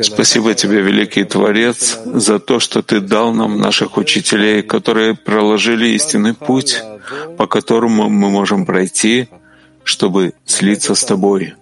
Спасибо 0.00 0.54
тебе, 0.54 0.80
великий 0.82 1.24
Творец, 1.24 1.98
за 2.04 2.38
то, 2.38 2.60
что 2.60 2.82
ты 2.82 3.00
дал 3.00 3.32
нам 3.32 3.58
наших 3.58 3.96
учителей, 3.96 4.62
которые 4.62 5.14
проложили 5.14 5.88
истинный 5.88 6.34
путь, 6.34 6.82
по 7.36 7.46
которому 7.46 8.08
мы 8.08 8.30
можем 8.30 8.66
пройти, 8.66 9.28
чтобы 9.84 10.34
слиться 10.44 10.94
с 10.94 11.04
тобой. 11.04 11.54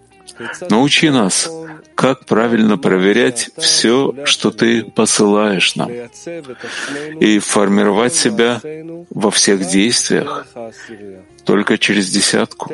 Научи 0.68 1.10
нас, 1.10 1.48
как 1.94 2.26
правильно 2.26 2.76
проверять 2.76 3.50
все, 3.56 4.14
что 4.24 4.50
ты 4.50 4.84
посылаешь 4.84 5.76
нам, 5.76 5.90
и 7.20 7.38
формировать 7.38 8.14
себя 8.14 8.60
во 9.10 9.30
всех 9.30 9.66
действиях, 9.68 10.46
только 11.46 11.78
через 11.78 12.10
десятку. 12.10 12.70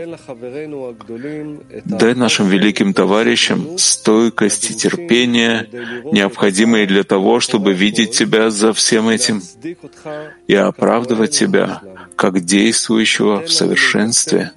Дай 1.85 2.15
нашим 2.15 2.49
великим 2.49 2.95
товарищам 2.95 3.79
стойкость 3.79 4.71
и 4.71 4.75
терпение, 4.75 5.69
необходимые 6.11 6.87
для 6.87 7.05
того, 7.05 7.39
чтобы 7.41 7.75
видеть 7.75 8.13
Тебя 8.13 8.51
за 8.51 8.73
всем 8.73 9.09
этим 9.09 9.43
и 10.49 10.55
оправдывать 10.55 11.39
Тебя 11.39 11.83
как 12.17 12.41
действующего 12.41 13.43
в 13.43 13.53
совершенстве. 13.53 14.53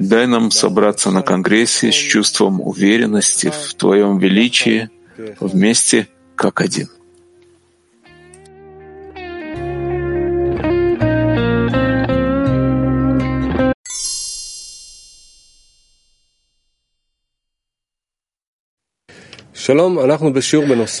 Дай 0.00 0.26
нам 0.26 0.50
собраться 0.50 1.10
на 1.10 1.22
Конгрессе 1.22 1.90
с 1.90 1.94
чувством 1.94 2.60
уверенности 2.60 3.50
в 3.50 3.74
Твоем 3.74 4.18
величии 4.18 4.88
вместе 5.40 6.08
как 6.36 6.60
один. 6.60 6.88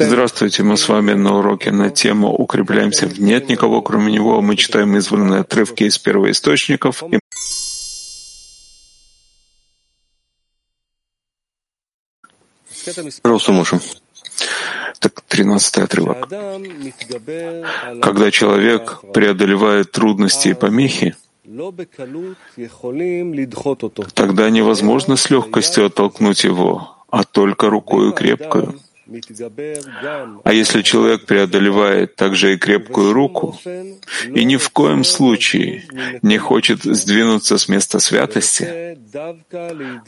Здравствуйте, 0.06 0.62
мы 0.62 0.76
с 0.76 0.88
вами 0.90 1.14
на 1.14 1.38
уроке 1.38 1.70
на 1.70 1.88
тему 1.88 2.34
«Укрепляемся 2.34 3.06
в 3.06 3.18
нет 3.18 3.48
никого, 3.48 3.80
кроме 3.80 4.12
него». 4.12 4.42
Мы 4.42 4.56
читаем 4.56 4.94
избранные 4.98 5.40
отрывки 5.40 5.84
из 5.84 5.96
первоисточников. 5.96 7.02
И... 7.04 7.18
Маша. 13.48 13.80
Так, 14.98 15.22
тринадцатый 15.22 15.84
отрывок. 15.84 16.28
Когда 18.02 18.30
человек 18.30 19.00
преодолевает 19.14 19.92
трудности 19.92 20.48
и 20.48 20.54
помехи, 20.54 21.16
тогда 24.14 24.50
невозможно 24.50 25.16
с 25.16 25.30
легкостью 25.30 25.86
оттолкнуть 25.86 26.44
его, 26.44 26.97
а 27.10 27.24
только 27.24 27.70
рукою 27.70 28.12
крепкую. 28.12 28.80
А 30.44 30.52
если 30.52 30.82
человек 30.82 31.24
преодолевает 31.24 32.14
также 32.16 32.54
и 32.54 32.58
крепкую 32.58 33.14
руку 33.14 33.58
и 33.64 34.44
ни 34.44 34.56
в 34.56 34.68
коем 34.68 35.02
случае 35.02 35.84
не 36.20 36.36
хочет 36.36 36.82
сдвинуться 36.82 37.56
с 37.56 37.68
места 37.68 38.00
святости, 38.00 38.98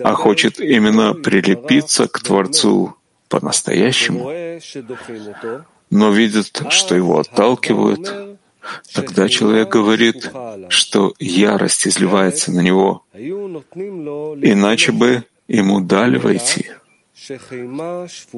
а 0.01 0.15
хочет 0.15 0.61
именно 0.61 1.15
прилепиться 1.15 2.09
к 2.09 2.21
Творцу 2.21 2.95
по-настоящему, 3.31 4.31
но 5.89 6.11
видит, 6.11 6.63
что 6.69 6.95
его 6.95 7.21
отталкивают, 7.21 8.39
тогда 8.93 9.31
человек 9.31 9.71
говорит, 9.71 10.31
что 10.69 11.15
ярость 11.19 11.87
изливается 11.87 12.53
на 12.53 12.61
него, 12.61 13.03
иначе 13.15 14.93
бы 14.93 15.25
ему 15.49 15.81
дали 15.81 16.19
войти. 16.19 16.67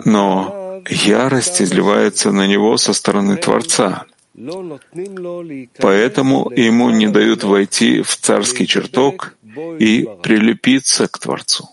Но 0.04 0.82
ярость 0.88 1.62
изливается 1.62 2.32
на 2.32 2.46
него 2.46 2.76
со 2.76 2.92
стороны 2.92 3.36
Творца. 3.36 4.06
Поэтому 5.78 6.50
ему 6.50 6.90
не 6.90 7.08
дают 7.08 7.44
войти 7.44 8.02
в 8.02 8.16
царский 8.16 8.66
чертог 8.66 9.34
и 9.78 10.08
прилепиться 10.22 11.06
к 11.06 11.18
Творцу. 11.18 11.68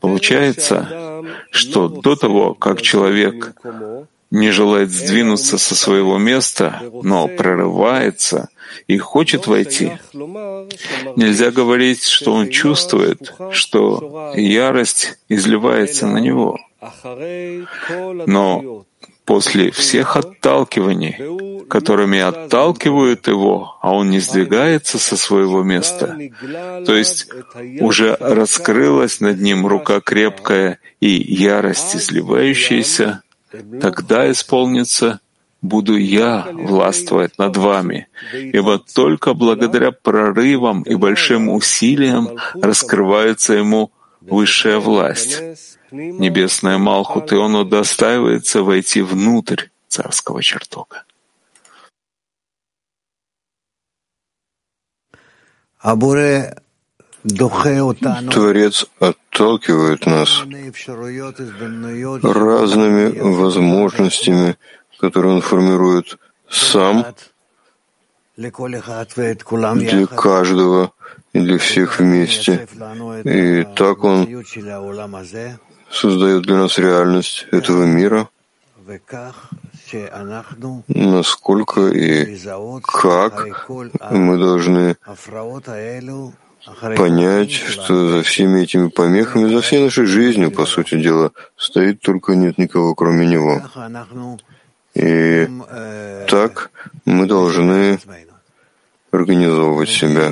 Получается, 0.00 1.22
что 1.50 1.88
до 1.88 2.16
того, 2.16 2.54
как 2.54 2.82
человек 2.82 3.54
не 4.34 4.50
желает 4.50 4.90
сдвинуться 4.90 5.58
со 5.58 5.76
своего 5.76 6.18
места, 6.18 6.82
но 7.02 7.28
прорывается 7.28 8.48
и 8.88 8.98
хочет 8.98 9.46
войти. 9.46 9.92
Нельзя 10.12 11.52
говорить, 11.52 12.02
что 12.04 12.32
он 12.32 12.50
чувствует, 12.50 13.32
что 13.52 14.32
ярость 14.34 15.18
изливается 15.28 16.08
на 16.08 16.18
него. 16.18 16.58
Но 18.26 18.84
после 19.24 19.70
всех 19.70 20.16
отталкиваний, 20.16 21.64
которыми 21.68 22.18
отталкивают 22.18 23.28
его, 23.28 23.76
а 23.80 23.94
он 23.94 24.10
не 24.10 24.18
сдвигается 24.18 24.98
со 24.98 25.16
своего 25.16 25.62
места, 25.62 26.18
то 26.84 26.94
есть 26.94 27.28
уже 27.80 28.16
раскрылась 28.18 29.20
над 29.20 29.40
ним 29.40 29.64
рука 29.64 30.00
крепкая 30.00 30.80
и 31.00 31.08
ярость 31.08 31.94
изливающаяся, 31.96 33.22
тогда 33.80 34.30
исполнится 34.30 35.20
буду 35.64 35.96
я 35.96 36.46
властвовать 36.52 37.38
над 37.38 37.56
вами, 37.56 38.08
ибо 38.32 38.78
только 38.78 39.34
благодаря 39.34 39.92
прорывам 39.92 40.82
и 40.82 40.94
большим 40.94 41.48
усилиям 41.48 42.38
раскрывается 42.54 43.54
ему 43.54 43.90
высшая 44.20 44.78
власть. 44.78 45.42
Небесная 45.90 46.78
Малхут, 46.78 47.32
и 47.32 47.36
он 47.36 47.54
удостаивается 47.54 48.62
войти 48.62 49.00
внутрь 49.00 49.68
царского 49.88 50.42
чертога. 50.42 51.04
Творец 57.24 58.86
отталкивает 59.00 60.04
нас 60.04 60.42
разными 62.22 63.18
возможностями, 63.18 64.56
которые 64.98 65.36
он 65.36 65.40
формирует 65.40 66.18
сам 66.50 67.06
для 68.36 68.50
каждого 70.06 70.92
и 71.32 71.40
для 71.40 71.56
всех 71.58 71.98
вместе. 71.98 72.68
И 73.24 73.64
так 73.74 74.04
он 74.04 74.44
создает 75.90 76.42
для 76.42 76.56
нас 76.56 76.78
реальность 76.78 77.46
этого 77.52 77.84
мира, 77.84 78.28
насколько 80.88 81.80
и 81.88 82.36
как 82.82 83.66
мы 84.10 84.36
должны 84.36 84.96
понять, 86.96 87.52
что 87.52 88.08
за 88.08 88.22
всеми 88.22 88.62
этими 88.62 88.88
помехами, 88.88 89.52
за 89.52 89.60
всей 89.60 89.82
нашей 89.82 90.06
жизнью, 90.06 90.50
по 90.50 90.66
сути 90.66 91.00
дела, 91.00 91.32
стоит 91.56 92.00
только 92.00 92.34
нет 92.34 92.58
никого, 92.58 92.94
кроме 92.94 93.26
Него. 93.26 93.62
И 94.94 95.48
так 96.28 96.70
мы 97.04 97.26
должны 97.26 97.98
организовывать 99.14 99.88
себя. 99.88 100.30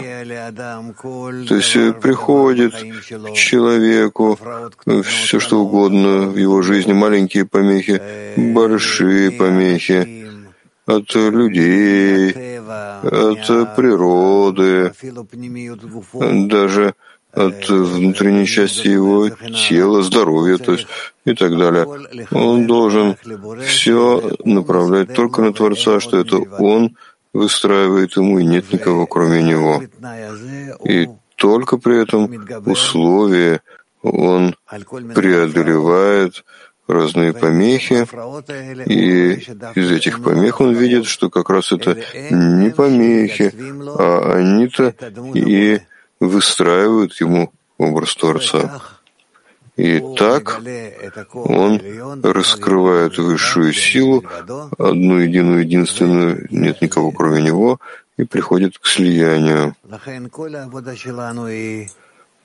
То 1.49 1.55
есть 1.55 1.77
э, 1.77 1.93
приходит 1.93 2.75
к 2.75 3.33
человеку 3.33 4.39
э, 4.87 5.03
все 5.03 5.39
что 5.39 5.61
угодно 5.61 6.27
в 6.27 6.37
его 6.37 6.63
жизни, 6.63 6.93
маленькие 6.93 7.45
помехи, 7.47 8.03
большие 8.37 9.31
помехи 9.31 10.22
от 10.97 11.15
людей, 11.15 12.59
от 12.59 13.77
природы, 13.77 14.93
даже 16.49 16.95
от 17.33 17.69
внутренней 17.69 18.47
части 18.47 18.89
его 18.89 19.31
тела, 19.69 20.03
здоровья, 20.03 20.59
то 20.59 20.73
есть 20.73 20.87
и 21.25 21.35
так 21.35 21.57
далее. 21.57 21.87
Он 22.31 22.67
должен 22.67 23.17
все 23.67 24.37
направлять 24.45 25.15
только 25.15 25.43
на 25.43 25.53
Творца, 25.53 26.01
что 26.01 26.19
это 26.19 26.37
Он 26.59 26.97
выстраивает 27.33 28.17
ему, 28.17 28.39
и 28.39 28.45
нет 28.45 28.73
никого, 28.73 29.07
кроме 29.07 29.43
него. 29.43 29.83
И 30.85 31.09
только 31.37 31.79
при 31.79 32.03
этом 32.03 32.31
условии 32.67 33.61
он 34.03 34.55
преодолевает 35.15 36.45
разные 36.87 37.33
помехи, 37.33 38.07
и 38.89 39.35
из 39.75 39.91
этих 39.91 40.23
помех 40.23 40.61
он 40.61 40.75
видит, 40.75 41.07
что 41.07 41.31
как 41.31 41.51
раз 41.51 41.73
это 41.73 41.97
не 42.31 42.71
помехи, 42.71 43.53
а 43.99 44.35
они-то 44.35 44.95
и 45.35 45.81
выстраивают 46.21 47.21
ему 47.21 47.53
образ 47.79 48.15
Творца. 48.17 48.83
И 49.77 50.03
так 50.17 50.61
он 51.33 51.81
раскрывает 52.23 53.17
высшую 53.17 53.73
силу, 53.73 54.23
одну 54.79 55.19
единую, 55.19 55.61
единственную, 55.61 56.47
нет 56.51 56.83
никого 56.83 57.11
кроме 57.11 57.43
него, 57.43 57.81
и 58.19 58.25
приходит 58.25 58.79
к 58.79 58.87
слиянию. 58.87 59.75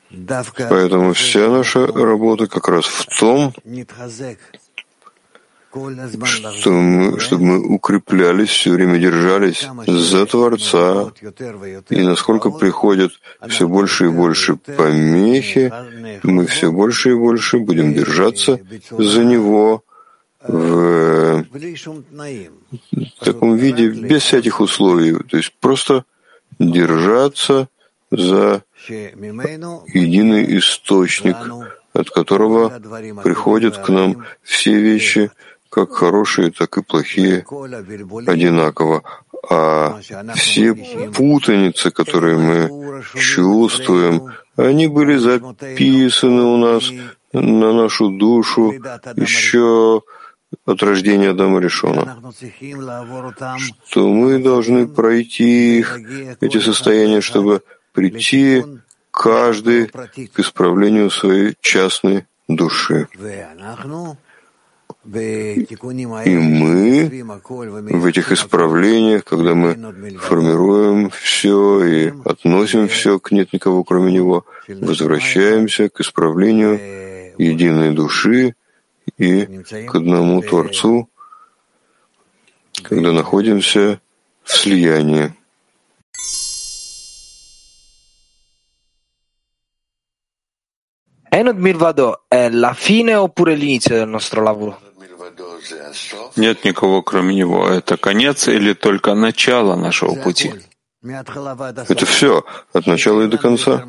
Поэтому 0.09 1.13
вся 1.13 1.49
наша 1.49 1.87
работа 1.87 2.47
как 2.47 2.67
раз 2.69 2.85
в 2.85 3.19
том, 3.19 3.53
что 6.55 6.71
мы, 6.71 7.19
чтобы 7.19 7.43
мы 7.43 7.75
укреплялись, 7.75 8.49
все 8.49 8.71
время 8.71 8.97
держались 8.99 9.67
за 9.85 10.25
Творца, 10.25 11.11
и 11.89 12.01
насколько 12.01 12.49
приходят 12.51 13.11
все 13.49 13.67
больше 13.67 14.05
и 14.05 14.09
больше 14.09 14.55
помехи, 14.55 15.71
мы 16.23 16.47
все 16.47 16.71
больше 16.71 17.11
и 17.11 17.15
больше 17.15 17.59
будем 17.59 17.93
держаться 17.93 18.59
за 18.91 19.23
Него 19.25 19.83
в 20.41 21.43
таком 23.19 23.57
виде, 23.57 23.89
без 23.89 24.23
всяких 24.23 24.61
условий, 24.61 25.13
то 25.29 25.37
есть 25.37 25.53
просто 25.59 26.05
держаться 26.59 27.67
за 28.09 28.63
единый 28.89 30.57
источник, 30.57 31.37
от 31.93 32.09
которого 32.09 32.69
приходят 33.23 33.77
к 33.77 33.89
нам 33.89 34.25
все 34.43 34.79
вещи, 34.79 35.31
как 35.69 35.91
хорошие, 35.91 36.51
так 36.51 36.77
и 36.77 36.83
плохие, 36.83 37.45
одинаково. 38.27 39.03
А 39.49 39.99
все 40.35 40.73
путаницы, 41.15 41.91
которые 41.91 42.37
мы 42.37 43.03
чувствуем, 43.15 44.33
они 44.55 44.87
были 44.87 45.17
записаны 45.17 46.43
у 46.43 46.57
нас 46.57 46.91
на 47.31 47.73
нашу 47.73 48.09
душу 48.09 48.73
еще 49.15 50.01
от 50.65 50.83
рождения 50.83 51.29
Адама 51.31 51.59
Решона, 51.59 52.17
что 53.85 54.07
мы 54.07 54.39
должны 54.39 54.87
пройти 54.87 55.79
их, 55.79 55.99
эти 56.41 56.59
состояния, 56.59 57.21
чтобы 57.21 57.61
прийти 57.97 58.63
каждый 59.09 59.87
к 59.87 60.39
исправлению 60.39 61.09
своей 61.09 61.57
частной 61.61 62.27
души. 62.47 63.07
И 65.03 66.37
мы 66.37 67.09
в 68.01 68.05
этих 68.05 68.31
исправлениях, 68.31 69.23
когда 69.23 69.55
мы 69.55 69.73
формируем 70.19 71.09
все 71.09 71.83
и 71.85 72.13
относим 72.23 72.87
все 72.87 73.19
к 73.19 73.31
нет 73.31 73.51
никого, 73.51 73.83
кроме 73.83 74.13
него, 74.13 74.45
возвращаемся 74.67 75.89
к 75.89 75.99
исправлению 76.01 77.33
единой 77.39 77.95
души 77.95 78.53
и 79.17 79.45
к 79.89 79.95
одному 79.95 80.43
Творцу, 80.43 81.09
когда 82.83 83.11
находимся 83.11 83.99
в 84.43 84.51
слиянии. 84.53 85.33
Enod 91.29 91.57
Milvado 91.57 92.23
è 92.27 92.49
la 92.49 92.73
fine 92.73 93.15
oppure 93.15 93.55
l'inizio 93.55 93.95
del 93.95 94.07
nostro 94.07 94.41
lavoro? 94.41 94.79
Нет 96.35 96.63
никого, 96.63 97.01
кроме 97.01 97.35
него. 97.35 97.67
Это 97.67 97.97
конец 97.97 98.47
или 98.47 98.73
только 98.73 99.13
начало 99.13 99.75
нашего 99.75 100.15
пути? 100.15 100.53
Это 101.03 102.05
все, 102.05 102.43
от 102.73 102.87
начала 102.87 103.21
и 103.23 103.27
до 103.27 103.37
конца. 103.37 103.83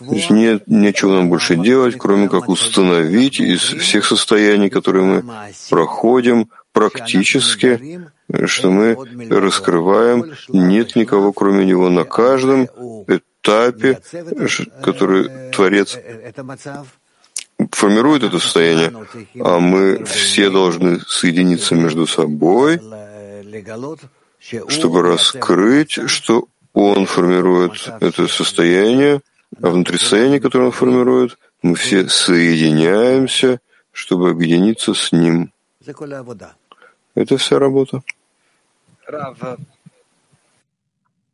Здесь 0.00 0.30
нет 0.30 0.64
нечего 0.66 1.14
нам 1.14 1.28
больше 1.28 1.56
делать, 1.56 1.96
кроме 1.98 2.28
как 2.28 2.48
установить 2.48 3.40
из 3.40 3.60
всех 3.60 4.04
состояний, 4.04 4.68
которые 4.68 5.04
мы 5.04 5.24
проходим 5.70 6.50
практически, 6.72 8.00
что 8.44 8.70
мы 8.70 8.96
раскрываем, 9.30 10.32
нет 10.48 10.96
никого, 10.96 11.32
кроме 11.32 11.64
него 11.64 11.88
на 11.88 12.04
каждом 12.04 12.68
этапе, 13.46 14.00
который 14.82 15.50
Творец 15.50 15.98
формирует 17.70 18.22
это 18.24 18.38
состояние, 18.38 18.92
а 19.40 19.58
мы 19.58 20.04
все 20.04 20.50
должны 20.50 21.00
соединиться 21.06 21.74
между 21.74 22.06
собой, 22.06 22.80
чтобы 24.68 25.02
раскрыть, 25.02 25.98
что 26.10 26.48
он 26.74 27.06
формирует 27.06 27.88
это 28.00 28.28
состояние, 28.28 29.22
а 29.62 29.70
внутри 29.70 29.98
состояния, 29.98 30.40
которое 30.40 30.66
он 30.66 30.72
формирует, 30.72 31.38
мы 31.62 31.74
все 31.74 32.08
соединяемся, 32.08 33.60
чтобы 33.92 34.30
объединиться 34.30 34.92
с 34.92 35.12
ним. 35.12 35.52
Это 37.14 37.38
вся 37.38 37.58
работа. 37.58 38.02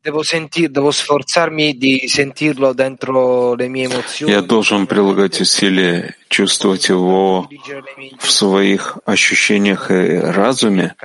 Devo, 0.04 0.24
sentir, 0.24 0.68
devo 0.70 0.90
sforzarmi 0.90 1.76
di 1.78 2.08
sentirlo 2.08 2.72
dentro 2.72 3.54
le 3.54 3.68
mie 3.68 3.84
emozioni. 3.84 4.32
Я 4.32 4.42
должен 4.42 4.88
прилагать 4.88 5.40
усилия 5.40 6.16
чувствовать 6.28 6.88
его 6.88 7.48
в 8.18 8.30
своих 8.32 8.98
ощущениях 9.04 9.92
и 9.92 10.18
разуме, 10.18 10.96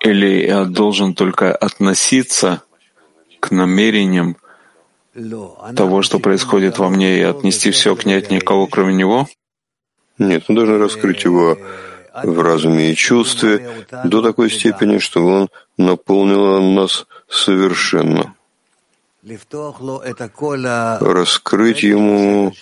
или 0.00 0.46
я 0.46 0.64
должен 0.64 1.12
только 1.12 1.54
относиться 1.54 2.62
к 3.40 3.50
намерениям 3.50 4.38
того, 5.76 6.00
что 6.00 6.18
происходит 6.18 6.78
во 6.78 6.88
мне, 6.88 7.18
и 7.18 7.22
отнести 7.22 7.70
все 7.72 7.94
к 7.94 8.06
нет 8.06 8.30
никого, 8.30 8.66
кроме 8.66 8.94
него? 8.94 9.28
Нет, 10.16 10.44
мы 10.48 10.54
должны 10.54 10.78
раскрыть 10.78 11.24
его 11.24 11.58
в 12.22 12.40
разуме 12.40 12.90
и 12.90 12.96
чувстве 12.96 13.68
до 14.04 14.22
такой 14.22 14.50
степени, 14.50 14.98
что 14.98 15.26
он 15.26 15.48
наполнил 15.76 16.62
нас 16.62 17.06
совершенно. 17.34 18.34
Раскрыть 21.00 21.82
ему 21.82 22.52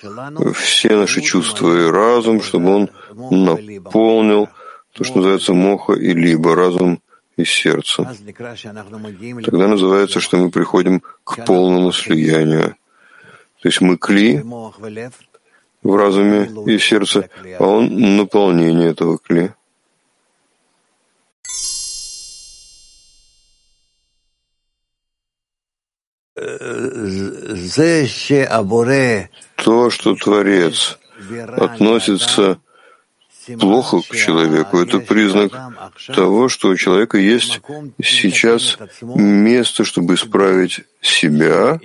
все 0.55 0.97
наши 0.97 1.21
чувства 1.21 1.87
и 1.87 1.91
разум, 1.91 2.41
чтобы 2.41 2.75
он 2.75 2.91
наполнил 3.31 4.49
то, 4.93 5.05
что 5.05 5.17
называется 5.17 5.55
моха 5.55 5.95
и 5.95 6.13
либо 6.13 6.55
разум 6.55 7.01
и 7.37 7.45
сердце. 7.45 8.15
Тогда 9.45 9.67
называется, 9.67 10.21
что 10.21 10.37
мы 10.37 10.51
приходим 10.51 11.03
к 11.25 11.45
полному 11.45 11.93
слиянию. 11.93 12.77
То 13.61 13.69
есть 13.69 13.81
мы 13.81 13.97
кли 13.97 14.43
в 15.83 15.97
разуме 15.97 16.49
и 16.67 16.79
сердце, 16.79 17.29
а 17.59 17.65
он 17.67 18.17
наполнение 18.17 18.91
этого 18.91 19.19
кли. 19.19 19.53
То, 29.57 29.91
что 29.91 30.15
Творец 30.17 30.99
относится 31.57 32.59
плохо 33.59 34.01
к 34.09 34.15
человеку, 34.15 34.79
это 34.79 35.01
признак 35.01 35.53
того, 36.15 36.49
что 36.49 36.69
у 36.69 36.77
человека 36.77 37.19
есть 37.19 37.61
сейчас 38.03 38.79
место, 39.01 39.85
чтобы 39.85 40.15
исправить 40.15 40.81
себя, 41.01 41.81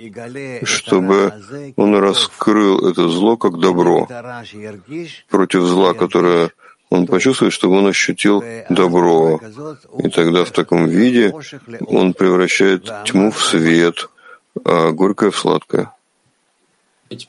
чтобы 0.62 1.32
он 1.76 1.96
раскрыл 1.96 2.88
это 2.88 3.08
зло 3.08 3.36
как 3.36 3.58
добро 3.58 4.08
против 5.28 5.62
зла, 5.62 5.94
которое 5.94 6.50
он 6.90 7.06
почувствует, 7.06 7.52
чтобы 7.52 7.76
он 7.76 7.86
ощутил 7.88 8.42
добро. 8.70 9.40
И 9.98 10.08
тогда 10.08 10.44
в 10.44 10.50
таком 10.50 10.86
виде 10.86 11.34
он 11.86 12.14
превращает 12.14 12.90
тьму 13.04 13.30
в 13.30 13.44
свет, 13.44 14.08
а 14.64 14.92
горькое 14.92 15.30
в 15.30 15.36
сладкое. 15.38 15.92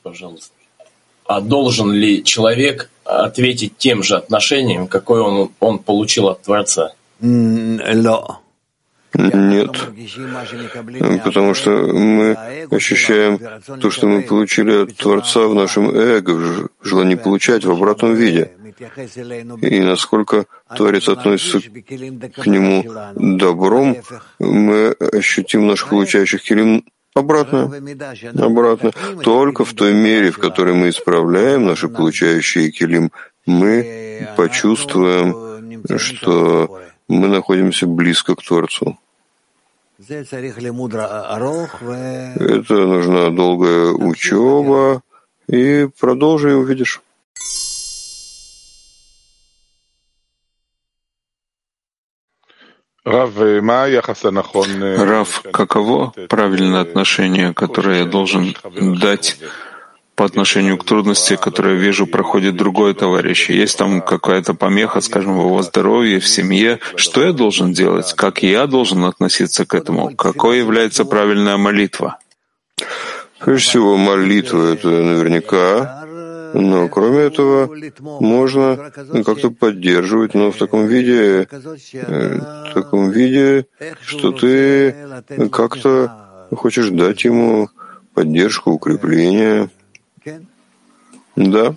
Пожалуйста. 0.02 0.52
А 1.26 1.40
должен 1.40 1.92
ли 1.92 2.24
человек 2.24 2.90
ответить 3.04 3.76
тем 3.78 4.02
же 4.02 4.16
отношением, 4.16 4.88
какое 4.88 5.22
он, 5.22 5.50
он 5.60 5.78
получил 5.78 6.28
от 6.28 6.42
Творца? 6.42 6.92
Нет, 9.12 9.72
потому 11.24 11.54
что 11.54 11.70
мы 11.70 12.36
ощущаем 12.70 13.38
то, 13.80 13.90
что 13.90 14.06
мы 14.06 14.22
получили 14.22 14.84
от 14.84 14.96
Творца 14.96 15.46
в 15.46 15.54
нашем 15.54 15.90
эго, 15.90 16.30
в 16.30 16.68
желании 16.82 17.16
получать 17.16 17.64
в 17.64 17.70
обратном 17.70 18.14
виде. 18.14 18.52
И 19.62 19.80
насколько 19.80 20.46
Творец 20.76 21.08
относится 21.08 21.60
к 21.60 22.46
нему 22.46 22.84
добром, 23.14 23.96
мы 24.38 24.92
ощутим 24.92 25.66
наших 25.66 25.90
получающих 25.90 26.42
килим 26.42 26.84
Обратно. 27.14 27.70
Обратно. 28.38 28.92
Только 29.22 29.64
в 29.64 29.74
той 29.74 29.94
мере, 29.94 30.30
в 30.30 30.38
которой 30.38 30.74
мы 30.74 30.90
исправляем 30.90 31.66
наши 31.66 31.88
получающие 31.88 32.70
килим, 32.70 33.10
мы 33.46 34.28
почувствуем, 34.36 35.82
что 35.98 36.80
мы 37.08 37.28
находимся 37.28 37.86
близко 37.86 38.36
к 38.36 38.42
Творцу. 38.42 38.98
Это 42.38 42.74
нужна 42.86 43.30
долгая 43.30 43.92
учеба, 43.92 45.02
и 45.48 45.88
продолжи 45.98 46.50
и 46.50 46.54
увидишь. 46.54 47.02
Рав, 55.04 55.42
каково 55.52 56.12
правильное 56.28 56.82
отношение, 56.82 57.54
которое 57.54 58.00
я 58.00 58.04
должен 58.04 58.54
дать 59.00 59.38
по 60.16 60.26
отношению 60.26 60.76
к 60.76 60.84
трудности, 60.84 61.36
которую 61.36 61.76
я 61.76 61.80
вижу, 61.80 62.06
проходит 62.06 62.56
другой 62.56 62.92
товарищ. 62.92 63.48
Есть 63.48 63.78
там 63.78 64.02
какая-то 64.02 64.52
помеха, 64.52 65.00
скажем, 65.00 65.38
в 65.38 65.46
его 65.46 65.62
здоровье, 65.62 66.20
в 66.20 66.28
семье. 66.28 66.78
Что 66.94 67.24
я 67.24 67.32
должен 67.32 67.72
делать? 67.72 68.12
Как 68.12 68.42
я 68.42 68.66
должен 68.66 69.04
относиться 69.04 69.64
к 69.64 69.74
этому? 69.74 70.14
Какой 70.14 70.58
является 70.58 71.06
правильная 71.06 71.56
молитва? 71.56 72.18
Прежде 73.38 73.68
всего, 73.70 73.96
молитва— 73.96 74.72
это 74.74 74.88
наверняка, 74.88 75.99
но 76.54 76.88
кроме 76.88 77.20
этого 77.20 77.70
можно 78.20 78.90
как-то 79.24 79.50
поддерживать, 79.50 80.34
но 80.34 80.50
в 80.50 80.56
таком 80.56 80.86
виде, 80.86 81.46
э, 81.92 82.38
в 82.70 82.74
таком 82.74 83.10
виде, 83.10 83.66
что 84.02 84.32
ты 84.32 84.94
как-то 85.50 86.48
хочешь 86.56 86.90
дать 86.90 87.24
ему 87.24 87.68
поддержку, 88.14 88.72
укрепление. 88.72 89.70
Да. 91.36 91.76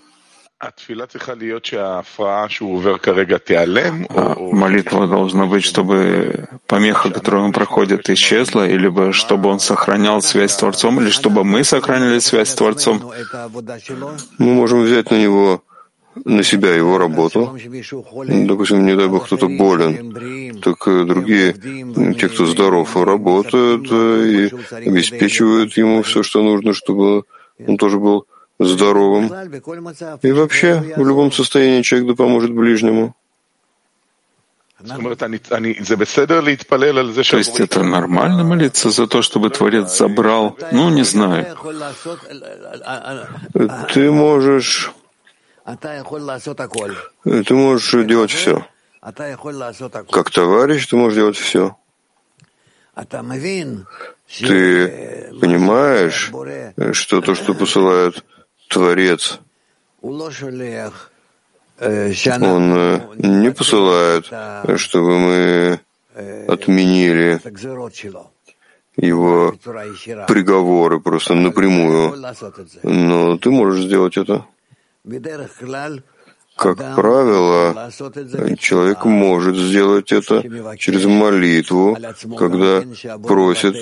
А 4.15 4.35
молитва 4.39 5.07
должна 5.07 5.45
быть, 5.45 5.63
чтобы 5.65 6.47
помеха, 6.67 7.09
которую 7.09 7.43
он 7.43 7.51
проходит, 7.51 8.09
исчезла, 8.09 8.65
или 8.67 8.87
бы 8.87 9.11
чтобы 9.11 9.49
он 9.49 9.59
сохранял 9.59 10.21
связь 10.21 10.51
с 10.53 10.57
Творцом, 10.57 11.01
или 11.01 11.09
чтобы 11.09 11.43
мы 11.43 11.65
сохраняли 11.65 12.19
связь 12.19 12.49
с 12.49 12.55
Творцом. 12.55 13.11
Мы 14.37 14.53
можем 14.53 14.83
взять 14.83 15.11
на 15.11 15.15
него 15.21 15.63
на 16.23 16.43
себя 16.43 16.73
его 16.73 16.97
работу. 16.97 17.57
Допустим, 18.27 18.85
не 18.85 18.95
дай 18.95 19.07
бог 19.07 19.25
кто-то 19.25 19.47
болен, 19.49 20.61
так 20.61 20.87
э, 20.87 21.03
другие, 21.05 21.53
те, 22.13 22.29
кто 22.29 22.45
здоров, 22.45 22.95
работают 22.95 23.87
э, 23.91 24.25
и 24.27 24.87
обеспечивают 24.87 25.75
ему 25.75 26.03
все, 26.03 26.21
что 26.23 26.43
нужно, 26.43 26.73
чтобы 26.73 27.23
он 27.67 27.77
тоже 27.77 27.97
был 27.97 28.27
здоровым. 28.65 29.31
И 30.21 30.31
вообще, 30.31 30.93
в 30.95 31.05
любом 31.05 31.31
состоянии 31.31 31.81
человек 31.81 32.09
да 32.09 32.15
поможет 32.15 32.51
ближнему. 32.51 33.15
То 34.85 35.17
есть 37.37 37.59
это 37.59 37.83
нормально 37.83 38.43
молиться 38.43 38.89
за 38.89 39.07
то, 39.07 39.21
чтобы 39.21 39.49
Творец 39.49 39.97
забрал? 39.97 40.57
Ну, 40.71 40.89
не 40.89 41.03
знаю. 41.03 41.55
Ты 43.93 44.11
можешь... 44.11 44.91
Ты 47.23 47.53
можешь 47.53 48.05
делать 48.05 48.31
все. 48.31 48.65
Как 50.11 50.29
товарищ 50.31 50.87
ты 50.87 50.95
можешь 50.97 51.15
делать 51.15 51.37
все. 51.37 51.77
Ты 54.39 55.31
понимаешь, 55.39 56.31
что 56.91 57.21
то, 57.21 57.35
что 57.35 57.53
посылает 57.53 58.25
Творец, 58.73 59.39
он 60.01 60.21
э, 62.75 63.01
не 63.17 63.51
посылает, 63.51 64.25
чтобы 64.79 65.19
мы 65.19 65.79
отменили 66.47 67.39
его 68.97 69.53
приговоры 70.27 70.99
просто 70.99 71.33
напрямую. 71.33 72.15
Но 72.83 73.37
ты 73.37 73.49
можешь 73.49 73.85
сделать 73.85 74.17
это. 74.17 74.45
Как 76.55 76.77
правило, 76.95 77.89
человек 78.59 79.05
может 79.05 79.55
сделать 79.55 80.11
это 80.11 80.43
через 80.77 81.05
молитву, 81.05 81.97
когда 82.37 82.83
просит 83.27 83.75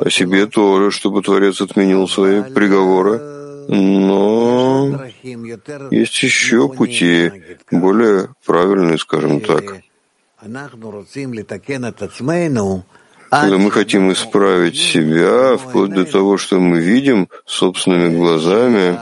о 0.00 0.10
себе 0.10 0.46
тоже, 0.46 0.90
чтобы 0.90 1.22
Творец 1.22 1.60
отменил 1.60 2.08
свои 2.08 2.42
приговоры. 2.42 3.33
Но 3.68 5.00
есть 5.90 6.22
еще 6.22 6.68
пути, 6.68 7.30
более 7.70 8.28
правильные, 8.44 8.98
скажем 8.98 9.40
так. 9.40 9.80
Когда 13.30 13.58
мы 13.58 13.70
хотим 13.70 14.12
исправить 14.12 14.76
себя, 14.76 15.56
вплоть 15.56 15.90
до 15.90 16.04
того, 16.04 16.36
что 16.36 16.60
мы 16.60 16.80
видим 16.80 17.28
собственными 17.46 18.16
глазами, 18.16 18.98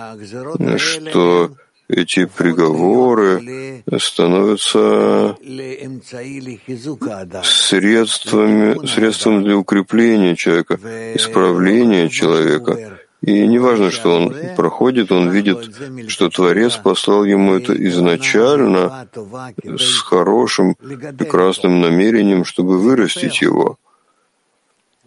что 0.79 1.51
эти 1.89 2.25
приговоры 2.25 3.83
становятся 3.99 5.37
средствами, 7.43 8.87
средством 8.87 9.45
для 9.45 9.57
укрепления 9.57 10.37
человека, 10.37 10.79
исправления 11.15 12.09
человека. 12.09 13.01
И 13.23 13.47
неважно, 13.47 13.93
что 13.93 14.17
он 14.17 14.35
проходит, 14.57 15.13
он 15.13 15.31
видит, 15.31 15.71
что 16.09 16.29
Творец 16.29 16.77
послал 16.77 17.25
ему 17.25 17.55
это 17.55 17.73
изначально 17.89 19.09
с 19.65 20.01
хорошим, 20.01 20.75
прекрасным 20.75 21.81
намерением, 21.81 22.45
чтобы 22.45 22.81
вырастить 22.81 23.41
его, 23.41 23.79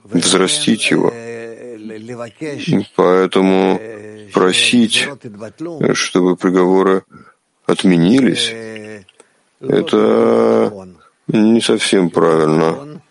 взрастить 0.05 0.91
его. 0.91 1.11
Поэтому 2.95 3.81
просить, 4.33 5.09
чтобы 5.93 6.37
приговоры 6.37 7.03
отменились, 7.65 8.53
это 9.59 10.71
не 11.27 11.59
совсем 11.59 12.09
правильно. 12.09 13.01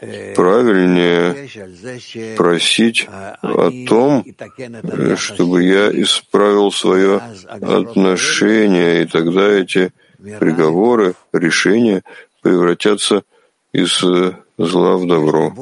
Правильнее 0.00 1.48
просить 2.36 3.08
о 3.08 3.70
том, 3.86 4.24
чтобы 5.16 5.64
я 5.64 5.90
исправил 5.90 6.70
свое 6.70 7.20
отношение, 7.48 9.02
и 9.02 9.06
тогда 9.06 9.48
эти 9.48 9.92
приговоры, 10.38 11.14
решения 11.32 12.04
превратятся 12.42 13.22
из 13.72 14.04
зла 14.58 14.96
в 14.96 15.06
добро. 15.06 15.52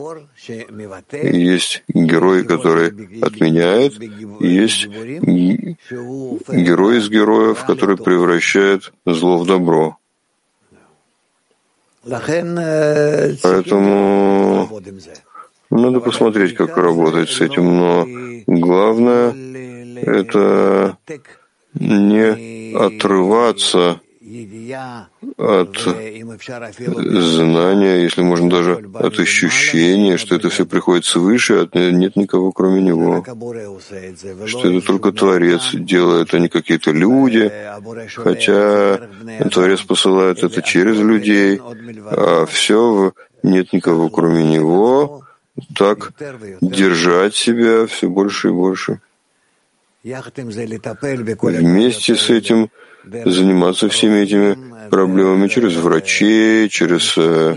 Есть 1.13 1.85
герой, 1.89 2.45
который 2.45 2.89
отменяет, 3.21 3.95
есть 4.41 4.87
герой 6.51 6.99
из 6.99 7.09
героев, 7.09 7.65
который 7.65 7.97
превращает 7.97 8.93
зло 9.07 9.39
в 9.39 9.47
добро. 9.47 9.99
Поэтому 13.43 14.69
надо 15.71 16.01
посмотреть, 16.01 16.55
как 16.55 16.77
работать 16.77 17.31
с 17.31 17.41
этим, 17.41 17.77
но 17.77 18.07
главное— 18.47 19.35
это 20.03 20.97
не 21.75 22.75
отрываться 22.77 24.01
от 25.37 25.79
знания, 25.79 28.03
если 28.03 28.23
можно 28.23 28.51
даже 28.51 28.91
от 28.95 29.19
ощущения, 29.19 30.17
что 30.17 30.35
это 30.35 30.49
все 30.49 30.67
приходит 30.67 31.05
свыше, 31.05 31.61
от 31.61 31.75
нет 31.75 32.17
никого 32.17 32.53
кроме 32.53 32.83
него, 32.83 33.25
что 34.47 34.69
это 34.69 34.87
только 34.87 35.13
Творец 35.13 35.71
делает, 35.73 36.35
а 36.35 36.39
не 36.39 36.49
какие-то 36.49 36.91
люди, 36.91 37.51
хотя 38.17 39.01
Творец 39.51 39.83
посылает 39.83 40.43
это 40.43 40.63
через 40.63 40.99
людей, 40.99 41.61
а 42.11 42.47
все 42.47 43.13
нет 43.43 43.73
никого 43.73 44.09
кроме 44.09 44.45
него, 44.45 45.23
так 45.77 46.13
держать 46.61 47.35
себя 47.35 47.87
все 47.87 48.09
больше 48.09 48.49
и 48.49 48.53
больше. 48.53 49.01
Вместе 50.05 52.17
с 52.17 52.31
этим 52.31 52.71
заниматься 53.05 53.89
всеми 53.89 54.21
этими 54.21 54.57
проблемами 54.91 55.49
через 55.49 55.77
врачей, 55.77 56.69
через 56.69 57.15
э, 57.17 57.55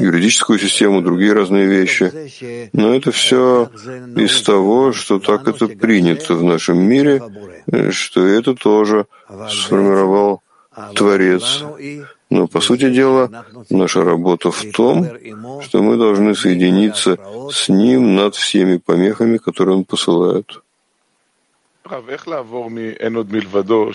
юридическую 0.00 0.58
систему, 0.58 1.02
другие 1.02 1.32
разные 1.32 1.66
вещи. 1.66 2.70
Но 2.72 2.94
это 2.94 3.10
все 3.10 3.70
из 4.16 4.42
того, 4.42 4.92
что 4.92 5.18
так 5.18 5.48
это 5.48 5.68
принято 5.68 6.34
в 6.34 6.42
нашем 6.42 6.78
мире, 6.78 7.22
э, 7.70 7.90
что 7.90 8.26
это 8.26 8.54
тоже 8.54 9.06
сформировал 9.50 10.42
Творец. 10.94 11.64
Но, 12.30 12.46
по 12.46 12.60
сути 12.60 12.90
дела, 12.90 13.44
наша 13.70 14.04
работа 14.04 14.50
в 14.50 14.62
том, 14.72 15.06
что 15.62 15.82
мы 15.82 15.96
должны 15.96 16.34
соединиться 16.34 17.18
с 17.50 17.68
Ним 17.68 18.14
над 18.14 18.34
всеми 18.34 18.76
помехами, 18.76 19.38
которые 19.38 19.76
Он 19.76 19.84
посылает. 19.84 20.62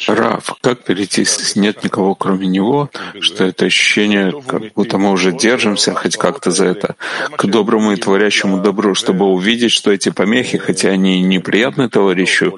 Рав, 0.07 0.55
как 0.62 0.83
перейти 0.83 1.25
с 1.25 1.55
«нет 1.55 1.83
никого, 1.83 2.15
кроме 2.15 2.47
него», 2.47 2.89
что 3.19 3.43
это 3.43 3.65
ощущение, 3.65 4.33
как 4.47 4.73
будто 4.73 4.97
мы 4.97 5.12
уже 5.12 5.31
держимся 5.31 5.93
хоть 5.93 6.17
как-то 6.17 6.51
за 6.51 6.65
это, 6.65 6.95
к 7.35 7.45
доброму 7.45 7.93
и 7.93 7.95
творящему 7.95 8.59
добру, 8.59 8.95
чтобы 8.95 9.25
увидеть, 9.25 9.71
что 9.71 9.91
эти 9.91 10.09
помехи, 10.09 10.57
хотя 10.57 10.89
они 10.89 11.21
неприятны 11.21 11.89
товарищу, 11.89 12.57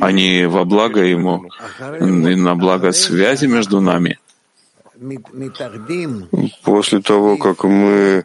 они 0.00 0.46
во 0.46 0.64
благо 0.64 1.00
ему, 1.00 1.50
и 2.00 2.04
на 2.04 2.54
благо 2.54 2.92
связи 2.92 3.46
между 3.46 3.80
нами. 3.80 4.18
После 6.62 7.00
того, 7.00 7.36
как 7.36 7.64
мы 7.64 8.24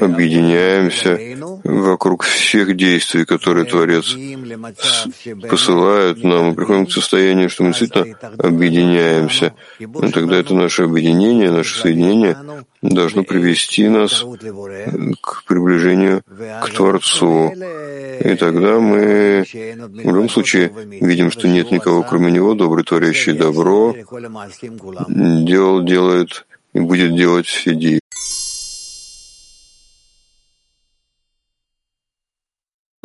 объединяемся 0.00 1.18
вокруг 1.64 2.22
всех 2.22 2.76
действий, 2.76 3.24
которые 3.24 3.66
Творец 3.66 4.16
посылает 5.48 6.22
нам, 6.22 6.46
мы 6.46 6.54
приходим 6.54 6.86
к 6.86 6.92
состоянию, 6.92 7.50
что 7.50 7.64
мы 7.64 7.70
действительно 7.70 8.16
объединяемся. 8.38 9.54
И 9.78 10.12
тогда 10.12 10.36
это 10.36 10.54
наше 10.54 10.82
объединение, 10.82 11.50
наше 11.50 11.78
соединение 11.78 12.36
должно 12.82 13.24
привести 13.24 13.88
нас 13.88 14.24
к 15.20 15.44
приближению 15.46 16.22
к 16.62 16.70
Творцу. 16.70 17.52
И 18.20 18.34
тогда 18.36 18.78
мы 18.78 19.44
в 19.44 20.06
любом 20.06 20.28
случае 20.28 20.70
видим, 21.00 21.30
что 21.30 21.48
нет 21.48 21.70
никого, 21.70 22.02
кроме 22.02 22.30
Него, 22.30 22.54
добрый, 22.54 22.84
творящий 22.84 23.32
добро, 23.32 23.94
делал, 25.08 25.82
делает 25.82 26.46
и 26.74 26.80
будет 26.80 27.16
делать 27.16 27.46
все 27.46 27.74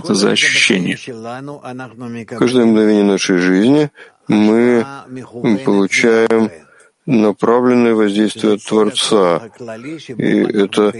за 0.03 0.31
ощущение? 0.31 0.97
Каждое 2.25 2.65
мгновение 2.65 3.03
нашей 3.03 3.37
жизни 3.37 3.89
мы 4.27 4.85
получаем 5.65 6.51
направленное 7.05 7.95
воздействие 7.95 8.53
от 8.53 8.63
Творца. 8.63 9.49
И 10.17 10.39
это 10.63 10.93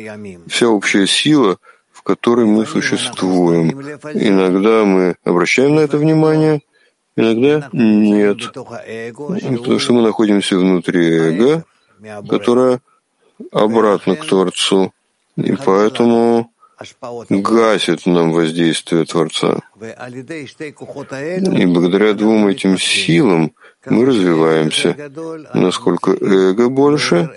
вся 0.47 0.67
общая 0.67 1.05
сила, 1.07 1.57
в 1.91 2.01
которой 2.01 2.45
мы 2.45 2.65
существуем. 2.65 3.79
Иногда 4.13 4.85
мы 4.85 5.15
обращаем 5.23 5.75
на 5.75 5.81
это 5.81 5.97
внимание, 5.97 6.61
иногда 7.15 7.69
нет. 7.73 8.51
Потому 8.53 9.79
что 9.79 9.93
мы 9.93 10.01
находимся 10.01 10.57
внутри 10.57 11.05
эго, 11.07 11.63
которое 12.27 12.81
обратно 13.51 14.15
к 14.15 14.25
Творцу. 14.25 14.91
И 15.37 15.53
поэтому 15.53 16.51
гасит 17.29 18.05
нам 18.05 18.31
воздействие 18.31 19.05
Творца. 19.05 19.59
И 21.61 21.65
благодаря 21.65 22.13
двум 22.13 22.47
этим 22.47 22.77
силам 22.77 23.51
мы 23.85 24.05
развиваемся. 24.05 24.95
Насколько 25.53 26.11
эго 26.11 26.69
больше, 26.69 27.29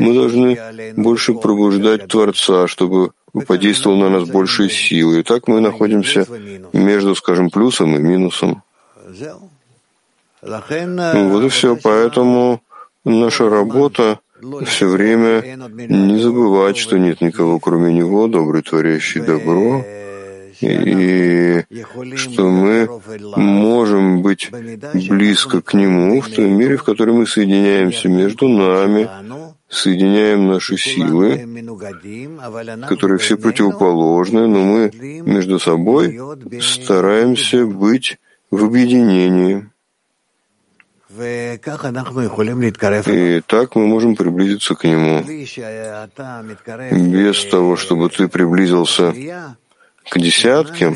мы 0.00 0.14
должны 0.14 0.58
больше 0.96 1.34
пробуждать 1.34 2.08
Творца, 2.08 2.66
чтобы 2.66 3.12
подействовал 3.46 3.96
на 3.98 4.08
нас 4.10 4.28
большей 4.28 4.70
силы. 4.70 5.20
И 5.20 5.22
так 5.22 5.48
мы 5.48 5.60
находимся 5.60 6.26
между, 6.72 7.14
скажем, 7.14 7.50
плюсом 7.50 7.96
и 7.96 7.98
минусом. 7.98 8.62
Вот 10.42 11.44
и 11.44 11.48
все. 11.48 11.76
Поэтому 11.76 12.62
наша 13.04 13.48
работа 13.50 14.20
все 14.66 14.86
время 14.88 15.42
не 15.88 16.18
забывать, 16.18 16.76
что 16.76 16.98
нет 16.98 17.20
никого, 17.20 17.58
кроме 17.58 17.92
Него, 17.92 18.26
добрый, 18.26 18.62
творящий 18.62 19.20
добро, 19.20 19.84
и 20.60 21.64
что 22.16 22.48
мы 22.48 22.88
можем 23.36 24.22
быть 24.22 24.50
близко 25.08 25.62
к 25.62 25.74
Нему 25.74 26.20
в 26.20 26.28
том 26.28 26.52
мире, 26.58 26.76
в 26.76 26.84
котором 26.84 27.16
мы 27.16 27.26
соединяемся 27.26 28.08
между 28.08 28.48
нами, 28.48 29.08
соединяем 29.68 30.48
наши 30.48 30.76
силы, 30.76 31.46
которые 32.88 33.18
все 33.18 33.36
противоположны, 33.36 34.46
но 34.46 34.62
мы 34.64 34.90
между 35.24 35.58
собой 35.58 36.18
стараемся 36.60 37.64
быть 37.66 38.18
в 38.50 38.64
объединении. 38.64 39.70
И 41.18 41.58
так 43.46 43.74
мы 43.74 43.86
можем 43.86 44.14
приблизиться 44.14 44.74
к 44.76 44.84
Нему. 44.84 45.24
Без 47.12 47.44
того, 47.46 47.76
чтобы 47.76 48.08
ты 48.10 48.28
приблизился 48.28 49.12
к 50.08 50.18
десятке, 50.18 50.94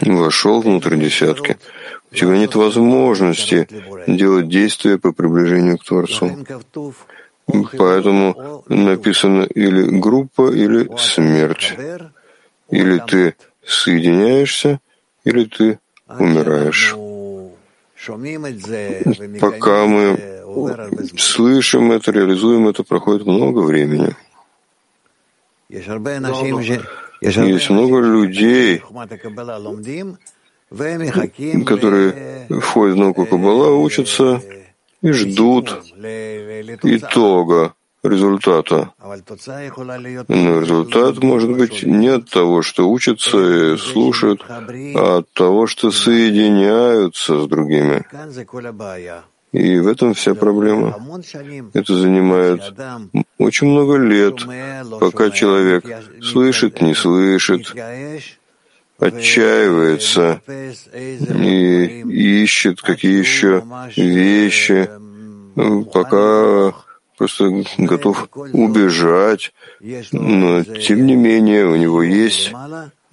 вошел 0.00 0.62
внутрь 0.62 0.96
десятки, 0.96 1.58
у 2.10 2.14
тебя 2.14 2.36
нет 2.38 2.54
возможности 2.54 3.68
делать 4.06 4.48
действия 4.48 4.98
по 4.98 5.12
приближению 5.12 5.78
к 5.78 5.84
Творцу. 5.84 6.38
Поэтому 7.76 8.64
написано 8.68 9.42
или 9.42 9.98
группа, 9.98 10.50
или 10.50 10.88
смерть. 10.96 11.74
Или 12.70 12.98
ты 12.98 13.34
соединяешься, 13.64 14.80
или 15.24 15.44
ты 15.44 15.78
умираешь. 16.18 16.96
Пока 19.40 19.86
мы 19.86 20.18
слышим 21.18 21.92
это, 21.92 22.10
реализуем 22.10 22.68
это, 22.68 22.82
проходит 22.84 23.26
много 23.26 23.60
времени. 23.60 24.14
Есть 25.68 25.88
много 27.70 28.00
людей, 28.00 28.82
которые 31.64 32.46
входят 32.60 32.96
в 32.96 32.98
науку 32.98 33.26
Каббала, 33.26 33.74
учатся 33.76 34.42
и 35.00 35.12
ждут 35.12 35.84
итога 36.82 37.74
результата. 38.02 38.92
Но 40.28 40.60
результат 40.60 41.22
может 41.22 41.50
быть 41.56 41.82
не 41.82 42.08
от 42.08 42.28
того, 42.28 42.62
что 42.62 42.88
учатся 42.90 43.74
и 43.74 43.76
слушают, 43.76 44.44
а 44.48 45.18
от 45.18 45.32
того, 45.32 45.66
что 45.66 45.90
соединяются 45.90 47.40
с 47.40 47.46
другими. 47.46 48.04
И 49.52 49.78
в 49.78 49.86
этом 49.86 50.14
вся 50.14 50.34
проблема. 50.34 50.96
Это 51.74 51.94
занимает 51.94 52.62
очень 53.38 53.66
много 53.68 53.96
лет, 53.98 54.38
пока 54.98 55.30
человек 55.30 55.84
слышит, 56.22 56.80
не 56.80 56.94
слышит, 56.94 57.74
отчаивается 58.98 60.40
и 60.48 62.02
ищет 62.42 62.80
какие 62.80 63.18
еще 63.18 63.62
вещи, 63.96 64.88
пока 65.92 66.72
просто 67.22 67.62
готов 67.78 68.28
убежать, 68.52 69.52
но 70.10 70.64
тем 70.64 71.06
не 71.06 71.14
менее 71.14 71.66
у 71.66 71.76
него 71.76 72.02
есть 72.02 72.52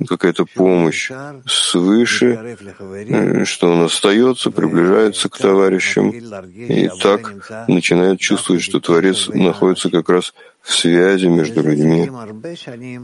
какая-то 0.07 0.45
помощь 0.45 1.11
свыше, 1.45 2.57
э, 2.89 3.45
что 3.45 3.69
он 3.69 3.81
остается, 3.83 4.49
приближается 4.49 5.29
к 5.29 5.37
товарищам, 5.37 6.09
и 6.09 6.89
так 7.03 7.35
начинает 7.67 8.19
чувствовать, 8.19 8.63
что 8.63 8.79
Творец 8.79 9.27
находится 9.27 9.91
как 9.91 10.09
раз 10.09 10.33
в 10.61 10.73
связи 10.73 11.27
между 11.27 11.61
людьми. 11.61 12.09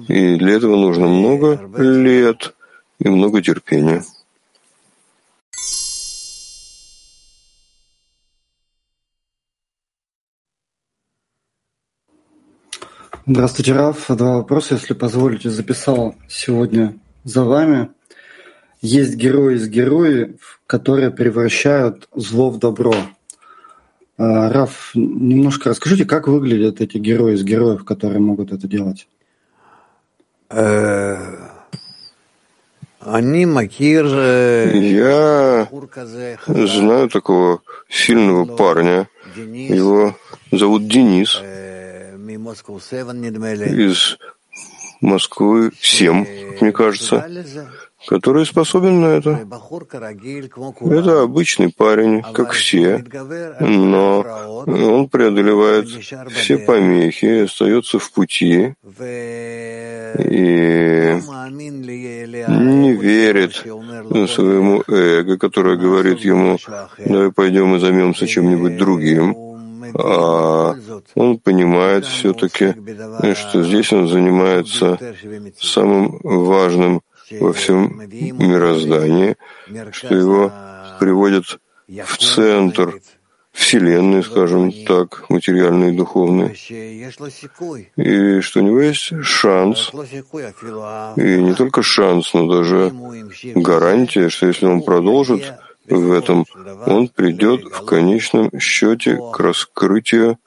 И 0.07 0.37
для 0.37 0.53
этого 0.53 0.75
нужно 0.75 1.05
много 1.07 1.59
лет 1.77 2.55
и 2.97 3.09
много 3.09 3.43
терпения. 3.43 4.03
Здравствуйте, 13.27 13.73
Раф. 13.73 14.05
Два 14.09 14.35
вопроса, 14.35 14.75
если 14.75 14.93
позволите, 14.93 15.49
записал 15.49 16.13
сегодня 16.29 16.95
за 17.23 17.43
вами. 17.43 17.89
Есть 18.81 19.15
герои 19.15 19.55
из 19.55 19.67
героев, 19.67 20.61
которые 20.67 21.09
превращают 21.09 22.07
зло 22.15 22.51
в 22.51 22.59
добро. 22.59 22.93
А, 24.19 24.51
Раф, 24.51 24.91
немножко 24.93 25.71
расскажите, 25.71 26.05
как 26.05 26.27
выглядят 26.27 26.81
эти 26.81 26.99
герои 26.99 27.33
из 27.33 27.43
героев, 27.43 27.83
которые 27.83 28.19
могут 28.19 28.51
это 28.51 28.67
делать? 28.67 29.07
Э, 30.51 31.17
Я 36.43 36.67
знаю 36.67 37.09
такого 37.09 37.61
сильного 37.89 38.45
парня. 38.45 39.09
Его 39.35 40.15
зовут 40.51 40.87
Денис. 40.87 41.41
Э, 42.35 43.89
из 43.89 44.17
Москвы 45.01 45.71
7, 45.79 46.25
мне 46.61 46.71
кажется, 46.71 47.27
который 48.07 48.45
способен 48.45 49.01
на 49.01 49.07
это. 49.07 49.47
Это 50.81 51.21
обычный 51.23 51.71
парень, 51.71 52.21
как 52.33 52.51
все, 52.51 53.03
но 53.59 54.25
он 54.67 55.09
преодолевает 55.09 55.87
все 55.87 56.57
помехи, 56.59 57.43
остается 57.43 57.99
в 57.99 58.11
пути. 58.11 58.73
И 60.19 61.19
не 62.47 62.93
верит 62.93 63.55
своему 64.29 64.83
эго, 64.87 65.37
которое 65.37 65.77
говорит 65.77 66.19
ему, 66.21 66.57
давай 66.97 67.31
пойдем 67.31 67.75
и 67.75 67.79
займемся 67.79 68.27
чем-нибудь 68.27 68.77
другим 68.77 69.44
а 69.93 70.75
он 71.15 71.37
понимает 71.39 72.05
все-таки, 72.05 72.73
что 73.33 73.63
здесь 73.63 73.91
он 73.93 74.07
занимается 74.07 74.97
самым 75.59 76.19
важным 76.23 77.01
во 77.39 77.53
всем 77.53 78.01
мироздании, 78.09 79.35
что 79.91 80.15
его 80.15 80.51
приводят 80.99 81.59
в 81.87 82.17
центр 82.17 82.99
Вселенной, 83.55 84.21
скажем 84.21 84.71
так, 84.85 85.29
материальной 85.29 85.93
и 85.93 85.97
духовной. 85.97 86.57
И 87.95 88.41
что 88.41 88.59
у 88.59 88.63
него 88.63 88.81
есть? 88.81 89.13
Шанс, 89.23 89.91
и 91.15 91.41
не 91.41 91.53
только 91.53 91.81
шанс, 91.81 92.33
но 92.33 92.47
даже 92.47 92.93
гарантия, 93.55 94.27
что 94.27 94.47
если 94.47 94.65
он 94.65 94.81
продолжит 94.81 95.53
в 95.87 96.11
этом, 96.11 96.45
он 96.85 97.07
придет 97.07 97.65
в 97.65 97.85
конечном 97.85 98.49
счете 98.59 99.19
к 99.33 99.39
раскрытию 99.39 100.37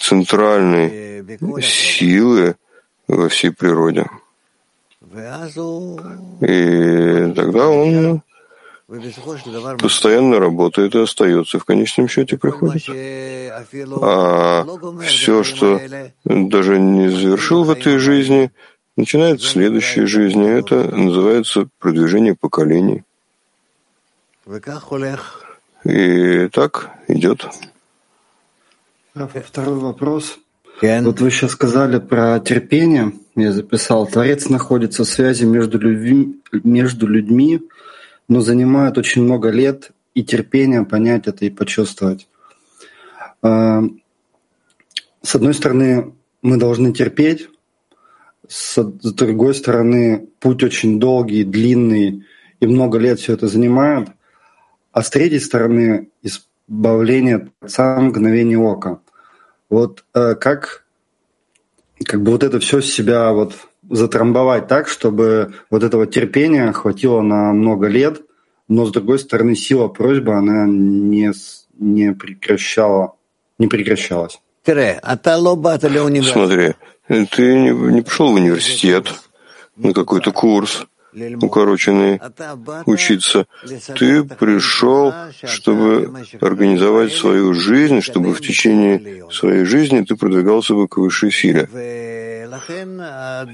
центральной 0.00 1.24
силы 1.60 2.56
во 3.08 3.28
всей 3.28 3.50
природе. 3.50 4.06
И 6.40 7.32
тогда 7.34 7.68
он 7.68 8.22
постоянно 9.78 10.40
работает 10.40 10.94
и 10.94 11.00
остается, 11.00 11.58
в 11.58 11.64
конечном 11.64 12.08
счете 12.08 12.36
приходит. 12.36 12.88
А 14.02 14.66
все, 15.02 15.42
что 15.44 15.80
даже 16.24 16.78
не 16.78 17.08
завершил 17.08 17.64
в 17.64 17.70
этой 17.70 17.98
жизни, 17.98 18.50
начинает 19.00 19.40
в 19.40 19.48
следующей 19.48 20.06
жизни. 20.06 20.48
Это 20.48 20.94
называется 20.94 21.68
продвижение 21.78 22.34
поколений. 22.34 23.02
И 25.84 26.48
так 26.48 26.90
идет. 27.08 27.46
Второй 29.14 29.78
вопрос. 29.78 30.38
Вот 30.80 31.20
вы 31.20 31.30
сейчас 31.30 31.50
сказали 31.50 31.98
про 31.98 32.40
терпение, 32.40 33.12
я 33.36 33.52
записал. 33.52 34.06
Творец 34.06 34.48
находится 34.48 35.04
в 35.04 35.08
связи 35.08 35.44
между 35.44 35.78
людьми, 35.78 36.40
между 36.52 37.06
людьми 37.06 37.60
но 38.30 38.40
занимает 38.40 38.96
очень 38.96 39.24
много 39.24 39.50
лет 39.50 39.90
и 40.14 40.22
терпения 40.22 40.84
понять 40.84 41.26
это 41.26 41.44
и 41.44 41.50
почувствовать. 41.50 42.28
А, 43.42 43.82
с 45.20 45.34
одной 45.34 45.52
стороны, 45.52 46.14
мы 46.40 46.56
должны 46.56 46.92
терпеть, 46.92 47.48
с 48.50 48.82
другой 49.12 49.54
стороны, 49.54 50.26
путь 50.40 50.64
очень 50.64 50.98
долгий, 50.98 51.44
длинный, 51.44 52.26
и 52.58 52.66
много 52.66 52.98
лет 52.98 53.20
все 53.20 53.34
это 53.34 53.46
занимает. 53.46 54.08
А 54.90 55.02
с 55.02 55.10
третьей 55.10 55.38
стороны, 55.38 56.08
избавление 56.20 57.50
от 57.60 57.78
мгновения 57.78 58.58
ока. 58.58 58.98
Вот 59.68 60.04
э, 60.14 60.34
как, 60.34 60.84
как 62.04 62.22
бы 62.22 62.32
вот 62.32 62.42
это 62.42 62.58
все 62.58 62.80
себя 62.80 63.32
вот 63.32 63.54
затрамбовать 63.88 64.66
так, 64.66 64.88
чтобы 64.88 65.54
вот 65.70 65.84
этого 65.84 66.08
терпения 66.08 66.72
хватило 66.72 67.20
на 67.20 67.52
много 67.52 67.86
лет, 67.86 68.20
но 68.66 68.84
с 68.84 68.90
другой 68.90 69.20
стороны 69.20 69.54
сила 69.54 69.86
просьбы 69.86 70.34
она 70.34 70.66
не, 70.66 71.32
не 71.78 72.12
прекращала, 72.14 73.14
не 73.58 73.68
прекращалась. 73.68 74.40
А 75.02 75.16
Смотри, 76.32 76.74
ты 77.10 77.58
не, 77.58 77.70
не 77.70 78.02
пошел 78.02 78.30
в 78.30 78.34
университет 78.34 79.12
на 79.76 79.92
какой-то 79.92 80.30
курс, 80.32 80.86
укороченный, 81.12 82.20
учиться. 82.86 83.46
Ты 83.96 84.22
пришел, 84.24 85.12
чтобы 85.44 86.24
организовать 86.40 87.12
свою 87.12 87.54
жизнь, 87.54 88.00
чтобы 88.00 88.32
в 88.32 88.40
течение 88.40 89.24
своей 89.30 89.64
жизни 89.64 90.02
ты 90.02 90.14
продвигался 90.14 90.74
бы 90.74 90.86
к 90.86 90.98
высшей 90.98 91.32
силе. 91.32 91.68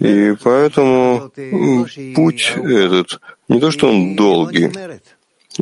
И 0.00 0.34
поэтому 0.42 1.30
путь 2.14 2.52
этот, 2.56 3.20
не 3.48 3.60
то 3.60 3.70
что 3.70 3.88
он 3.88 4.16
долгий, 4.16 4.70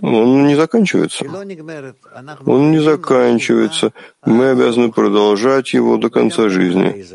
он 0.03 0.47
не 0.49 0.57
заканчивается. 0.57 1.25
Он 2.47 2.73
не 2.73 2.81
заканчивается. 2.81 3.93
Мы 4.25 4.51
обязаны 4.51 4.91
продолжать 4.91 5.73
его 5.73 5.97
до 5.97 6.11
конца 6.11 6.49
жизни. 6.49 7.07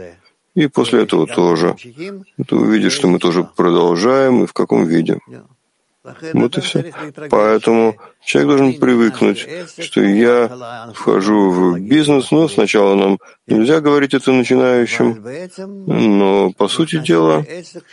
И 0.60 0.68
после 0.68 1.04
этого 1.04 1.26
тоже. 1.26 1.76
Ты 2.48 2.56
увидишь, 2.56 2.92
что 2.92 3.08
мы 3.08 3.18
тоже 3.18 3.48
продолжаем 3.56 4.44
и 4.44 4.46
в 4.46 4.52
каком 4.52 4.86
виде. 4.86 5.20
Вот 6.34 6.58
и 6.58 6.62
все. 6.62 6.92
Поэтому 7.30 7.96
человек 8.24 8.50
должен 8.50 8.74
привыкнуть, 8.74 9.48
что 9.80 10.02
я 10.02 10.92
вхожу 10.94 11.50
в 11.50 11.80
бизнес, 11.80 12.32
но 12.32 12.50
сначала 12.50 12.96
нам 12.96 13.20
нельзя 13.48 13.80
говорить 13.80 14.14
это 14.14 14.32
начинающим, 14.32 15.24
но 15.88 16.52
по 16.52 16.68
сути 16.68 17.00
дела 17.00 17.46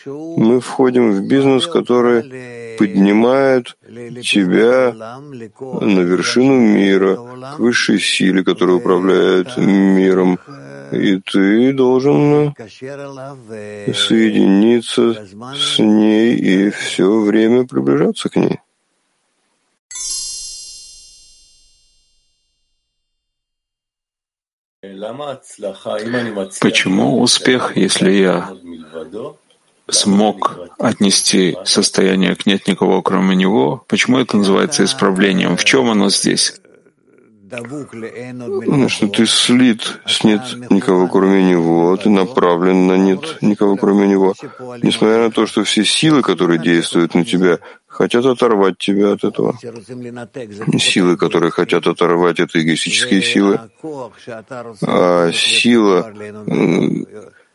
мы 0.04 0.60
входим 0.60 1.12
в 1.12 1.28
бизнес, 1.28 1.66
который 1.66 2.76
поднимает 2.78 3.76
тебя 4.22 4.92
на 5.80 6.00
вершину 6.00 6.58
мира, 6.60 7.16
к 7.54 7.58
высшей 7.58 8.00
силе, 8.00 8.42
которая 8.44 8.76
управляет 8.76 9.56
миром, 9.56 10.38
и 10.92 11.20
ты 11.20 11.72
должен 11.72 12.54
соединиться 13.94 15.26
с 15.54 15.78
ней 15.78 16.36
и 16.36 16.70
все 16.70 17.20
время 17.20 17.66
приближаться 17.66 18.28
к 18.28 18.36
ней. 18.36 18.60
Почему 26.60 27.20
успех, 27.20 27.76
если 27.76 28.10
я 28.10 28.56
смог 29.88 30.58
отнести 30.78 31.56
состояние 31.64 32.34
к 32.34 32.46
нет 32.46 32.66
никого, 32.66 33.02
кроме 33.02 33.36
него, 33.36 33.84
почему 33.88 34.18
это 34.18 34.36
называется 34.36 34.84
исправлением? 34.84 35.56
В 35.56 35.64
чем 35.64 35.90
оно 35.90 36.10
здесь? 36.10 36.60
Потому 37.48 38.88
что 38.88 39.08
ты 39.08 39.26
слит 39.26 40.00
с 40.06 40.24
нет 40.24 40.40
никого 40.70 41.06
кроме 41.06 41.42
него, 41.44 41.96
ты 41.96 42.10
направлен 42.10 42.86
на 42.86 42.96
нет 42.96 43.38
никого 43.40 43.76
кроме 43.76 44.08
него. 44.08 44.34
Несмотря 44.82 45.24
на 45.24 45.30
то, 45.30 45.46
что 45.46 45.62
все 45.64 45.84
силы, 45.84 46.22
которые 46.22 46.58
действуют 46.58 47.14
на 47.14 47.24
тебя, 47.24 47.58
хотят 47.86 48.24
оторвать 48.24 48.78
тебя 48.78 49.12
от 49.12 49.24
этого. 49.24 49.56
Силы, 50.78 51.16
которые 51.16 51.50
хотят 51.50 51.86
оторвать, 51.86 52.40
это 52.40 52.60
эгоистические 52.60 53.22
силы. 53.22 53.60
А 54.82 55.30
сила, 55.32 56.12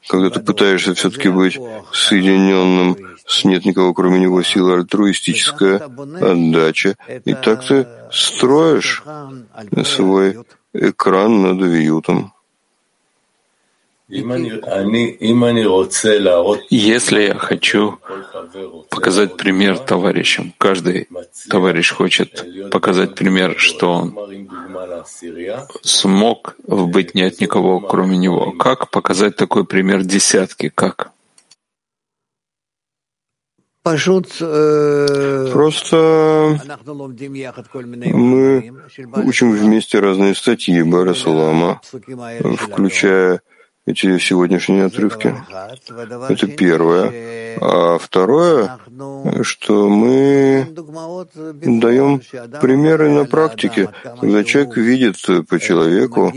когда 0.08 0.30
ты 0.30 0.40
пытаешься 0.40 0.94
все-таки 0.94 1.30
быть 1.30 1.60
соединенным 1.92 2.98
с 3.28 3.44
нет 3.46 3.66
никого 3.66 3.94
кроме 3.94 4.20
него, 4.20 4.42
сила 4.42 4.76
альтруистическая 4.76 5.78
отдача. 5.78 6.96
И 7.26 7.34
так 7.34 7.66
ты 7.68 7.88
строишь 8.12 9.04
свой 9.84 10.38
экран 10.74 11.42
над 11.42 11.62
вьютом. 11.62 12.34
Если 16.70 17.22
я 17.22 17.36
хочу 17.36 17.98
показать 18.90 19.38
пример 19.38 19.80
товарищам, 19.80 20.54
каждый 20.58 21.08
товарищ 21.50 21.92
хочет 21.94 22.46
показать 22.72 23.16
пример, 23.16 23.58
что 23.58 23.92
он 23.94 24.18
смог 25.82 26.56
быть 26.68 27.16
не 27.16 27.22
от 27.24 27.40
никого, 27.40 27.80
кроме 27.80 28.18
него. 28.18 28.52
Как 28.52 28.90
показать 28.90 29.38
такой 29.38 29.64
пример 29.64 30.04
десятки? 30.04 30.68
Как? 30.68 31.12
Э, 34.42 35.50
Просто 35.52 36.60
мы 38.14 38.74
учим 39.26 39.52
вместе 39.52 40.00
разные 40.00 40.36
статьи 40.36 40.82
Барасулама, 40.84 41.82
включая 42.58 43.42
эти 43.86 44.20
сегодняшние 44.20 44.86
отрывки. 44.86 45.36
Это 46.30 46.48
первое. 46.48 47.58
А 47.60 47.98
второе, 47.98 48.80
что 49.42 49.90
мы 49.90 50.68
даем 50.72 52.22
примеры 52.62 53.10
на 53.10 53.26
практике, 53.26 53.90
когда 54.04 54.44
человек 54.44 54.78
видит 54.78 55.18
по 55.50 55.60
человеку, 55.60 56.32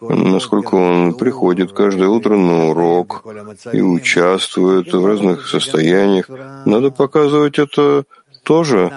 насколько 0.00 0.74
он 0.76 1.14
приходит 1.14 1.72
каждое 1.72 2.08
утро 2.08 2.36
на 2.36 2.68
урок 2.70 3.24
и 3.72 3.80
участвует 3.82 4.92
в 4.92 5.04
разных 5.04 5.46
состояниях. 5.46 6.28
Надо 6.64 6.90
показывать 6.90 7.58
это 7.58 8.04
тоже 8.44 8.90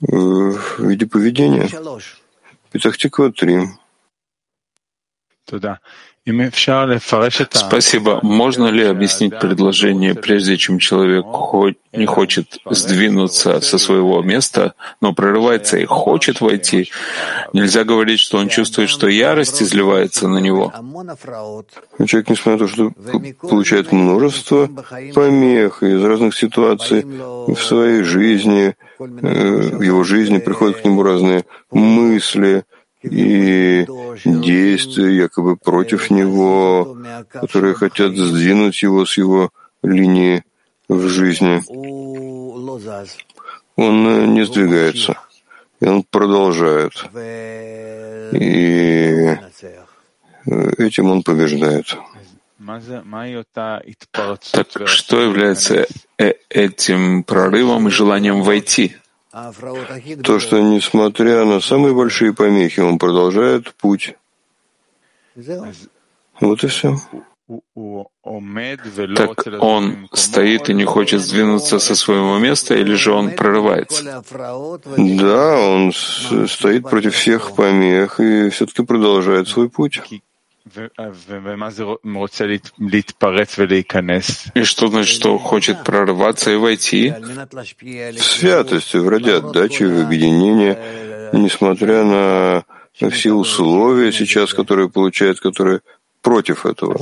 в 0.00 0.78
виде 0.78 1.06
поведения. 1.06 1.68
Петахтиква 2.70 3.32
3. 3.32 3.60
Туда. 5.46 5.80
Спасибо. 7.58 8.20
Можно 8.22 8.66
ли 8.68 8.84
объяснить 8.84 9.38
предложение, 9.38 10.14
прежде 10.14 10.56
чем 10.56 10.78
человек 10.78 11.24
не 11.92 12.06
хочет 12.06 12.58
сдвинуться 12.68 13.60
со 13.60 13.78
своего 13.78 14.22
места, 14.22 14.74
но 15.00 15.12
прорывается 15.12 15.78
и 15.78 15.84
хочет 15.84 16.40
войти? 16.40 16.90
Нельзя 17.52 17.84
говорить, 17.84 18.20
что 18.20 18.38
он 18.38 18.48
чувствует, 18.48 18.90
что 18.90 19.08
ярость 19.08 19.62
изливается 19.62 20.28
на 20.28 20.38
него. 20.38 20.72
Человек, 22.06 22.30
несмотря 22.30 22.52
на 22.52 22.58
то, 22.58 22.68
что 22.68 22.92
получает 23.48 23.92
множество 23.92 24.68
помех 25.14 25.82
из 25.82 26.02
разных 26.02 26.36
ситуаций 26.36 27.04
в 27.04 27.56
своей 27.56 28.02
жизни, 28.02 28.74
в 28.98 29.80
его 29.80 30.04
жизни 30.04 30.38
приходят 30.38 30.78
к 30.78 30.84
нему 30.84 31.02
разные 31.02 31.44
мысли 31.70 32.64
и 33.02 33.86
действия 34.24 35.16
якобы 35.16 35.56
против 35.56 36.10
него, 36.10 36.96
которые 37.32 37.74
хотят 37.74 38.16
сдвинуть 38.16 38.82
его 38.82 39.06
с 39.06 39.16
его 39.16 39.50
линии 39.82 40.42
в 40.88 41.08
жизни. 41.08 41.62
Он 43.76 44.34
не 44.34 44.44
сдвигается, 44.44 45.16
и 45.80 45.86
он 45.86 46.02
продолжает. 46.02 46.92
И 48.32 49.36
этим 50.78 51.10
он 51.10 51.22
побеждает. 51.22 51.96
Так 54.52 54.88
что 54.88 55.20
является 55.20 55.86
э, 56.18 56.32
этим 56.48 57.22
прорывом 57.22 57.88
и 57.88 57.90
желанием 57.90 58.42
войти? 58.42 58.96
То, 59.30 60.38
что 60.38 60.60
несмотря 60.60 61.44
на 61.44 61.60
самые 61.60 61.94
большие 61.94 62.32
помехи, 62.32 62.80
он 62.80 62.98
продолжает 62.98 63.74
путь. 63.74 64.14
Вот 66.40 66.64
и 66.64 66.66
все. 66.66 66.96
Так 69.16 69.46
он 69.60 70.08
стоит 70.12 70.68
и 70.68 70.74
не 70.74 70.84
хочет 70.84 71.20
сдвинуться 71.20 71.78
со 71.78 71.94
своего 71.94 72.38
места, 72.38 72.74
или 72.74 72.94
же 72.94 73.12
он 73.12 73.30
прорывается? 73.30 74.22
Да, 74.96 75.58
он 75.58 75.92
стоит 75.92 76.82
против 76.90 77.14
всех 77.14 77.54
помех 77.54 78.20
и 78.20 78.50
все-таки 78.50 78.84
продолжает 78.84 79.48
свой 79.48 79.70
путь. 79.70 80.02
И 84.54 84.62
что 84.62 84.88
значит, 84.88 85.14
что 85.14 85.38
хочет 85.38 85.84
прорваться 85.84 86.50
и 86.50 86.56
войти? 86.56 87.12
В 87.12 88.22
святость, 88.22 88.94
в 88.94 89.08
ради 89.08 89.30
отдачи, 89.30 89.84
в 89.84 90.00
объединение, 90.00 91.30
несмотря 91.32 92.04
на 92.04 92.64
все 93.10 93.32
условия 93.32 94.12
сейчас, 94.12 94.52
которые 94.52 94.88
получает, 94.88 95.40
которые 95.40 95.80
против 96.20 96.66
этого. 96.66 96.98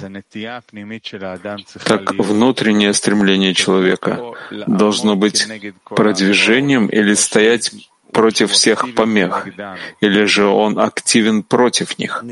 Так 1.85 2.14
внутреннее 2.14 2.92
стремление 2.92 3.55
человека 3.55 4.35
должно 4.66 5.16
быть 5.16 5.46
продвижением 5.85 6.87
или 6.87 7.14
стоять 7.14 7.72
против 8.16 8.50
всех 8.50 8.94
помех, 8.94 9.46
или 10.00 10.24
же 10.24 10.46
он 10.46 10.79
активен 10.79 11.42
против 11.42 11.98
них? 11.98 12.24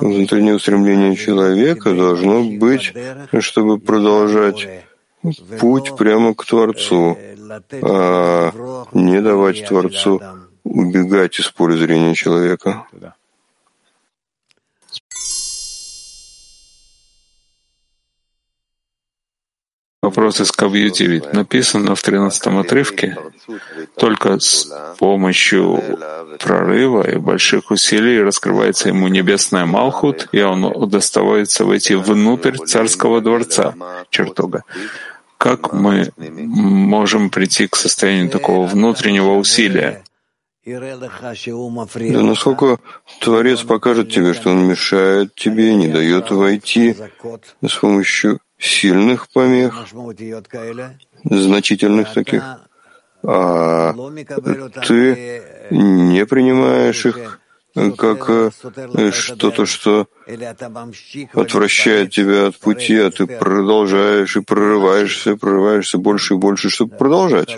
Внутреннее 0.00 0.54
устремление 0.54 1.16
человека 1.16 1.92
должно 1.92 2.44
быть, 2.44 2.94
чтобы 3.40 3.78
продолжать 3.80 4.68
путь 5.58 5.96
прямо 5.96 6.34
к 6.34 6.44
Творцу, 6.44 7.18
а 7.82 8.52
не 8.92 9.20
давать 9.20 9.66
Творцу 9.66 10.22
убегать 10.62 11.40
из 11.40 11.48
поля 11.50 11.76
зрения 11.76 12.14
человека. 12.14 12.86
Вопрос 20.08 20.40
из 20.40 20.52
Кавью-9. 20.52 21.34
Написано 21.34 21.94
в 21.94 22.02
13 22.02 22.46
отрывке, 22.46 23.18
только 23.94 24.40
с 24.40 24.72
помощью 24.98 25.82
прорыва 26.38 27.06
и 27.06 27.16
больших 27.16 27.70
усилий 27.70 28.22
раскрывается 28.22 28.88
ему 28.88 29.08
небесная 29.08 29.66
Малхут, 29.66 30.28
и 30.32 30.40
он 30.40 30.64
удоставается 30.64 31.66
войти 31.66 31.94
внутрь 31.94 32.56
царского 32.56 33.20
дворца, 33.20 33.74
чертога. 34.08 34.64
Как 35.36 35.74
мы 35.74 36.10
можем 36.16 37.28
прийти 37.28 37.66
к 37.66 37.76
состоянию 37.76 38.30
такого 38.30 38.66
внутреннего 38.66 39.36
усилия? 39.36 40.04
Да 40.64 42.22
насколько 42.22 42.78
Творец 43.20 43.60
покажет 43.62 44.10
тебе, 44.10 44.32
что 44.32 44.52
он 44.52 44.66
мешает 44.66 45.34
тебе, 45.34 45.74
не 45.74 45.88
дает 45.88 46.30
войти 46.30 46.96
с 47.60 47.74
помощью 47.74 48.40
сильных 48.58 49.28
помех, 49.28 49.86
значительных 51.24 52.12
таких, 52.12 52.44
а 53.22 53.92
ты 54.86 55.42
не 55.70 56.24
принимаешь 56.26 57.06
их 57.06 57.40
как 57.96 58.28
э, 58.28 58.50
что-то, 59.12 59.66
что 59.66 60.08
отвращает 61.32 62.10
тебя 62.10 62.48
от 62.48 62.58
пути, 62.58 62.96
а 62.96 63.10
ты 63.10 63.26
продолжаешь 63.26 64.36
и 64.36 64.40
прорываешься, 64.40 65.36
прорываешься 65.36 65.98
больше 65.98 66.34
и 66.34 66.36
больше, 66.38 66.70
чтобы 66.70 66.96
продолжать. 66.96 67.56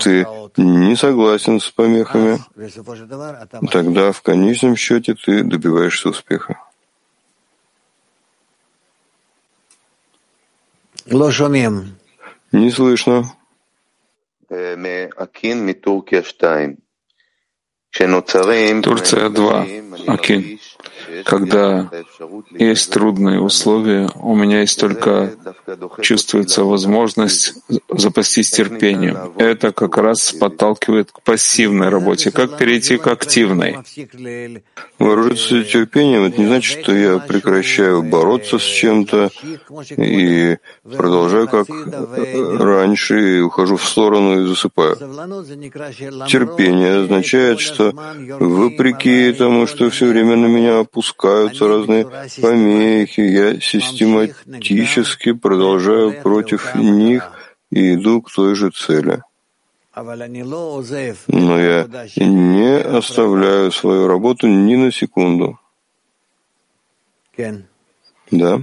Ты 0.00 0.26
не 0.56 0.96
согласен 0.96 1.60
с 1.60 1.70
помехами, 1.70 2.40
тогда 3.70 4.12
в 4.12 4.22
конечном 4.22 4.76
счете 4.76 5.14
ты 5.14 5.44
добиваешься 5.44 6.08
успеха. 6.08 6.58
Не 12.52 12.70
слышно. 12.70 13.30
Турция 18.82 19.28
2. 19.28 19.66
Окей. 20.06 20.60
Когда 21.24 21.90
есть 22.50 22.92
трудные 22.92 23.40
условия, 23.40 24.08
у 24.16 24.34
меня 24.34 24.60
есть 24.60 24.78
только 24.78 25.32
чувствуется 26.00 26.64
возможность 26.64 27.54
запастись 27.88 28.50
терпением. 28.50 29.32
Это 29.36 29.72
как 29.72 29.96
раз 29.98 30.32
подталкивает 30.32 31.12
к 31.12 31.22
пассивной 31.22 31.88
работе. 31.88 32.30
Как 32.30 32.58
перейти 32.58 32.96
к 32.96 33.06
активной? 33.06 33.78
Вооружиться 34.98 35.62
терпением— 35.64 36.24
это 36.26 36.40
не 36.40 36.46
значит, 36.46 36.80
что 36.80 36.94
я 36.94 37.18
прекращаю 37.18 38.02
бороться 38.02 38.58
с 38.58 38.62
чем-то 38.62 39.30
и 39.96 40.56
продолжаю 40.84 41.48
как 41.48 41.66
раньше 42.58 43.38
и 43.38 43.40
ухожу 43.40 43.76
в 43.76 43.86
сторону 43.86 44.42
и 44.42 44.46
засыпаю. 44.46 44.96
Терпение 46.28 47.02
означает, 47.02 47.60
что 47.60 47.92
вопреки 48.40 49.32
тому, 49.32 49.66
что 49.66 49.90
все 49.90 50.06
время 50.06 50.36
на 50.36 50.46
меня 50.46 50.71
опускаются 50.80 51.68
разные 51.68 52.06
помехи, 52.40 53.20
я 53.20 53.60
систематически 53.60 55.32
продолжаю 55.32 56.20
против 56.22 56.74
них 56.74 57.30
и 57.70 57.94
иду 57.94 58.22
к 58.22 58.30
той 58.30 58.54
же 58.54 58.70
цели. 58.70 59.22
Но 59.94 61.58
я 61.60 61.86
не 62.16 62.78
оставляю 62.78 63.72
свою 63.72 64.06
работу 64.06 64.46
ни 64.46 64.76
на 64.76 64.90
секунду. 64.90 65.58
Да. 68.30 68.60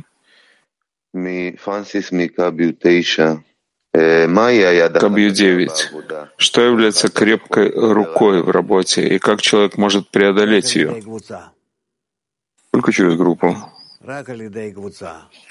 Кабью 5.00 5.32
9. 5.32 5.91
Что 6.38 6.62
является 6.62 7.10
крепкой 7.10 7.72
рукой 7.72 8.43
в 8.43 8.50
работе 8.50 9.08
и 9.08 9.19
как 9.19 9.41
человек 9.41 9.78
может 9.78 10.10
преодолеть 10.10 10.76
ее? 10.76 11.02
Только 12.71 12.91
через 12.91 13.15
группу. 13.15 13.55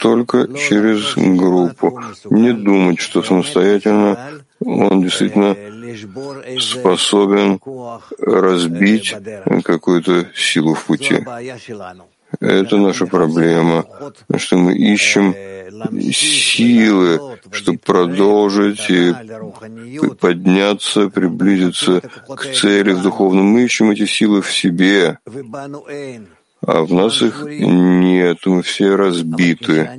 Только 0.00 0.48
через 0.56 1.14
группу. 1.16 2.00
Не 2.30 2.52
думать, 2.52 2.98
что 2.98 3.22
самостоятельно 3.22 4.40
он 4.60 5.02
действительно 5.02 5.54
способен 6.60 7.60
разбить 8.18 9.14
какую-то 9.64 10.28
силу 10.34 10.74
в 10.74 10.84
пути. 10.84 11.24
Это 12.40 12.76
наша 12.76 13.06
проблема, 13.06 13.86
что 14.36 14.58
мы 14.58 14.76
ищем 14.76 15.34
силы, 16.12 17.38
чтобы 17.50 17.78
продолжить 17.78 18.90
и 18.90 19.14
подняться, 20.20 21.08
приблизиться 21.08 22.02
к 22.28 22.44
цели 22.54 22.92
в 22.92 23.02
духовном. 23.02 23.46
Мы 23.46 23.64
ищем 23.64 23.90
эти 23.90 24.04
силы 24.04 24.42
в 24.42 24.52
себе, 24.52 25.18
а 26.66 26.82
в 26.82 26.92
нас 26.92 27.22
их 27.22 27.44
нет, 27.46 28.38
мы 28.46 28.62
все 28.62 28.96
разбиты. 28.96 29.90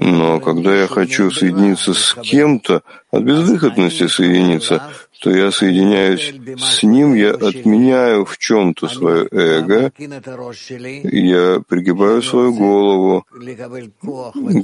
Но 0.00 0.40
когда 0.40 0.74
я 0.74 0.86
хочу 0.86 1.30
соединиться 1.30 1.94
с 1.94 2.14
кем-то, 2.14 2.82
от 3.10 3.22
безвыходности 3.22 4.06
соединиться, 4.06 4.82
то 5.20 5.30
я 5.30 5.52
соединяюсь 5.52 6.32
с 6.58 6.82
ним, 6.82 7.14
я 7.14 7.32
отменяю 7.32 8.24
в 8.24 8.38
чем-то 8.38 8.88
свое 8.88 9.28
эго, 9.30 9.92
я 9.98 11.60
пригибаю 11.68 12.22
свою 12.22 12.54
голову, 12.54 13.26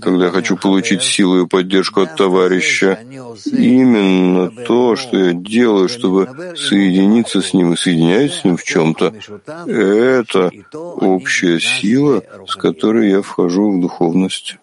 когда 0.01 0.27
я 0.27 0.31
хочу 0.31 0.57
получить 0.57 1.03
силу 1.03 1.43
и 1.43 1.47
поддержку 1.47 2.01
от 2.01 2.17
товарища. 2.17 2.99
Именно 3.53 4.51
то, 4.67 4.97
что 4.97 5.19
я 5.19 5.33
делаю, 5.35 5.89
чтобы 5.89 6.55
соединиться 6.57 7.43
с 7.43 7.53
ним 7.53 7.75
и 7.75 7.77
соединяюсь 7.77 8.35
с 8.35 8.45
ним 8.45 8.57
в 8.57 8.65
чем-то, 8.65 9.13
это 9.67 10.51
общая 10.73 11.61
сила, 11.61 12.23
с 12.49 12.57
которой 12.57 13.11
я 13.11 13.21
вхожу 13.21 13.73
в 13.73 13.81
духовность. 13.81 14.57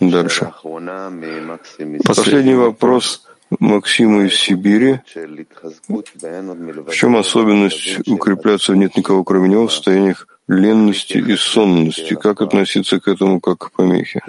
Дальше. 0.00 0.52
Последний 2.06 2.54
вопрос 2.54 3.26
Максима 3.60 4.24
из 4.24 4.34
Сибири. 4.34 5.00
В 6.86 6.92
чем 6.92 7.16
особенность 7.16 8.08
укрепляться 8.08 8.72
в 8.72 8.76
нет 8.76 8.96
никого 8.96 9.24
кроме 9.24 9.48
него 9.48 9.66
в 9.66 9.72
состояниях 9.72 10.26
ленности 10.48 11.18
и 11.18 11.36
сонности? 11.36 12.14
Как 12.14 12.40
относиться 12.40 13.00
к 13.00 13.08
этому 13.08 13.40
как 13.40 13.58
к 13.58 13.70
помехе? 13.72 14.20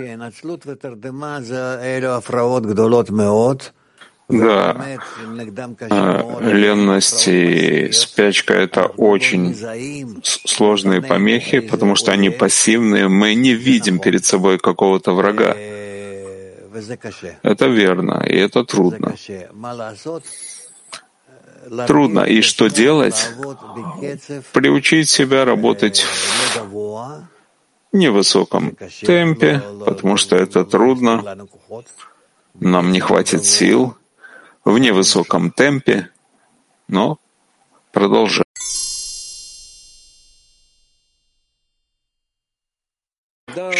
Да, 4.28 4.98
а, 5.92 6.40
ленность 6.42 7.28
и 7.28 7.92
спячка— 7.92 8.54
это 8.56 8.86
очень 8.86 9.56
сложные 10.24 11.02
помехи, 11.02 11.60
потому 11.60 11.96
что 11.96 12.12
они 12.12 12.32
пассивные. 12.32 13.08
Мы 13.08 13.36
не 13.36 13.54
видим 13.54 14.00
перед 14.00 14.26
собой 14.26 14.58
какого-то 14.58 15.12
врага. 15.14 15.56
Это 17.44 17.68
верно, 17.68 18.26
и 18.28 18.36
это 18.36 18.64
трудно. 18.64 19.16
Трудно. 21.88 22.22
И 22.22 22.42
что 22.42 22.68
делать? 22.68 23.30
Приучить 24.54 25.10
себя 25.10 25.46
работать 25.46 26.06
в 26.56 27.22
невысоком 27.94 28.76
темпе, 29.02 29.62
потому 29.86 30.18
что 30.18 30.36
это 30.36 30.66
трудно. 30.66 31.48
Нам 32.56 32.92
не 32.92 33.00
хватит 33.00 33.46
сил 33.46 33.96
в 34.66 34.78
невысоком 34.80 35.52
темпе, 35.52 36.10
но 36.88 37.20
продолжаем. 37.94 38.45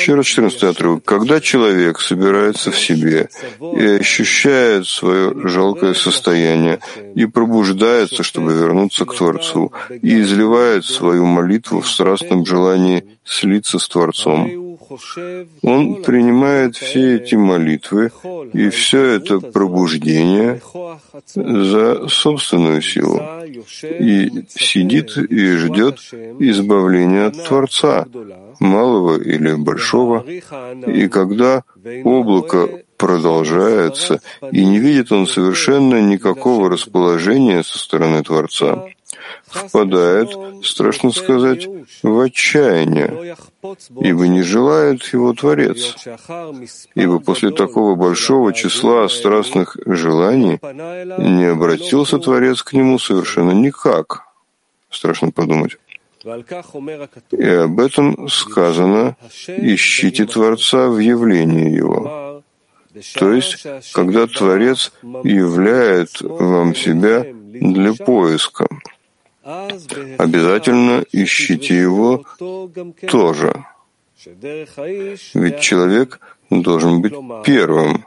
Еще 0.06 0.14
раз 0.14 0.28
14 0.28 0.64
отрывок. 0.66 1.04
Когда 1.04 1.42
человек 1.42 2.00
собирается 2.00 2.70
в 2.70 2.78
себе 2.78 3.28
и 3.60 3.84
ощущает 4.00 4.86
свое 4.86 5.34
жалкое 5.48 5.96
состояние 5.96 6.78
и 7.16 7.26
пробуждается, 7.26 8.22
чтобы 8.22 8.54
вернуться 8.54 9.06
к 9.06 9.16
Творцу, 9.16 9.74
и 10.04 10.22
изливает 10.22 10.86
свою 10.86 11.26
молитву 11.26 11.82
в 11.82 11.90
страстном 11.90 12.46
желании 12.46 13.04
слиться 13.24 13.80
с 13.80 13.88
Творцом, 13.88 14.66
он 15.62 16.04
принимает 16.04 16.76
все 16.76 17.16
эти 17.16 17.36
молитвы 17.36 18.12
и 18.54 18.70
все 18.70 19.04
это 19.04 19.40
пробуждение 19.40 20.62
за 21.34 22.08
собственную 22.08 22.82
силу 22.82 23.22
и 23.82 24.46
сидит 24.50 25.18
и 25.18 25.52
ждет 25.54 26.00
избавления 26.40 27.28
от 27.28 27.48
Творца, 27.48 28.06
малого 28.60 29.20
или 29.20 29.54
большого, 29.54 29.95
и 30.88 31.08
когда 31.08 31.64
облако 32.04 32.84
продолжается, 32.98 34.22
и 34.52 34.66
не 34.66 34.80
видит 34.80 35.12
он 35.12 35.28
совершенно 35.28 36.02
никакого 36.02 36.70
расположения 36.70 37.64
со 37.64 37.78
стороны 37.78 38.24
Творца, 38.24 38.86
впадает, 39.48 40.30
страшно 40.64 41.12
сказать, 41.12 41.68
в 42.04 42.20
отчаяние, 42.20 43.36
ибо 44.00 44.28
не 44.28 44.42
желает 44.42 45.04
его 45.14 45.34
Творец. 45.34 45.96
Ибо 46.96 47.20
после 47.20 47.52
такого 47.52 47.96
большого 47.96 48.54
числа 48.54 49.08
страстных 49.10 49.78
желаний 49.86 50.60
не 50.62 51.46
обратился 51.46 52.20
Творец 52.20 52.64
к 52.64 52.74
нему 52.74 53.00
совершенно 53.00 53.52
никак. 53.52 54.24
Страшно 54.90 55.32
подумать. 55.32 55.78
И 57.32 57.46
об 57.46 57.80
этом 57.80 58.28
сказано 58.30 59.16
«ищите 59.48 60.26
Творца 60.26 60.90
в 60.90 60.98
явлении 61.00 61.70
Его». 61.70 62.44
То 63.16 63.34
есть, 63.34 63.66
когда 63.94 64.26
Творец 64.26 64.92
являет 65.04 66.22
вам 66.22 66.74
себя 66.74 67.26
для 67.26 67.94
поиска. 67.94 68.68
Обязательно 69.44 71.04
ищите 71.12 71.76
его 71.78 72.26
тоже. 73.08 73.66
Ведь 75.34 75.60
человек 75.60 76.20
должен 76.50 77.02
быть 77.02 77.14
первым. 77.44 78.06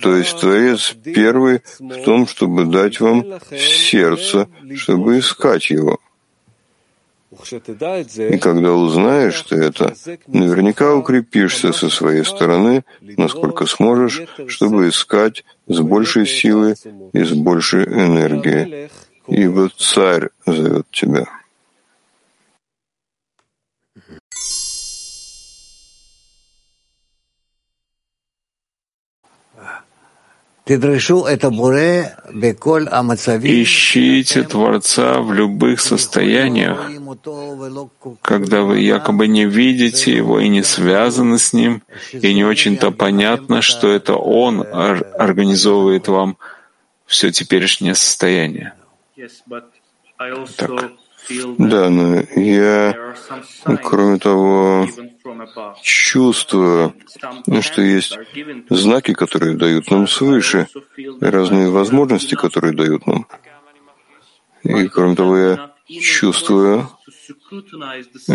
То 0.00 0.16
есть 0.16 0.40
Творец 0.40 0.94
первый 1.04 1.62
в 1.78 2.04
том, 2.04 2.26
чтобы 2.26 2.64
дать 2.66 3.00
вам 3.00 3.24
сердце, 3.58 4.48
чтобы 4.76 5.18
искать 5.18 5.70
его. 5.70 5.98
И 7.42 8.38
когда 8.38 8.72
узнаешь 8.72 9.42
ты 9.42 9.56
это, 9.56 9.94
наверняка 10.26 10.94
укрепишься 10.94 11.72
со 11.72 11.88
своей 11.88 12.24
стороны, 12.24 12.84
насколько 13.00 13.66
сможешь, 13.66 14.22
чтобы 14.46 14.88
искать 14.88 15.44
с 15.66 15.80
большей 15.80 16.26
силой 16.26 16.74
и 17.12 17.24
с 17.24 17.32
большей 17.32 17.84
энергией, 17.84 18.90
ибо 19.26 19.70
Царь 19.76 20.28
зовет 20.46 20.86
тебя. 20.90 21.26
Ищите 33.62 34.42
Творца 34.42 35.20
в 35.20 35.32
любых 35.32 35.80
состояниях, 35.80 36.90
когда 38.22 38.62
вы 38.62 38.80
якобы 38.80 39.26
не 39.26 39.46
видите 39.46 40.14
Его 40.14 40.38
и 40.40 40.48
не 40.48 40.62
связаны 40.62 41.38
с 41.38 41.52
Ним, 41.52 41.82
и 42.12 42.34
не 42.34 42.44
очень-то 42.44 42.90
понятно, 42.92 43.62
что 43.62 43.88
это 43.90 44.14
Он 44.14 44.60
организовывает 44.62 46.08
вам 46.08 46.36
все 47.06 47.32
теперешнее 47.32 47.94
состояние. 47.94 48.74
Так. 50.56 50.92
Да, 51.58 51.90
но 51.90 52.22
я, 52.36 53.14
кроме 53.82 54.18
того, 54.18 54.86
чувствую, 55.82 56.94
что 57.60 57.82
есть 57.82 58.18
знаки, 58.68 59.12
которые 59.12 59.56
дают 59.56 59.90
нам 59.90 60.06
свыше, 60.08 60.66
разные 61.20 61.70
возможности, 61.70 62.34
которые 62.34 62.74
дают 62.74 63.06
нам. 63.06 63.26
И 64.62 64.88
кроме 64.88 65.16
того, 65.16 65.36
я 65.36 65.70
чувствую, 66.00 66.88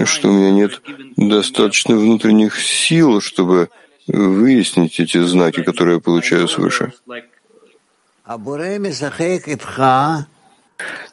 что 0.06 0.30
у 0.30 0.34
меня 0.34 0.52
нет 0.52 0.82
достаточно 1.18 1.96
внутренних 1.96 2.60
сил, 2.60 3.22
чтобы 3.22 3.70
выяснить 4.08 5.00
эти 5.00 5.18
знаки, 5.20 5.64
которые 5.64 5.96
я 5.96 6.02
получаю 6.02 6.48
свыше. 6.48 6.94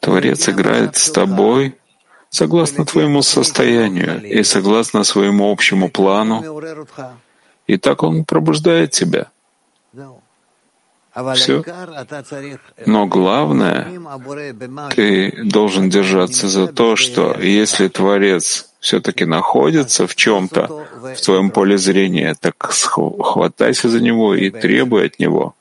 Творец 0.01 0.49
играет 0.49 0.97
с 0.97 1.11
тобой 1.11 1.77
согласно 2.31 2.85
твоему 2.85 3.23
состоянию 3.23 4.23
и 4.23 4.43
согласно 4.43 5.05
своему 5.05 5.51
общему 5.53 5.91
плану, 5.91 6.61
и 7.67 7.77
так 7.77 8.03
он 8.03 8.25
пробуждает 8.25 8.91
тебя. 8.91 9.27
Все. 11.35 11.63
Но 12.87 13.07
главное, 13.07 13.87
ты 14.97 15.45
должен 15.45 15.91
держаться 15.91 16.49
за 16.49 16.67
то, 16.69 16.97
что 16.97 17.37
если 17.39 17.89
Творец 17.89 18.71
все-таки 18.81 19.27
находится 19.27 20.07
в 20.07 20.15
чем-то, 20.17 20.87
в 21.15 21.21
твоем 21.21 21.51
поле 21.51 21.77
зрения, 21.77 22.35
так 22.41 22.55
хватайся 22.59 23.91
за 23.91 24.01
него 24.01 24.35
и 24.35 24.49
требуй 24.51 25.07
от 25.07 25.19
него. 25.19 25.55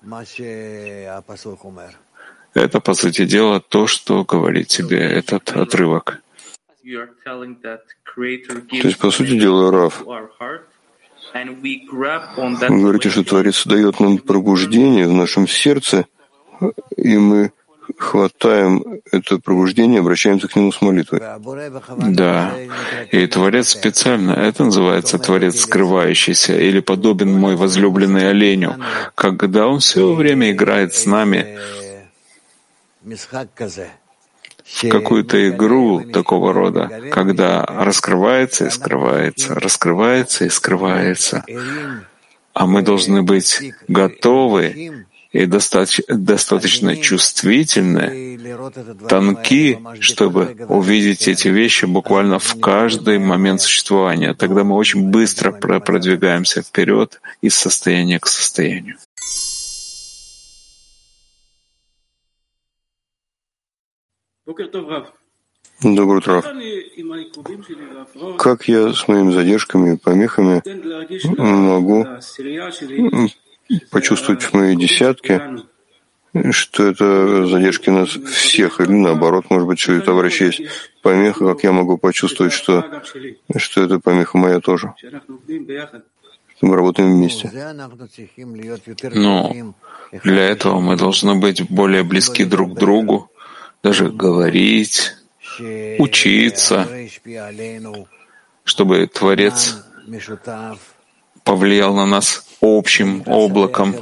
Это, 2.53 2.79
по 2.79 2.93
сути 2.93 3.25
дела, 3.25 3.61
то, 3.61 3.87
что 3.87 4.23
говорит 4.23 4.67
тебе 4.67 4.99
этот 4.99 5.51
отрывок. 5.51 6.21
То 6.83 8.87
есть, 8.87 8.97
по 8.97 9.11
сути 9.11 9.39
дела, 9.39 9.71
Раф, 9.71 10.03
вы 11.33 12.81
говорите, 12.81 13.09
что 13.09 13.23
Творец 13.23 13.65
дает 13.65 13.99
нам 13.99 14.17
пробуждение 14.17 15.07
в 15.07 15.13
нашем 15.13 15.47
сердце, 15.47 16.05
и 16.97 17.17
мы 17.17 17.51
хватаем 17.97 18.83
это 19.11 19.39
пробуждение, 19.39 19.99
обращаемся 19.99 20.47
к 20.47 20.55
нему 20.55 20.71
с 20.71 20.81
молитвой. 20.81 21.21
Да, 21.97 22.53
и 23.11 23.27
Творец 23.27 23.69
специально, 23.69 24.31
это 24.31 24.65
называется 24.65 25.19
Творец 25.19 25.61
скрывающийся, 25.61 26.57
или 26.57 26.79
подобен 26.79 27.33
мой 27.33 27.55
возлюбленный 27.55 28.29
оленю, 28.29 28.75
когда 29.15 29.67
он 29.67 29.79
все 29.79 30.13
время 30.13 30.51
играет 30.51 30.93
с 30.93 31.05
нами 31.05 31.59
какую-то 34.89 35.49
игру 35.49 36.01
такого 36.01 36.53
рода, 36.53 37.09
когда 37.11 37.63
раскрывается 37.65 38.67
и 38.67 38.69
скрывается, 38.69 39.55
раскрывается 39.55 40.45
и 40.45 40.49
скрывается. 40.49 41.43
А 42.53 42.67
мы 42.67 42.81
должны 42.81 43.23
быть 43.23 43.73
готовы 43.87 45.05
и 45.31 45.45
достаточно, 45.45 46.97
чувствительны, 46.97 48.37
тонки, 49.07 49.79
чтобы 50.01 50.57
увидеть 50.67 51.27
эти 51.29 51.47
вещи 51.47 51.85
буквально 51.85 52.37
в 52.39 52.59
каждый 52.59 53.17
момент 53.19 53.61
существования. 53.61 54.33
Тогда 54.33 54.63
мы 54.65 54.75
очень 54.75 55.09
быстро 55.09 55.51
продвигаемся 55.51 56.61
вперед 56.61 57.21
из 57.41 57.55
состояния 57.55 58.19
к 58.19 58.27
состоянию. 58.27 58.97
Доброе 65.83 66.17
утро. 66.17 66.43
Как 68.37 68.67
я 68.67 68.93
с 68.93 69.07
моими 69.07 69.31
задержками 69.31 69.93
и 69.93 69.97
помехами 69.97 70.61
могу 71.37 72.05
почувствовать 73.89 74.43
в 74.43 74.53
моей 74.53 74.75
десятке, 74.75 75.63
что 76.51 76.85
это 76.85 77.45
задержки 77.47 77.89
нас 77.89 78.09
всех, 78.09 78.79
или 78.79 78.91
наоборот, 78.91 79.45
может 79.49 79.67
быть, 79.67 79.79
что 79.79 79.93
у 79.93 80.01
товарища 80.01 80.45
есть 80.45 80.61
помеха, 81.01 81.45
как 81.53 81.63
я 81.63 81.71
могу 81.71 81.97
почувствовать, 81.97 82.53
что, 82.53 83.01
что 83.55 83.83
это 83.83 83.99
помеха 83.99 84.37
моя 84.37 84.59
тоже. 84.59 84.93
Мы 86.61 86.75
работаем 86.75 87.11
вместе. 87.11 87.49
Но 89.13 89.73
для 90.23 90.43
этого 90.43 90.79
мы 90.79 90.95
должны 90.95 91.35
быть 91.39 91.67
более 91.71 92.03
близки 92.03 92.45
друг 92.45 92.75
к 92.75 92.79
другу, 92.79 93.30
даже 93.83 94.09
говорить, 94.09 95.13
учиться, 95.99 96.87
чтобы 98.63 99.07
Творец 99.07 99.77
повлиял 101.43 101.95
на 101.95 102.05
нас 102.05 102.45
общим 102.61 103.23
облаком. 103.25 103.95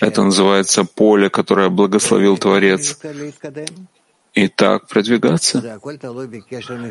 Это 0.00 0.22
называется 0.22 0.84
поле, 0.84 1.28
которое 1.30 1.68
благословил 1.68 2.36
Творец. 2.38 2.98
И 4.34 4.46
так 4.46 4.86
продвигаться. 4.86 5.80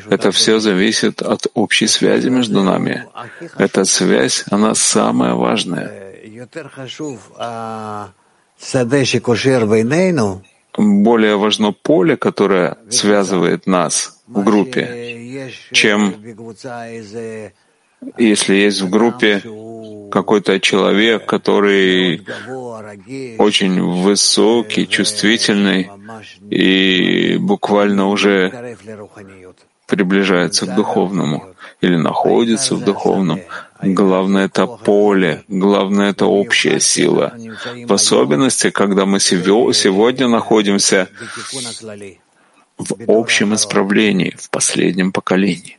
Это 0.10 0.32
все 0.32 0.60
зависит 0.60 1.22
от 1.22 1.48
общей 1.54 1.88
связи 1.88 2.28
между 2.30 2.62
нами. 2.62 3.06
Эта 3.58 3.86
связь, 3.86 4.44
она 4.50 4.76
самая 4.76 5.34
важная. 5.34 6.14
Более 10.78 11.38
важно 11.38 11.72
поле, 11.74 12.18
которое 12.18 12.78
связывает 12.90 13.66
нас 13.68 14.22
в 14.28 14.44
группе, 14.44 15.52
чем 15.72 16.14
если 18.18 18.56
есть 18.56 18.82
в 18.82 18.90
группе 18.90 19.42
какой-то 20.12 20.60
человек, 20.60 21.26
который 21.26 22.26
очень 23.38 23.82
высокий, 23.82 24.88
чувствительный 24.88 25.90
и 26.50 27.38
буквально 27.40 28.08
уже 28.08 28.76
приближается 29.88 30.66
к 30.66 30.76
духовному 30.76 31.56
или 31.82 31.96
находится 31.96 32.76
в 32.76 32.84
духовном. 32.84 33.42
Главное— 33.82 34.46
это 34.48 34.66
поле, 34.66 35.44
главное— 35.48 36.10
это 36.12 36.26
общая 36.26 36.80
сила. 36.80 37.34
В 37.86 37.94
особенности, 37.94 38.70
когда 38.70 39.06
мы 39.06 39.20
сегодня 39.20 40.28
находимся 40.28 41.08
в 42.78 43.12
общем 43.12 43.54
исправлении, 43.54 44.36
в 44.38 44.50
последнем 44.50 45.12
поколении. 45.12 45.78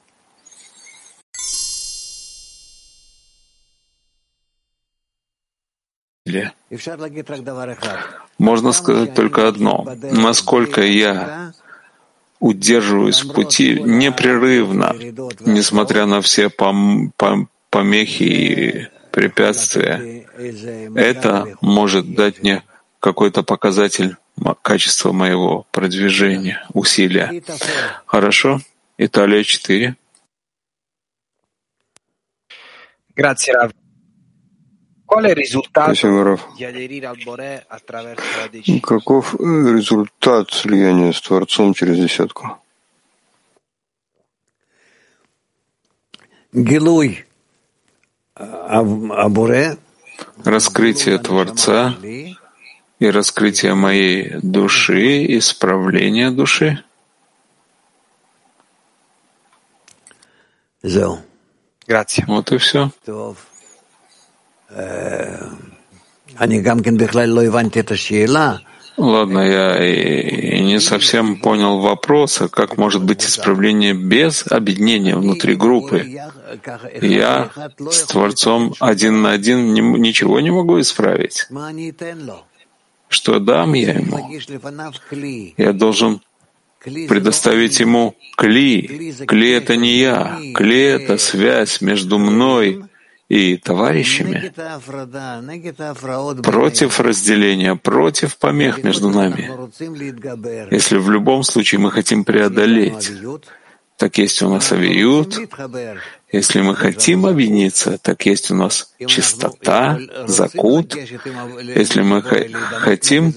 Можно 8.38 8.72
сказать 8.72 9.14
только 9.14 9.48
одно. 9.48 9.86
Насколько 10.12 10.82
я 10.82 11.52
удерживаюсь 12.40 13.22
в 13.22 13.32
пути 13.32 13.80
непрерывно, 13.80 14.94
несмотря 15.40 16.06
на 16.06 16.20
все 16.20 16.48
пом 16.48 17.12
пом 17.16 17.48
помехи 17.70 18.22
и 18.22 18.88
препятствия, 19.10 20.26
это 20.94 21.56
может 21.60 22.14
дать 22.14 22.42
мне 22.42 22.62
какой-то 23.00 23.42
показатель 23.42 24.16
качества 24.62 25.12
моего 25.12 25.66
продвижения, 25.72 26.64
усилия. 26.72 27.42
Хорошо? 28.06 28.60
Италия 28.98 29.44
4. 29.44 29.96
Grazie, 33.16 33.52
Decisione? 35.08 36.38
Каков 38.82 39.34
результат 39.34 40.50
слияния 40.50 41.12
с 41.12 41.20
Творцом 41.20 41.74
через 41.74 41.98
десятку? 41.98 42.58
Гилуй 46.52 47.24
раскрытие 50.44 51.18
Творца 51.18 51.94
и 52.02 53.10
раскрытие 53.10 53.74
моей 53.74 54.38
души, 54.42 55.38
исправление 55.38 56.30
души. 56.30 56.84
Вот 62.26 62.52
и 62.52 62.58
все. 62.58 62.90
Ладно, 68.98 69.38
я 69.38 69.86
и 69.86 70.60
не 70.60 70.80
совсем 70.80 71.36
понял 71.36 71.78
вопроса, 71.78 72.48
как 72.48 72.76
может 72.76 73.04
быть 73.04 73.24
исправление 73.24 73.94
без 73.94 74.44
объединения 74.50 75.14
внутри 75.14 75.54
группы. 75.54 76.04
Я 77.00 77.50
с 77.90 78.02
Творцом 78.06 78.74
один 78.80 79.22
на 79.22 79.30
один 79.30 79.72
ничего 79.72 80.40
не 80.40 80.50
могу 80.50 80.80
исправить. 80.80 81.46
Что 83.08 83.38
дам 83.38 83.74
я 83.74 83.92
ему? 83.92 84.30
Я 85.56 85.72
должен 85.72 86.20
предоставить 86.82 87.78
ему 87.78 88.16
кли. 88.36 89.14
Кли— 89.26 89.50
это 89.52 89.76
не 89.76 89.96
я. 89.98 90.38
Кли— 90.54 90.82
это 90.82 91.18
связь 91.18 91.80
между 91.80 92.18
мной 92.18 92.84
и 93.28 93.56
товарищами 93.58 94.52
против 96.42 97.00
разделения, 97.00 97.76
против 97.76 98.36
помех 98.38 98.82
между 98.82 99.10
нами. 99.10 99.50
Если 100.70 100.96
в 100.96 101.10
любом 101.10 101.42
случае 101.42 101.80
мы 101.80 101.90
хотим 101.90 102.24
преодолеть, 102.24 103.12
так 103.98 104.16
есть 104.18 104.42
у 104.42 104.48
нас 104.48 104.72
авиют. 104.72 105.38
Если 106.32 106.60
мы 106.60 106.74
хотим 106.76 107.26
объединиться, 107.26 107.98
так 107.98 108.24
есть 108.26 108.50
у 108.50 108.54
нас 108.54 108.94
чистота, 109.06 109.98
закут. 110.26 110.94
Если 110.94 112.02
мы 112.02 112.22
хотим 112.22 113.34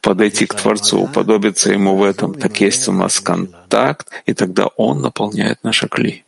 подойти 0.00 0.46
к 0.46 0.54
Творцу, 0.54 1.00
уподобиться 1.00 1.72
Ему 1.72 1.96
в 1.96 2.02
этом, 2.02 2.34
так 2.34 2.60
есть 2.60 2.88
у 2.88 2.92
нас 2.92 3.20
контакт, 3.20 4.10
и 4.26 4.34
тогда 4.34 4.66
Он 4.76 5.00
наполняет 5.00 5.64
наши 5.64 5.88
кли. 5.88 6.24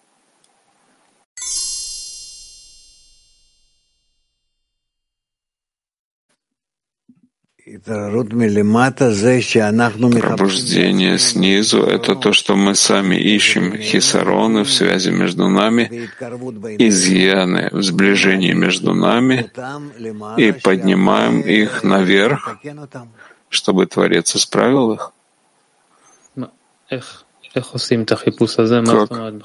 Пробуждение 10.20 11.18
снизу— 11.18 11.82
это 11.82 12.14
то, 12.14 12.32
что 12.32 12.54
мы 12.54 12.76
сами 12.76 13.16
ищем, 13.16 13.76
хисароны 13.76 14.62
в 14.62 14.70
связи 14.70 15.10
между 15.10 15.48
нами, 15.48 16.08
изъяны 16.78 17.68
в 17.72 17.82
сближении 17.82 18.52
между 18.52 18.94
нами 18.94 19.50
и 20.36 20.52
поднимаем 20.52 21.40
их 21.40 21.82
наверх, 21.82 22.56
чтобы 23.48 23.86
Творец 23.86 24.36
исправил 24.36 24.92
их. 24.92 25.12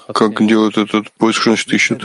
Как, 0.07 0.13
как 0.13 0.47
делают 0.47 0.77
этот 0.77 1.11
поиск, 1.11 1.43
значит, 1.43 1.71
ищут? 1.73 2.03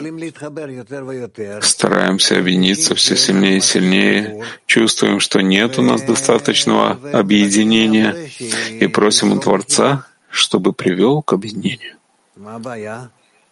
Стараемся 1.63 2.39
объединиться 2.39 2.95
все 2.95 3.17
сильнее 3.17 3.59
и 3.59 3.61
сильнее, 3.61 4.45
чувствуем, 4.67 5.21
что 5.21 5.41
нет 5.41 5.79
у 5.79 5.83
нас 5.83 6.03
достаточного 6.03 6.99
объединения, 7.13 8.31
и 8.71 8.87
просим 8.87 9.33
у 9.33 9.41
Творца, 9.41 10.07
чтобы 10.31 10.73
привел 10.73 11.23
к 11.23 11.33
объединению. 11.33 11.97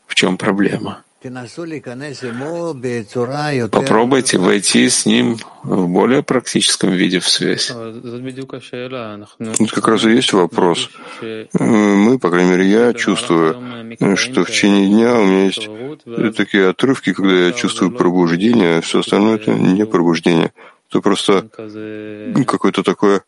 В 0.07 0.14
чем 0.14 0.36
проблема? 0.36 1.03
Попробуйте 3.70 4.38
войти 4.38 4.88
с 4.88 5.06
ним 5.06 5.36
в 5.62 5.88
более 5.88 6.22
практическом 6.22 6.90
виде 6.90 7.18
в 7.18 7.28
связь. 7.28 7.72
Тут 9.58 9.72
как 9.72 9.88
раз 9.88 10.04
и 10.04 10.10
есть 10.10 10.32
вопрос. 10.32 10.90
Мы, 11.22 12.18
по 12.18 12.30
крайней 12.30 12.50
мере, 12.50 12.66
я 12.68 12.92
чувствую, 12.92 13.56
что 14.16 14.44
в 14.44 14.50
течение 14.50 14.88
дня 14.88 15.14
у 15.14 15.24
меня 15.24 15.44
есть 15.44 15.68
такие 16.36 16.68
отрывки, 16.68 17.12
когда 17.12 17.46
я 17.46 17.52
чувствую 17.52 17.90
пробуждение, 17.92 18.78
а 18.78 18.80
все 18.80 18.98
остальное— 19.00 19.36
это 19.36 19.52
не 19.54 19.86
пробуждение. 19.86 20.52
Это 20.90 21.00
просто 21.00 21.48
какое-то 22.46 22.82
такое, 22.82 23.22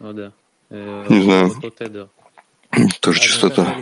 не 0.00 1.22
знаю, 1.22 1.52
тоже 3.00 3.20
частота. 3.20 3.76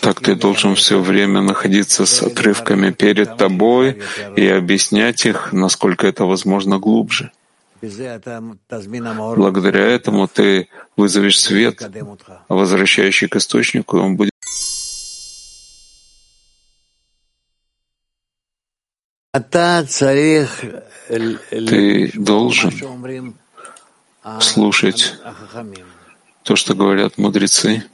Так 0.00 0.20
ты 0.20 0.34
должен 0.34 0.74
все 0.74 1.00
время 1.00 1.42
находиться 1.42 2.06
с 2.06 2.22
отрывками 2.22 2.90
перед 2.90 3.36
тобой 3.36 4.02
и 4.36 4.46
объяснять 4.46 5.26
их, 5.26 5.52
насколько 5.52 6.06
это 6.06 6.24
возможно, 6.24 6.78
глубже. 6.78 7.32
Благодаря 7.82 9.86
этому 9.86 10.28
ты 10.28 10.68
вызовешь 10.96 11.40
свет, 11.40 11.82
возвращающий 12.48 13.28
к 13.28 13.36
источнику, 13.36 13.98
и 13.98 14.00
он 14.00 14.16
будет 14.16 14.30
Ты 21.50 22.10
должен 22.14 23.34
слушать 24.40 25.14
то, 26.42 26.56
что 26.56 26.74
говорят 26.74 27.18
мудрецы. 27.18 27.84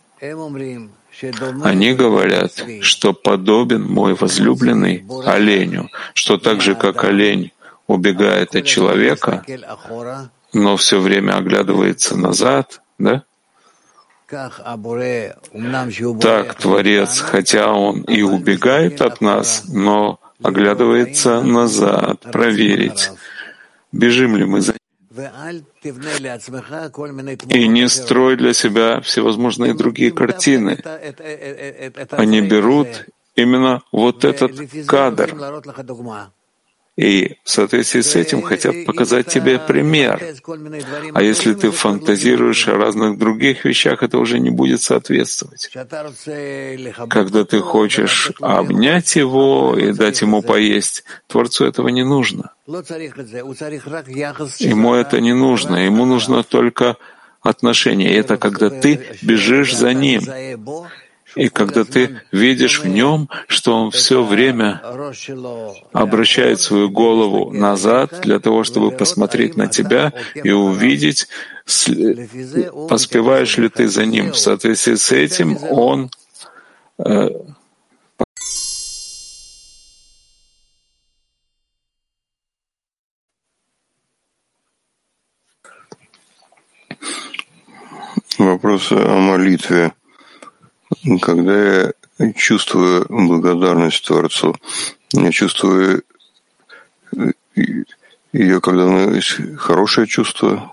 Они 1.63 1.95
говорят, 1.95 2.63
что 2.83 3.13
подобен 3.13 3.83
мой 3.83 4.15
возлюбленный 4.15 5.05
оленю, 5.25 5.91
что 6.15 6.37
так 6.37 6.61
же, 6.61 6.75
как 6.75 7.05
олень 7.05 7.53
убегает 7.87 8.55
от 8.55 8.65
человека, 8.65 9.45
но 10.53 10.77
все 10.77 11.01
время 11.01 11.39
оглядывается 11.39 12.17
назад, 12.17 12.83
да? 12.99 13.25
Так 16.21 16.55
Творец, 16.57 17.21
хотя 17.21 17.73
Он 17.73 18.03
и 18.03 18.23
убегает 18.23 19.01
от 19.01 19.21
нас, 19.21 19.65
но 19.69 20.19
оглядывается 20.43 21.43
назад, 21.43 22.21
проверить, 22.33 23.11
бежим 23.93 24.37
ли 24.37 24.45
мы 24.45 24.61
за 24.61 24.75
и 27.49 27.69
не 27.69 27.89
строй 27.89 28.37
для 28.37 28.53
себя 28.53 29.01
всевозможные 29.01 29.75
другие 29.75 30.13
картины. 30.13 30.79
Они 32.11 32.41
берут 32.41 33.07
именно 33.35 33.83
вот 33.93 34.25
этот 34.25 34.53
кадр. 34.87 35.35
И 36.97 37.37
в 37.45 37.51
соответствии 37.51 38.01
с 38.01 38.17
этим 38.17 38.41
хотят 38.41 38.87
показать 38.87 39.27
тебе 39.27 39.59
пример. 39.59 40.23
А 41.13 41.23
если 41.23 41.53
ты 41.53 41.71
фантазируешь 41.71 42.69
о 42.69 42.77
разных 42.77 43.19
других 43.19 43.67
вещах, 43.67 44.03
это 44.03 44.19
уже 44.19 44.39
не 44.39 44.49
будет 44.49 44.81
соответствовать. 44.81 45.71
Когда 47.11 47.45
ты 47.45 47.61
хочешь 47.61 48.33
обнять 48.41 49.15
его 49.15 49.77
и 49.79 49.93
дать 49.93 50.23
ему 50.23 50.41
поесть, 50.41 51.05
Творцу 51.27 51.67
этого 51.67 51.89
не 51.89 52.03
нужно. 52.03 52.53
Ему 54.59 54.95
это 54.95 55.21
не 55.21 55.35
нужно. 55.35 55.77
Ему 55.77 56.07
нужно 56.07 56.43
только 56.43 56.97
отношение. 57.43 58.11
И 58.11 58.17
это 58.17 58.39
когда 58.39 58.71
ты 58.71 59.19
бежишь 59.21 59.77
за 59.77 59.93
ним. 59.93 60.23
И 61.37 61.51
когда 61.51 61.85
ты 61.85 62.23
видишь 62.33 62.81
в 62.81 62.87
нем, 62.87 63.29
что 63.47 63.75
он 63.75 63.91
все 63.91 64.25
время 64.25 64.83
обращает 65.93 66.61
свою 66.61 66.89
голову 66.91 67.53
назад 67.53 68.21
для 68.23 68.41
того, 68.41 68.65
чтобы 68.65 68.91
посмотреть 68.91 69.57
на 69.57 69.67
тебя 69.69 70.13
и 70.35 70.51
увидеть, 70.51 71.29
поспеваешь 72.89 73.59
ли 73.59 73.69
ты 73.69 73.87
за 73.89 74.07
ним. 74.07 74.33
В 74.33 74.39
соответствии 74.39 74.95
с 74.95 75.13
этим 75.13 75.59
он 75.63 76.11
э, 76.99 77.29
Вопрос 88.39 88.93
о 88.93 89.19
молитве. 89.19 89.93
Когда 91.21 91.93
я 92.19 92.33
чувствую 92.35 93.07
благодарность 93.09 94.05
Творцу, 94.07 94.57
я 95.13 95.31
чувствую 95.31 96.03
ее, 98.33 98.61
когда 98.61 98.85
у 98.85 98.91
меня 98.91 99.15
есть 99.15 99.39
хорошее 99.57 100.07
чувство. 100.07 100.73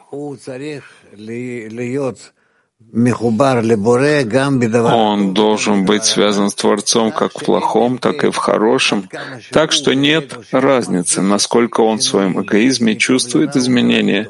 Он 4.94 5.34
должен 5.34 5.86
быть 5.86 6.04
связан 6.04 6.50
с 6.50 6.56
Творцом 6.56 7.12
как 7.12 7.32
в 7.40 7.46
плохом, 7.46 7.98
так 7.98 8.24
и 8.24 8.30
в 8.30 8.36
хорошем, 8.36 9.10
так 9.52 9.72
что 9.72 9.94
нет 9.94 10.38
разницы, 10.52 11.22
насколько 11.22 11.82
он 11.82 11.98
в 11.98 12.04
своем 12.04 12.42
эгоизме 12.42 12.96
чувствует 12.96 13.56
изменения 13.56 14.28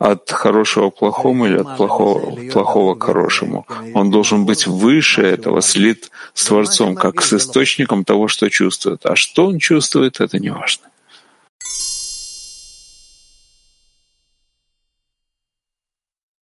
от 0.00 0.30
хорошего 0.30 0.88
к 0.90 0.96
плохому 0.96 1.46
или 1.46 1.58
от 1.58 1.76
плохого, 1.76 2.34
плохого 2.50 2.94
к 2.94 3.04
хорошему. 3.04 3.66
Он 3.94 4.10
должен 4.10 4.46
быть 4.46 4.66
выше 4.66 5.20
этого, 5.20 5.60
слит 5.60 6.10
с 6.32 6.46
Творцом, 6.46 6.94
как 6.94 7.20
с 7.20 7.34
источником 7.34 8.04
того, 8.04 8.26
что 8.26 8.48
чувствует. 8.48 9.04
А 9.04 9.14
что 9.14 9.46
он 9.46 9.58
чувствует, 9.58 10.20
это 10.20 10.38
не 10.38 10.48
важно. 10.48 10.86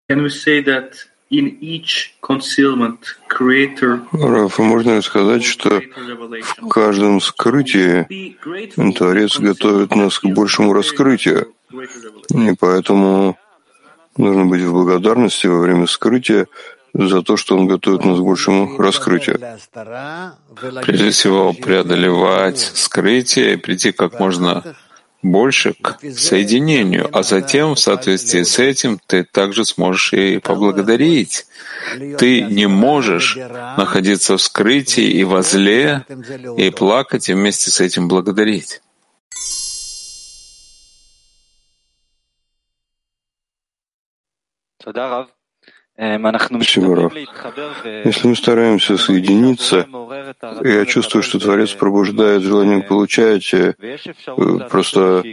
Can 0.09 0.21
we 0.21 0.29
say 0.29 0.61
that 0.63 0.93
in 1.31 1.57
each 1.59 2.13
concealment 2.21 2.99
creator 3.27 4.01
Рафа, 4.13 4.61
можно 4.61 4.95
ли 4.95 5.01
сказать, 5.01 5.43
что 5.43 5.81
в 6.61 6.69
каждом 6.69 7.19
скрытии 7.19 8.37
Творец 8.93 9.39
готовит 9.39 9.95
нас 9.95 10.19
к 10.19 10.25
большему 10.25 10.73
раскрытию, 10.73 11.53
и 12.29 12.55
поэтому 12.57 13.37
Нужно 14.17 14.45
быть 14.45 14.61
в 14.61 14.71
благодарности 14.71 15.47
во 15.47 15.59
время 15.59 15.87
скрытия 15.87 16.47
за 16.93 17.21
то, 17.21 17.37
что 17.37 17.57
Он 17.57 17.67
готовит 17.67 18.03
нас 18.03 18.19
к 18.19 18.23
большему 18.23 18.77
раскрытию. 18.77 19.39
Прежде 20.83 21.11
всего, 21.11 21.53
преодолевать 21.53 22.59
скрытие 22.59 23.53
и 23.53 23.57
прийти 23.57 23.91
как 23.91 24.19
можно 24.19 24.75
больше 25.21 25.73
к 25.73 25.97
соединению, 26.15 27.09
а 27.11 27.23
затем, 27.23 27.75
в 27.75 27.79
соответствии 27.79 28.43
с 28.43 28.59
этим, 28.59 28.99
ты 29.05 29.23
также 29.23 29.65
сможешь 29.65 30.13
и 30.13 30.39
поблагодарить. 30.39 31.45
Ты 32.17 32.41
не 32.41 32.67
можешь 32.67 33.37
находиться 33.77 34.37
в 34.37 34.41
скрытии 34.41 35.05
и 35.05 35.23
возле, 35.23 36.05
и 36.57 36.69
плакать, 36.69 37.29
и 37.29 37.33
вместе 37.33 37.71
с 37.71 37.81
этим 37.81 38.07
благодарить. 38.07 38.81
Спасибо, 46.61 46.95
Рав. 46.95 47.13
Если 48.05 48.27
мы 48.27 48.35
стараемся 48.35 48.97
соединиться, 48.97 49.87
я 50.63 50.85
чувствую, 50.85 51.23
что 51.23 51.39
Творец 51.39 51.71
пробуждает 51.73 52.43
желание 52.43 52.83
получать, 52.83 53.51
э, 53.51 53.73
просто 54.69 55.23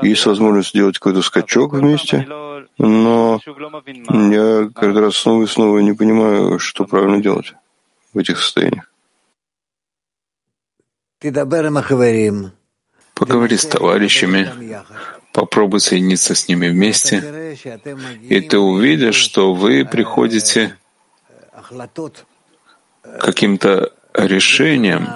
есть 0.00 0.24
возможность 0.24 0.70
сделать 0.70 0.98
какой-то 0.98 1.20
скачок 1.20 1.74
вместе, 1.74 2.26
но 2.78 3.38
я 3.44 4.70
каждый 4.74 5.02
раз 5.02 5.16
снова 5.16 5.42
и 5.42 5.46
снова 5.46 5.78
не 5.80 5.92
понимаю, 5.92 6.58
что 6.58 6.86
правильно 6.86 7.20
делать 7.20 7.52
в 8.14 8.18
этих 8.18 8.38
состояниях. 8.38 8.90
Поговори 13.14 13.56
с 13.56 13.66
товарищами, 13.66 14.50
попробуй 15.34 15.80
соединиться 15.80 16.34
с 16.36 16.48
ними 16.48 16.68
вместе, 16.68 17.16
и 18.22 18.40
ты 18.40 18.56
увидишь, 18.56 19.16
что 19.16 19.52
вы 19.52 19.84
приходите 19.84 20.78
к 23.02 23.18
каким-то 23.18 23.92
решениям 24.14 25.08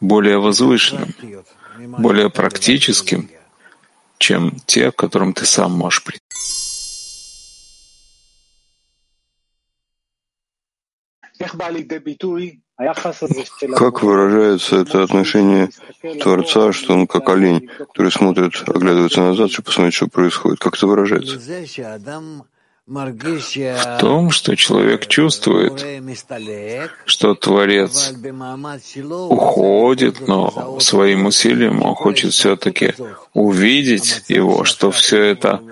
более 0.00 0.38
возвышенным, 0.38 1.14
более 1.98 2.30
практическим, 2.30 3.30
чем 4.18 4.56
те, 4.66 4.90
к 4.90 4.96
которым 4.96 5.32
ты 5.32 5.46
сам 5.46 5.72
можешь 5.72 6.02
прийти. 6.02 6.26
Как 12.78 14.02
выражается 14.02 14.76
это 14.76 15.02
отношение 15.02 15.70
Творца, 16.22 16.72
что 16.72 16.92
он 16.92 17.06
как 17.06 17.28
олень, 17.30 17.68
который 17.78 18.12
смотрит, 18.12 18.52
оглядывается 18.68 19.22
назад, 19.22 19.50
чтобы 19.50 19.66
посмотреть, 19.66 19.94
что 19.94 20.08
происходит? 20.08 20.58
Как 20.58 20.76
это 20.76 20.86
выражается? 20.86 21.40
В 22.86 23.98
том, 23.98 24.30
что 24.30 24.54
человек 24.56 25.06
чувствует, 25.06 25.84
что 27.06 27.34
Творец 27.34 28.12
уходит, 29.30 30.28
но 30.28 30.78
своим 30.78 31.26
усилием 31.26 31.82
он 31.82 31.94
хочет 31.94 32.32
все-таки 32.32 32.94
увидеть 33.32 34.22
его, 34.28 34.64
что 34.64 34.90
все 34.90 35.22
это 35.22 35.62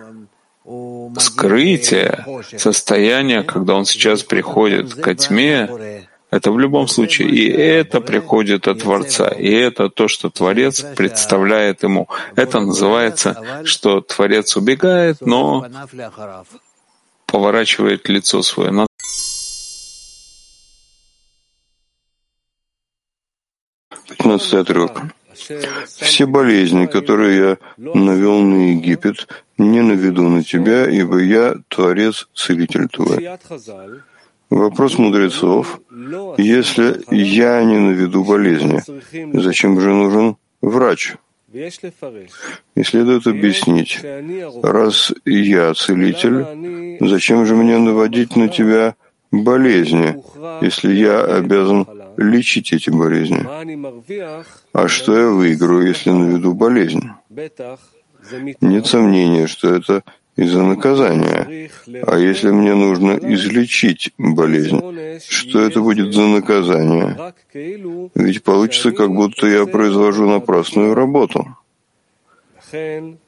скрытие, 1.18 2.24
состояние, 2.56 3.42
когда 3.42 3.74
он 3.74 3.84
сейчас 3.84 4.22
приходит 4.22 4.94
к 4.94 5.14
тьме, 5.14 5.93
Это 6.34 6.50
в 6.50 6.58
любом 6.58 6.88
случае. 6.88 7.28
И 7.28 7.48
это 7.48 8.00
приходит 8.00 8.66
от 8.66 8.80
Творца. 8.80 9.28
И 9.28 9.52
это 9.52 9.88
то, 9.88 10.08
что 10.08 10.30
Творец 10.30 10.84
представляет 10.96 11.84
ему. 11.84 12.08
Это 12.34 12.58
называется, 12.58 13.62
что 13.64 14.00
Творец 14.00 14.56
убегает, 14.56 15.20
но 15.20 15.64
поворачивает 17.26 18.08
лицо 18.08 18.42
свое. 18.42 18.86
Пятнадцатый 24.08 24.60
отрывок. 24.60 25.02
Все 25.86 26.26
болезни, 26.26 26.86
которые 26.86 27.38
я 27.38 27.58
навел 27.76 28.40
на 28.40 28.72
Египет, 28.72 29.28
не 29.56 29.82
наведу 29.82 30.28
на 30.28 30.42
тебя, 30.42 30.90
ибо 30.90 31.18
я 31.18 31.54
Творец, 31.68 32.26
Целитель 32.34 32.88
твой. 32.88 33.28
Вопрос 34.54 34.98
мудрецов. 34.98 35.80
Если 36.38 37.02
я 37.10 37.64
не 37.64 37.78
наведу 37.78 38.22
болезни, 38.22 38.80
зачем 39.40 39.80
же 39.80 39.92
нужен 39.92 40.36
врач? 40.62 41.16
И 41.52 42.82
следует 42.84 43.26
объяснить, 43.26 44.00
раз 44.62 45.12
я 45.24 45.74
целитель, 45.74 46.98
зачем 47.00 47.46
же 47.46 47.56
мне 47.56 47.78
наводить 47.78 48.36
на 48.36 48.48
тебя 48.48 48.94
болезни, 49.32 50.22
если 50.60 50.94
я 50.94 51.24
обязан 51.24 51.86
лечить 52.16 52.72
эти 52.72 52.90
болезни. 52.90 53.44
А 54.72 54.86
что 54.86 55.18
я 55.18 55.28
выиграю, 55.30 55.88
если 55.88 56.10
наведу 56.10 56.54
болезнь? 56.54 57.10
Нет 58.60 58.86
сомнения, 58.86 59.48
что 59.48 59.74
это 59.74 60.04
из-за 60.36 60.62
наказания. 60.62 61.70
А 62.06 62.16
если 62.16 62.50
мне 62.50 62.74
нужно 62.74 63.12
излечить 63.12 64.12
болезнь, 64.18 64.80
что 65.28 65.60
это 65.60 65.80
будет 65.80 66.12
за 66.12 66.26
наказание? 66.26 67.34
Ведь 68.14 68.42
получится, 68.42 68.92
как 68.92 69.10
будто 69.12 69.46
я 69.46 69.66
произвожу 69.66 70.28
напрасную 70.28 70.94
работу. 70.94 71.56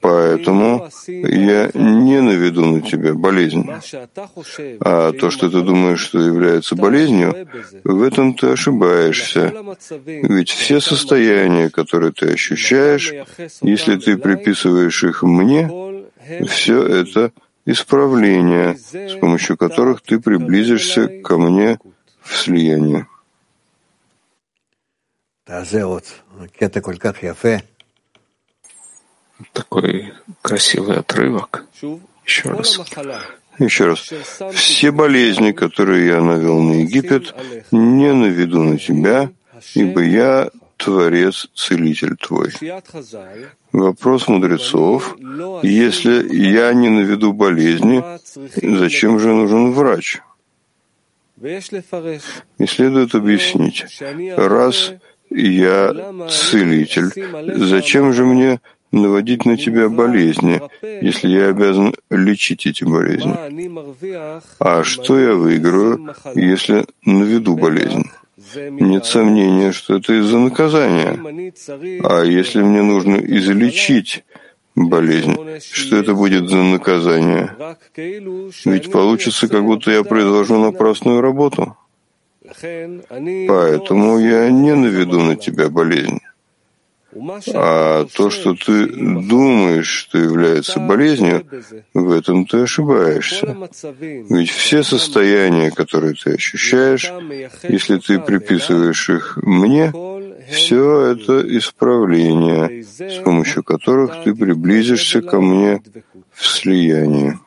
Поэтому 0.01 0.89
я 1.07 1.71
не 1.75 2.21
наведу 2.21 2.65
на 2.65 2.81
тебя 2.81 3.15
болезнь. 3.15 3.65
А 4.81 5.13
то, 5.13 5.31
что 5.31 5.49
ты 5.49 5.63
думаешь, 5.63 6.01
что 6.01 6.19
является 6.19 6.75
болезнью, 6.75 7.47
в 7.85 8.03
этом 8.03 8.35
ты 8.35 8.49
ошибаешься. 8.49 9.53
Ведь 10.05 10.51
все 10.51 10.81
состояния, 10.81 11.71
которые 11.71 12.13
ты 12.13 12.33
ощущаешь, 12.33 13.13
если 13.63 13.97
ты 13.97 14.17
приписываешь 14.17 15.05
их 15.05 15.23
мне, 15.23 15.71
все 16.49 16.83
это 16.83 17.33
исправления, 17.65 18.77
с 18.77 19.19
помощью 19.19 19.57
которых 19.57 20.03
ты 20.03 20.21
приблизишься 20.21 21.09
ко 21.23 21.39
мне 21.39 21.79
в 22.23 22.37
слиянии 22.37 23.07
такой 29.53 30.13
красивый 30.43 30.99
отрывок. 30.99 31.67
Еще 32.25 32.51
раз. 32.51 32.81
Еще 33.59 33.87
раз. 33.87 34.13
Все 34.55 34.91
болезни, 34.91 35.53
которые 35.53 36.09
я 36.09 36.21
навел 36.21 36.61
на 36.61 36.83
Египет, 36.83 37.35
не 37.71 38.13
наведу 38.13 38.63
на 38.63 38.79
тебя, 38.79 39.31
ибо 39.75 40.03
я 40.03 40.51
Творец, 40.77 41.49
Целитель 41.55 42.17
твой. 42.17 42.53
Вопрос 43.73 44.29
мудрецов. 44.29 45.17
Если 45.63 46.35
я 46.35 46.73
не 46.73 46.89
наведу 46.89 47.33
болезни, 47.33 48.03
зачем 48.79 49.19
же 49.19 49.33
нужен 49.33 49.73
врач? 49.73 50.21
И 51.43 52.67
следует 52.67 53.15
объяснить. 53.15 53.85
Раз 54.37 54.93
я 55.31 55.93
целитель, 56.29 57.11
зачем 57.57 58.13
же 58.13 58.25
мне 58.25 58.61
наводить 58.93 59.45
на 59.45 59.57
тебя 59.57 59.89
болезни, 59.89 60.61
если 60.83 61.29
я 61.29 61.49
обязан 61.49 61.95
лечить 62.11 62.67
эти 62.67 62.85
болезни? 62.85 63.35
А 64.61 64.85
что 64.85 65.19
я 65.19 65.35
выиграю, 65.35 66.15
если 66.35 66.87
наведу 67.05 67.57
болезнь? 67.57 68.11
Нет 68.55 69.07
сомнения, 69.07 69.73
что 69.73 69.97
это 69.97 70.13
из-за 70.21 70.39
наказания. 70.39 71.19
А 72.05 72.23
если 72.23 72.63
мне 72.63 72.83
нужно 72.83 73.17
излечить 73.17 74.25
болезнь, 74.75 75.37
что 75.61 75.97
это 75.97 76.15
будет 76.15 76.49
за 76.49 76.57
наказание? 76.57 77.51
Ведь 78.65 78.93
получится, 78.93 79.49
как 79.49 79.65
будто 79.65 79.91
я 79.91 80.03
произвожу 80.05 80.59
напрасную 80.59 81.21
работу. 81.21 81.77
Поэтому 83.49 84.19
я 84.19 84.51
не 84.51 84.75
наведу 84.75 85.21
на 85.21 85.37
тебя 85.37 85.69
болезнь. 85.69 86.21
А 87.55 88.07
то, 88.15 88.31
что 88.31 88.55
ты 88.55 88.87
думаешь, 88.87 89.89
что 89.89 90.19
является 90.19 90.81
болезнью, 90.81 91.47
в 91.95 92.11
этом 92.13 92.47
ты 92.47 92.63
ошибаешься. 92.63 93.57
Ведь 94.01 94.51
все 94.51 94.83
состояния, 94.83 95.71
которые 95.71 96.15
ты 96.15 96.35
ощущаешь, 96.35 97.11
если 97.63 97.99
ты 97.99 98.19
приписываешь 98.19 99.09
их 99.09 99.39
мне, 99.43 99.93
все 100.51 101.13
это 101.13 101.43
исправления, 101.59 102.85
с 102.85 103.23
помощью 103.23 103.65
которых 103.65 104.23
ты 104.25 104.35
приблизишься 104.35 105.23
ко 105.23 105.41
мне 105.41 105.83
в 106.33 106.47
слиянии. 106.47 107.39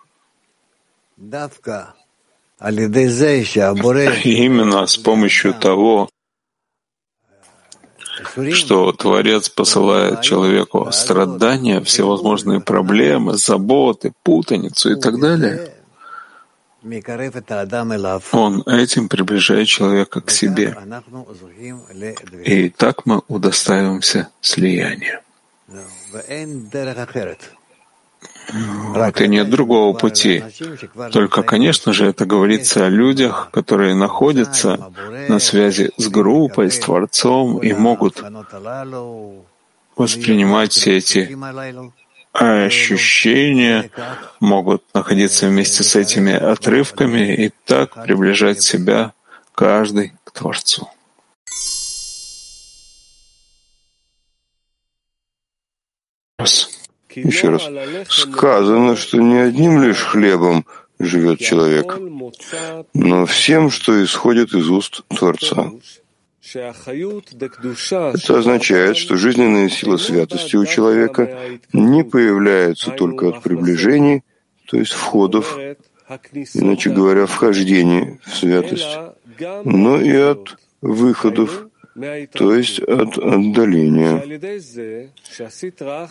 Именно 4.26 4.86
с 4.86 4.98
помощью 4.98 5.54
того, 5.54 6.10
что 8.54 8.92
Творец 8.92 9.50
посылает 9.50 10.22
человеку 10.22 10.90
страдания, 10.92 11.82
всевозможные 11.82 12.60
проблемы, 12.60 13.38
заботы, 13.38 14.12
путаницу 14.24 14.92
и 14.92 15.00
так 15.00 15.20
далее, 15.20 15.74
он 18.32 18.64
этим 18.66 19.10
приближает 19.10 19.68
человека 19.68 20.22
к 20.22 20.32
себе. 20.32 20.78
И 22.46 22.70
так 22.70 23.06
мы 23.06 23.22
удостаиваемся 23.28 24.30
слияния. 24.42 25.22
И 28.50 29.28
нет 29.28 29.50
другого 29.50 29.96
пути. 29.96 30.44
Только, 31.12 31.44
конечно 31.44 31.94
же, 31.94 32.08
это 32.08 32.26
говорится 32.26 32.86
о 32.86 32.90
людях, 32.90 33.50
которые 33.52 33.96
находятся 33.96 34.92
на 35.28 35.40
связи 35.40 35.92
с 35.98 36.08
группой, 36.08 36.72
с 36.72 36.80
Творцом 36.80 37.60
и 37.60 37.74
могут 37.74 38.24
воспринимать 39.96 40.72
все 40.72 40.98
эти 40.98 41.38
ощущения, 42.32 43.92
могут 44.40 44.84
находиться 44.94 45.48
вместе 45.48 45.84
с 45.84 45.96
этими 45.96 46.34
отрывками 46.34 47.36
и 47.36 47.52
так 47.66 48.04
приближать 48.04 48.62
себя 48.62 49.14
каждый 49.54 50.14
к 50.24 50.32
Творцу. 50.32 50.90
Раз. 56.38 56.79
Еще 57.16 57.50
раз. 57.50 57.68
Сказано, 58.08 58.96
что 58.96 59.18
не 59.18 59.38
одним 59.38 59.82
лишь 59.82 60.04
хлебом 60.04 60.66
живет 61.00 61.40
человек, 61.40 61.98
но 62.94 63.26
всем, 63.26 63.72
что 63.72 64.04
исходит 64.04 64.54
из 64.54 64.70
уст 64.70 65.04
Творца. 65.08 65.72
Это 66.54 68.38
означает, 68.38 68.98
что 68.98 69.18
жизненная 69.18 69.70
сила 69.70 69.98
святости 69.98 70.56
у 70.56 70.66
человека 70.66 71.38
не 71.74 72.04
появляется 72.04 72.92
только 72.92 73.30
от 73.30 73.44
приближений, 73.44 74.24
то 74.66 74.78
есть 74.78 74.94
входов, 74.94 75.58
иначе 76.54 76.90
говоря, 76.90 77.26
вхождений 77.28 78.20
в 78.26 78.36
святость, 78.36 78.98
но 79.64 80.02
и 80.02 80.16
от 80.16 80.58
выходов, 80.82 81.68
то 82.34 82.56
есть 82.56 82.80
от 82.80 83.18
отдаления. 83.18 84.24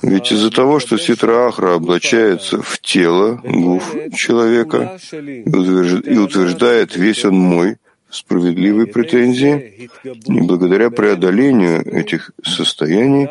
Ведь 0.02 0.32
из-за 0.32 0.50
того, 0.50 0.80
что 0.80 0.98
ситрахра 0.98 1.74
облачается 1.74 2.60
в 2.62 2.78
тело, 2.80 3.40
гуф 3.44 3.94
человека, 4.14 4.98
и 5.12 6.18
утверждает 6.18 6.96
«весь 6.96 7.24
он 7.24 7.34
мой», 7.34 7.76
справедливые 8.10 8.86
претензии, 8.86 9.90
и 10.04 10.40
благодаря 10.40 10.90
преодолению 10.90 11.84
этих 11.86 12.30
состояний 12.42 13.28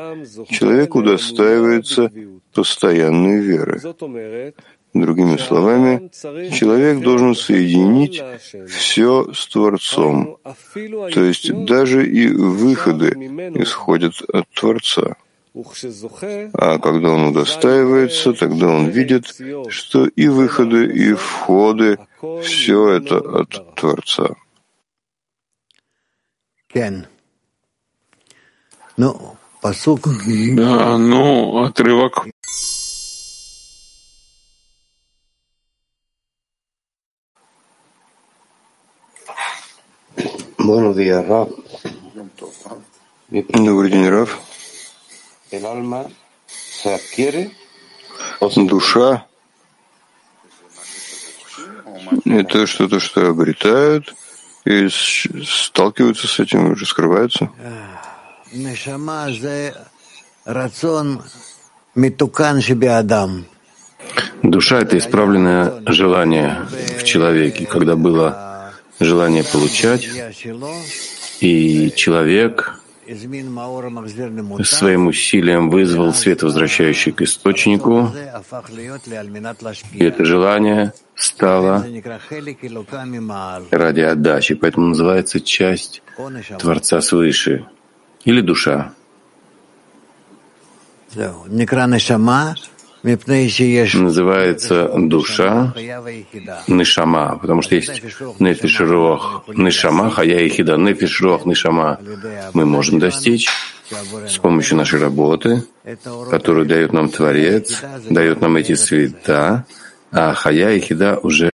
человек 0.50 0.96
удостаивается 0.96 2.12
постоянной 2.54 3.40
веры. 3.40 3.82
Другими 5.02 5.38
словами, 5.38 6.10
человек 6.52 7.02
должен 7.02 7.36
соединить 7.36 8.24
все 8.68 9.32
с 9.34 9.48
Творцом, 9.48 10.38
то 10.74 11.24
есть 11.24 11.54
даже 11.66 12.06
и 12.06 12.28
выходы 12.28 13.10
исходят 13.56 14.22
от 14.34 14.48
Творца. 14.50 15.16
А 16.54 16.78
когда 16.80 17.10
он 17.10 17.28
удостаивается, 17.28 18.34
тогда 18.34 18.68
он 18.68 18.90
видит, 18.90 19.36
что 19.70 20.06
и 20.06 20.28
выходы, 20.28 20.86
и 20.86 21.14
входы— 21.14 21.98
все 22.44 22.90
это 22.90 23.18
от 23.18 23.76
Творца. 23.76 24.36
Да, 30.56 30.98
ну, 30.98 31.64
отрывок. 31.64 32.28
Добрый 43.48 43.90
день, 43.90 44.10
Раф. 44.10 44.38
Душа— 48.58 49.26
это 52.26 52.68
что-то, 52.68 53.00
что 53.00 53.30
обретают 53.30 54.14
и 54.66 54.90
сталкиваются 54.90 56.28
с 56.28 56.38
этим, 56.38 56.70
уже 56.72 56.86
скрываются. 56.86 57.50
Душа— 64.44 64.80
это 64.82 64.98
исправленное 64.98 65.82
желание 65.86 66.68
в 67.00 67.04
человеке, 67.06 67.66
когда 67.66 67.96
было 67.96 68.47
желание 69.00 69.44
получать, 69.44 70.08
и 71.40 71.92
человек 71.96 72.82
своим 74.64 75.08
усилием 75.08 75.70
вызвал 75.70 76.14
свет, 76.14 76.44
возвращающий 76.44 77.12
к 77.12 77.22
источнику, 77.22 78.12
и 79.94 80.04
это 80.04 80.26
желание 80.26 80.94
стало 81.16 81.86
ради 83.72 84.02
отдачи, 84.02 84.56
поэтому 84.56 84.88
называется 84.88 85.40
часть 85.40 86.02
Творца 86.60 87.02
свыше 87.02 87.66
или 88.26 88.42
душа. 88.42 88.94
Называется 93.04 94.92
душа 94.96 95.74
Нишама, 96.68 97.38
потому 97.38 97.62
что 97.62 97.76
есть 97.76 98.02
Нефиш 98.40 98.80
Рох 98.82 99.44
Нишама, 99.48 100.10
Хая 100.10 100.40
и 100.40 100.50
Хида. 100.50 100.78
Нефиш 100.78 101.22
Рох 101.22 101.46
Нишама 101.46 102.00
мы 102.54 102.66
можем 102.66 103.00
достичь 103.00 103.50
с 104.28 104.38
помощью 104.38 104.78
нашей 104.78 105.00
работы, 105.00 105.64
которую 106.30 106.66
дает 106.66 106.92
нам 106.94 107.10
Творец, 107.10 107.82
дает 108.10 108.42
нам 108.42 108.56
эти 108.58 108.76
света, 108.76 109.66
а 110.12 110.34
Хая 110.34 110.74
и 110.74 110.80
Хида 110.80 111.20
уже 111.22 111.50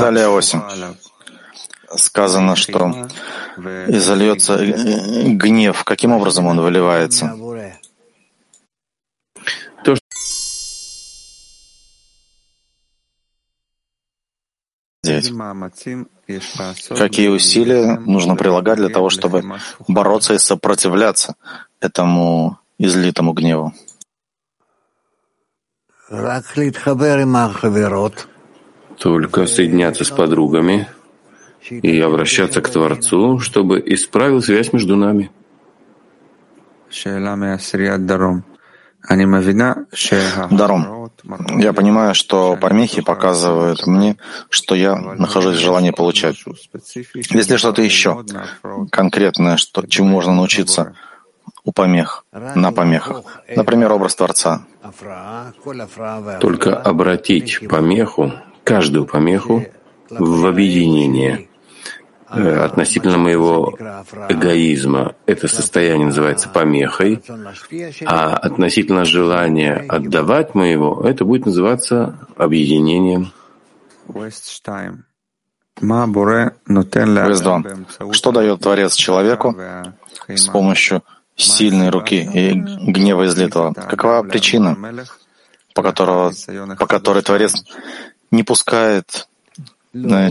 Талия 0.00 0.28
8 0.28 1.07
сказано, 1.96 2.56
что 2.56 3.08
изольется 3.88 4.58
гнев. 4.58 5.84
Каким 5.84 6.12
образом 6.12 6.46
он 6.46 6.60
выливается? 6.60 7.36
То, 9.84 9.94
Какие 16.96 17.28
усилия 17.28 17.98
нужно 17.98 18.36
прилагать 18.36 18.76
для 18.76 18.88
того, 18.88 19.08
чтобы 19.08 19.42
бороться 19.86 20.34
и 20.34 20.38
сопротивляться 20.38 21.36
этому 21.80 22.58
излитому 22.78 23.32
гневу? 23.32 23.72
Только 28.98 29.46
соединяться 29.46 30.04
с 30.04 30.10
подругами, 30.10 30.88
и 31.70 32.00
обращаться 32.00 32.60
к 32.60 32.68
Творцу, 32.68 33.38
чтобы 33.38 33.82
исправил 33.84 34.42
связь 34.42 34.72
между 34.72 34.96
нами. 34.96 35.30
Даром. 40.50 41.10
Я 41.56 41.72
понимаю, 41.72 42.14
что 42.14 42.56
помехи 42.56 43.00
показывают 43.02 43.86
мне, 43.86 44.16
что 44.50 44.74
я 44.74 44.96
нахожусь 44.96 45.56
в 45.56 45.60
желании 45.60 45.90
получать. 45.90 46.36
Есть 47.14 47.50
ли 47.50 47.56
что-то 47.56 47.82
еще 47.82 48.24
конкретное, 48.90 49.56
что, 49.56 49.86
чему 49.86 50.08
можно 50.08 50.34
научиться 50.34 50.94
у 51.64 51.72
помех, 51.72 52.24
на 52.32 52.72
помехах? 52.72 53.22
Например, 53.54 53.92
образ 53.92 54.14
Творца. 54.16 54.66
Только 56.40 56.76
обратить 56.76 57.68
помеху, 57.68 58.32
каждую 58.64 59.06
помеху, 59.06 59.64
в 60.10 60.46
объединение. 60.46 61.47
Э, 62.30 62.64
относительно 62.64 63.16
моего 63.16 63.74
эгоизма 64.28 65.14
это 65.24 65.48
состояние 65.48 66.06
называется 66.06 66.48
помехой, 66.48 67.22
а 68.04 68.36
относительно 68.36 69.04
желания 69.04 69.74
отдавать 69.88 70.54
моего, 70.54 71.02
это 71.06 71.24
будет 71.24 71.46
называться 71.46 72.18
объединением. 72.36 73.32
Вездон. 77.28 77.86
Что 78.12 78.32
дает 78.32 78.60
Творец 78.60 78.94
человеку 78.94 79.56
с 80.26 80.46
помощью 80.48 81.02
сильной 81.36 81.88
руки 81.88 82.16
и 82.16 82.52
гнева 82.52 83.26
излитого? 83.26 83.72
Какова 83.72 84.22
причина, 84.22 84.76
по, 85.74 85.82
которого, 85.82 86.32
по 86.78 86.86
которой 86.86 87.22
Творец 87.22 87.64
не 88.30 88.42
пускает 88.42 89.28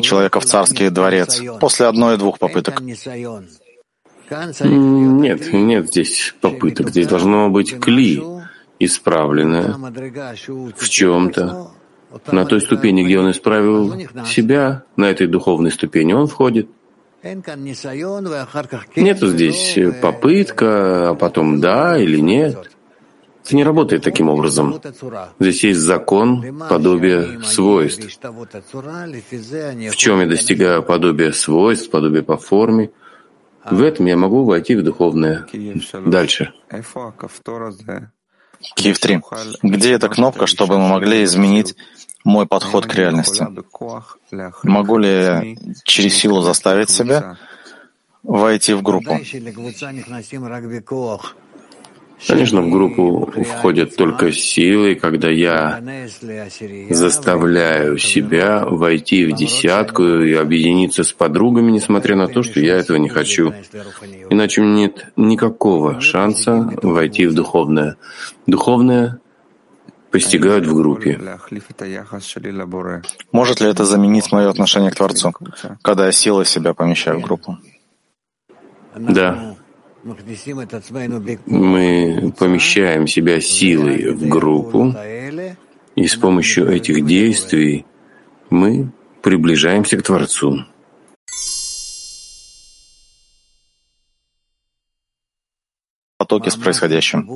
человека 0.01 0.39
в 0.39 0.45
царский 0.45 0.89
дворец 0.89 1.41
после 1.59 1.87
одной-двух 1.87 2.39
попыток? 2.39 2.81
Нет, 4.31 5.53
нет 5.53 5.87
здесь 5.87 6.35
попыток. 6.41 6.89
Здесь 6.89 7.07
должно 7.07 7.49
быть 7.49 7.79
кли, 7.79 8.21
исправленное 8.79 9.75
в 10.75 10.89
чем-то. 10.89 11.71
На 12.31 12.45
той 12.45 12.61
ступени, 12.61 13.03
где 13.03 13.19
он 13.19 13.31
исправил 13.31 13.93
себя, 14.25 14.83
на 14.95 15.05
этой 15.05 15.27
духовной 15.27 15.71
ступени 15.71 16.13
он 16.13 16.27
входит. 16.27 16.69
Нету 18.95 19.27
здесь 19.27 19.77
попытка, 20.01 21.09
а 21.09 21.15
потом 21.15 21.59
да 21.59 21.97
или 21.97 22.19
нет. 22.19 22.76
Это 23.47 23.55
не 23.55 23.63
работает 23.63 24.03
таким 24.03 24.27
образом. 24.27 24.77
Здесь 25.39 25.63
есть 25.63 25.79
закон 25.79 26.59
подобия 26.67 27.39
свойств. 27.43 28.05
В 28.21 29.95
чем 29.95 30.19
я 30.19 30.27
достигаю 30.27 30.83
подобия 30.83 31.31
свойств, 31.31 31.89
подобия 31.89 32.23
по 32.23 32.35
форме, 32.35 32.91
в 33.71 33.81
этом 33.81 34.05
я 34.07 34.17
могу 34.17 34.43
войти 34.43 34.75
в 34.75 34.83
духовное. 34.83 35.45
Дальше. 36.05 36.51
Киев 38.75 38.99
3. 38.99 39.21
Где 39.63 39.93
эта 39.93 40.09
кнопка, 40.09 40.45
чтобы 40.45 40.77
мы 40.77 40.89
могли 40.89 41.23
изменить 41.23 41.75
мой 42.25 42.47
подход 42.47 42.85
к 42.85 42.95
реальности? 42.95 43.47
Могу 44.63 44.97
ли 44.97 45.09
я 45.09 45.43
через 45.85 46.15
силу 46.15 46.41
заставить 46.41 46.89
себя 46.89 47.37
войти 48.23 48.73
в 48.73 48.81
группу? 48.81 49.17
Конечно, 52.25 52.61
в 52.61 52.69
группу 52.69 53.31
входят 53.43 53.95
только 53.95 54.31
силы, 54.31 54.95
когда 54.95 55.29
я 55.29 55.81
заставляю 56.89 57.97
себя 57.97 58.65
войти 58.65 59.25
в 59.25 59.35
десятку 59.35 60.03
и 60.03 60.33
объединиться 60.33 61.03
с 61.03 61.13
подругами, 61.13 61.71
несмотря 61.71 62.15
на 62.15 62.27
то, 62.27 62.41
что 62.41 62.59
я 62.59 62.77
этого 62.77 62.97
не 62.97 63.09
хочу. 63.09 63.53
Иначе 64.29 64.61
нет 64.61 65.11
никакого 65.15 66.01
шанса 66.01 66.71
войти 66.81 67.27
в 67.27 67.35
духовное. 67.35 67.97
Духовное 68.47 69.19
постигают 70.09 70.65
в 70.65 70.75
группе. 70.75 71.19
Может 73.31 73.61
ли 73.61 73.67
это 73.67 73.85
заменить 73.85 74.31
мое 74.31 74.49
отношение 74.49 74.89
к 74.89 74.95
Творцу, 74.95 75.33
когда 75.83 76.07
я 76.07 76.11
силой 76.11 76.45
себя 76.45 76.73
помещаю 76.73 77.19
в 77.19 77.21
группу? 77.21 77.57
Да. 78.95 79.56
Мы 81.45 82.33
помещаем 82.37 83.07
себя 83.07 83.41
силой 83.41 84.11
в 84.13 84.27
группу, 84.27 84.95
и 85.95 86.07
с 86.07 86.15
помощью 86.15 86.69
этих 86.69 87.05
действий 87.05 87.85
мы 88.49 88.91
приближаемся 89.21 89.97
к 89.97 90.03
Творцу. 90.03 90.65
потоке 96.27 96.51
с 96.51 96.55
происходящим. 96.57 97.29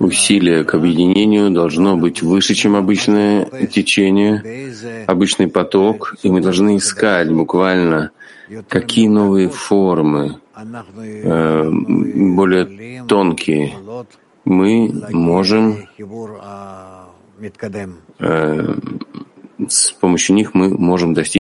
Усилие 0.00 0.64
к 0.64 0.74
объединению 0.74 1.50
должно 1.50 1.96
быть 1.96 2.22
выше, 2.22 2.54
чем 2.54 2.76
обычное 2.76 3.66
течение, 3.66 4.42
обычный 5.06 5.48
поток, 5.48 6.14
и 6.22 6.30
мы 6.30 6.40
должны 6.40 6.76
искать 6.76 7.30
буквально 7.30 8.10
какие 8.68 9.08
новые 9.08 9.48
формы, 9.48 10.40
э, 10.54 11.70
более 11.70 13.04
тонкие, 13.04 13.76
мы 14.44 14.92
можем 15.10 15.88
э, 18.18 18.74
с 19.68 19.92
помощью 19.92 20.36
них 20.36 20.54
мы 20.54 20.70
можем 20.70 21.14
достичь 21.14 21.40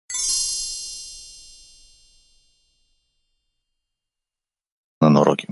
на 5.02 5.22
уроке. 5.22 5.48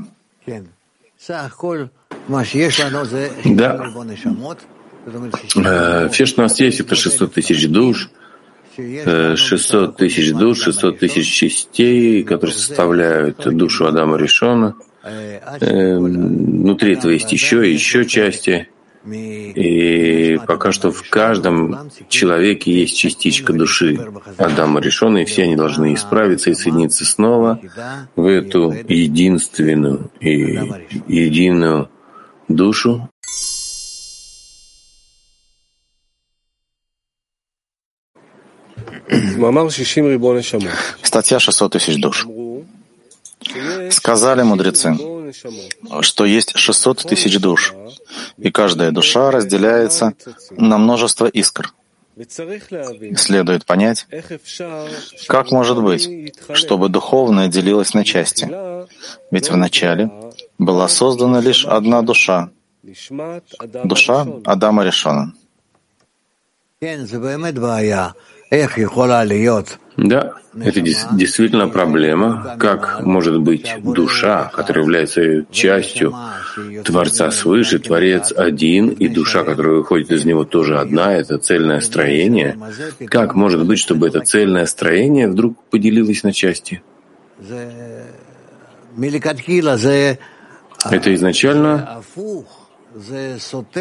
Да. 3.46 3.78
Э, 5.56 6.10
все, 6.10 6.26
что 6.26 6.42
у 6.42 6.44
нас 6.44 6.60
есть, 6.60 6.80
это 6.80 6.96
600 6.96 7.34
тысяч 7.34 7.68
душ, 7.70 8.10
600 8.78 9.90
э, 9.90 9.98
тысяч 9.98 10.34
душ, 10.34 10.62
600 10.62 11.00
тысяч 11.00 11.28
частей, 11.28 12.24
которые 12.24 12.56
составляют 12.56 13.38
душу 13.56 13.88
Адама 13.88 14.18
Ришона. 14.18 14.76
Э, 15.04 15.98
внутри 15.98 16.94
этого 16.94 17.12
есть 17.12 17.32
еще 17.32 17.68
и 17.68 17.74
еще 17.74 18.06
части. 18.06 18.68
И 19.10 20.38
пока 20.48 20.74
что 20.74 20.92
в 20.92 21.10
каждом 21.10 21.90
человеке 22.10 22.74
есть 22.74 22.98
частичка 22.98 23.54
души 23.54 23.98
Адама 24.38 24.82
Решона, 24.82 25.20
и 25.20 25.26
все 25.26 25.44
они 25.44 25.56
должны 25.56 25.94
исправиться 25.94 26.50
и 26.50 26.54
соединиться 26.54 27.06
снова 27.06 27.62
в 28.18 28.26
эту 28.26 28.74
единственную 28.88 30.12
и 30.20 30.60
единую 31.08 31.90
душу. 32.50 33.10
Статья 41.02 41.40
600 41.40 41.74
тысяч 41.74 42.02
душ. 42.02 42.28
Сказали 43.92 44.44
мудрецы, 44.44 44.98
что 46.02 46.26
есть 46.26 46.58
600 46.58 47.04
тысяч 47.04 47.40
душ, 47.40 47.74
и 48.38 48.52
каждая 48.52 48.92
душа 48.92 49.32
разделяется 49.32 50.14
на 50.52 50.78
множество 50.78 51.28
искр. 51.28 51.74
Следует 53.16 53.66
понять, 53.66 54.08
как 55.28 55.52
может 55.52 55.82
быть, 55.84 56.34
чтобы 56.54 56.90
духовное 56.90 57.48
делилось 57.48 57.94
на 57.94 58.04
части. 58.04 58.50
Ведь 59.30 59.50
вначале 59.52 60.10
была 60.58 60.88
создана 60.88 61.40
лишь 61.42 61.66
одна 61.66 62.02
душа, 62.02 62.50
душа 63.84 64.26
Адама 64.46 64.84
Решона. 64.84 65.34
Да, 69.98 70.34
это 70.60 70.80
действительно 70.80 71.68
проблема. 71.68 72.56
Как 72.60 73.02
может 73.04 73.40
быть 73.42 73.68
душа, 73.84 74.50
которая 74.54 74.84
является 74.84 75.46
частью 75.52 76.14
Творца 76.86 77.32
свыше, 77.32 77.80
Творец 77.80 78.32
один, 78.32 78.90
и 78.90 79.08
душа, 79.08 79.44
которая 79.44 79.76
выходит 79.76 80.12
из 80.12 80.24
него, 80.24 80.46
тоже 80.46 80.80
одна, 80.80 81.14
это 81.16 81.40
цельное 81.40 81.82
строение? 81.82 82.58
Как 83.08 83.34
может 83.36 83.66
быть, 83.66 83.80
чтобы 83.80 84.08
это 84.08 84.22
цельное 84.22 84.66
строение 84.66 85.28
вдруг 85.28 85.58
поделилось 85.70 86.24
на 86.24 86.32
части? 86.32 86.82
Это 90.90 91.14
изначально 91.16 92.02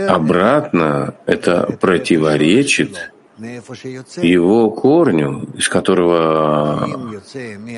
обратно, 0.08 1.14
это 1.26 1.76
противоречит 1.80 3.12
его 3.38 4.70
корню, 4.70 5.48
из 5.54 5.68
которого 5.68 6.88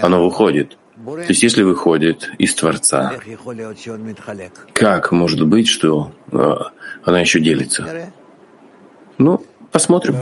оно 0.02 0.24
выходит. 0.24 0.76
То 1.04 1.24
есть 1.28 1.42
если 1.42 1.62
выходит 1.62 2.30
из 2.38 2.54
Творца, 2.54 3.14
как 4.72 5.12
может 5.12 5.46
быть, 5.46 5.68
что 5.68 6.12
э, 6.32 6.54
она 7.04 7.20
еще 7.20 7.40
делится? 7.40 8.10
Ну, 9.16 9.44
посмотрим. 9.70 10.16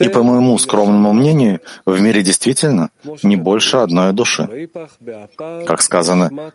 И 0.00 0.08
по 0.08 0.22
моему 0.22 0.58
скромному 0.58 1.12
мнению, 1.12 1.60
в 1.86 2.00
мире 2.00 2.22
действительно 2.22 2.90
не 3.22 3.36
больше 3.36 3.78
одной 3.78 4.12
души. 4.12 4.68
Как 5.66 5.82
сказано, 5.82 6.52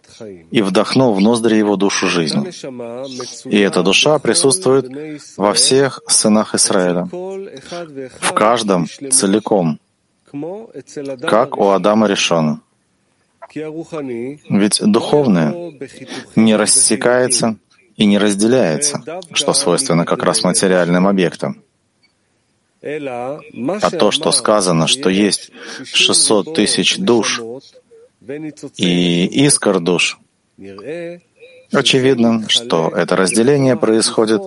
«И 0.51 0.61
вдохнул 0.61 1.13
в 1.13 1.21
ноздри 1.21 1.55
его 1.55 1.75
душу 1.75 2.07
жизни». 2.07 2.51
И 3.45 3.59
эта 3.59 3.83
душа 3.83 4.19
присутствует 4.19 4.85
во 5.37 5.53
всех 5.53 6.01
сынах 6.07 6.55
Израиля, 6.55 7.07
в 7.11 8.33
каждом 8.33 8.87
целиком, 8.87 9.79
как 11.21 11.57
у 11.57 11.69
Адама 11.69 12.07
Решона. 12.07 12.61
Ведь 14.49 14.81
духовное 14.83 15.73
не 16.35 16.55
рассекается 16.55 17.57
и 17.97 18.05
не 18.05 18.17
разделяется, 18.17 19.01
что 19.33 19.53
свойственно 19.53 20.05
как 20.05 20.23
раз 20.23 20.43
материальным 20.43 21.07
объектам. 21.07 21.63
А 22.81 23.89
то, 23.99 24.11
что 24.11 24.31
сказано, 24.31 24.87
что 24.87 25.09
есть 25.09 25.51
600 25.83 26.53
тысяч 26.53 26.97
душ 26.97 27.41
и 28.77 29.25
искр 29.45 29.79
душ, 29.79 30.19
очевидно, 31.71 32.47
что 32.47 32.89
это 32.95 33.15
разделение 33.15 33.75
происходит 33.75 34.41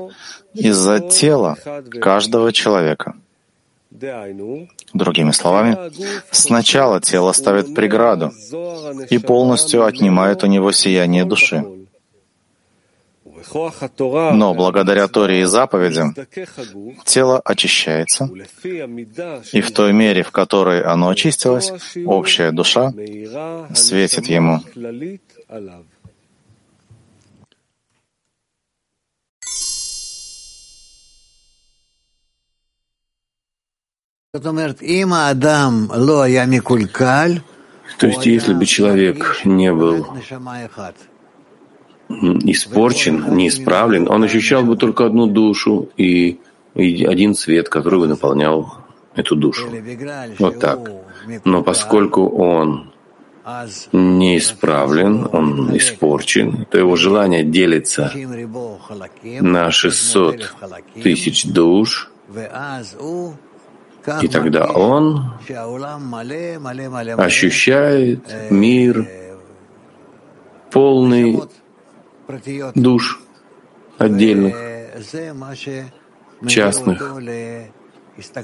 из-за 0.54 1.00
тела 1.00 1.58
каждого 2.00 2.52
человека. 2.52 3.14
Другими 3.90 5.32
словами, 5.32 5.76
сначала 6.30 7.00
тело 7.00 7.32
ставит 7.32 7.74
преграду 7.74 8.32
и 9.10 9.18
полностью 9.18 9.84
отнимает 9.84 10.44
у 10.44 10.46
него 10.46 10.70
сияние 10.70 11.24
души. 11.24 11.79
Но 14.32 14.54
благодаря 14.54 15.08
Торе 15.08 15.40
и 15.40 15.44
заповедям 15.44 16.14
тело 17.04 17.40
очищается, 17.44 18.28
и 19.52 19.60
в 19.60 19.72
той 19.72 19.92
мере, 19.92 20.22
в 20.22 20.30
которой 20.30 20.82
оно 20.82 21.08
очистилось, 21.08 21.72
общая 22.06 22.52
душа 22.52 22.92
светит 23.74 24.26
ему. 24.26 24.60
То 37.98 38.06
есть, 38.06 38.26
если 38.26 38.54
бы 38.54 38.64
человек 38.64 39.40
не 39.44 39.72
был 39.72 40.06
испорчен, 42.10 43.36
неисправлен, 43.36 44.08
он 44.08 44.24
ощущал 44.24 44.64
бы 44.64 44.76
только 44.76 45.06
одну 45.06 45.26
душу 45.26 45.88
и, 45.96 46.38
и 46.74 47.04
один 47.04 47.34
свет, 47.34 47.68
который 47.68 48.00
бы 48.00 48.08
наполнял 48.08 48.74
эту 49.14 49.36
душу. 49.36 49.68
Вот 50.38 50.58
так. 50.58 50.90
Но 51.44 51.62
поскольку 51.62 52.28
он 52.28 52.90
неисправлен, 53.92 55.28
он 55.32 55.76
испорчен, 55.76 56.66
то 56.70 56.78
его 56.78 56.96
желание 56.96 57.44
делится 57.44 58.12
на 59.40 59.70
600 59.70 60.54
тысяч 61.02 61.44
душ, 61.46 62.10
и 64.22 64.28
тогда 64.28 64.66
он 64.66 65.32
ощущает 67.18 68.50
мир 68.50 69.08
полный 70.70 71.42
душ 72.74 73.20
отдельных, 73.98 74.56
частных. 76.46 77.02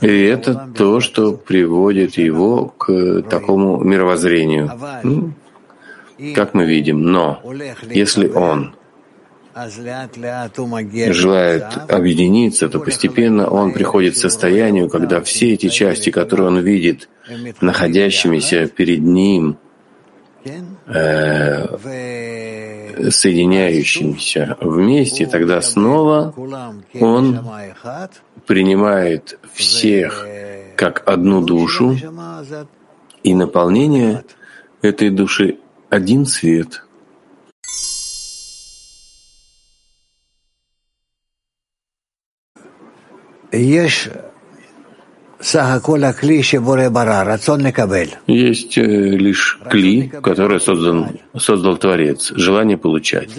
И 0.01 0.23
это 0.23 0.71
то, 0.77 1.01
что 1.01 1.33
приводит 1.33 2.17
его 2.17 2.67
к 2.67 3.23
такому 3.23 3.79
мировоззрению, 3.79 4.71
ну, 5.03 5.33
как 6.35 6.55
мы 6.55 6.65
видим. 6.65 7.03
Но 7.03 7.43
если 7.91 8.29
он 8.29 8.75
желает 11.11 11.65
объединиться, 11.89 12.69
то 12.69 12.79
постепенно 12.79 13.49
он 13.49 13.73
приходит 13.73 14.15
к 14.15 14.19
состоянию, 14.19 14.89
когда 14.89 15.21
все 15.23 15.55
эти 15.55 15.69
части, 15.69 16.11
которые 16.11 16.49
он 16.49 16.59
видит, 16.61 17.09
находящимися 17.61 18.67
перед 18.69 19.01
ним, 19.01 19.57
э, 20.87 21.67
соединяющимися 23.11 24.57
вместе, 24.61 25.27
тогда 25.27 25.61
снова 25.61 26.35
он 27.01 27.41
принимает 28.47 29.39
всех 29.55 30.27
как 30.77 31.03
одну 31.09 31.41
душу, 31.41 31.97
и 33.23 33.35
наполнение 33.35 34.25
этой 34.83 35.11
души— 35.11 35.59
один 35.91 36.27
свет. 36.27 36.83
Есть 43.53 44.09
э, 48.79 48.83
лишь 48.83 49.59
кли, 49.69 50.09
который 50.23 50.61
создан, 50.61 51.19
создал 51.37 51.77
Творец, 51.77 52.33
желание 52.35 52.79
получать. 52.79 53.31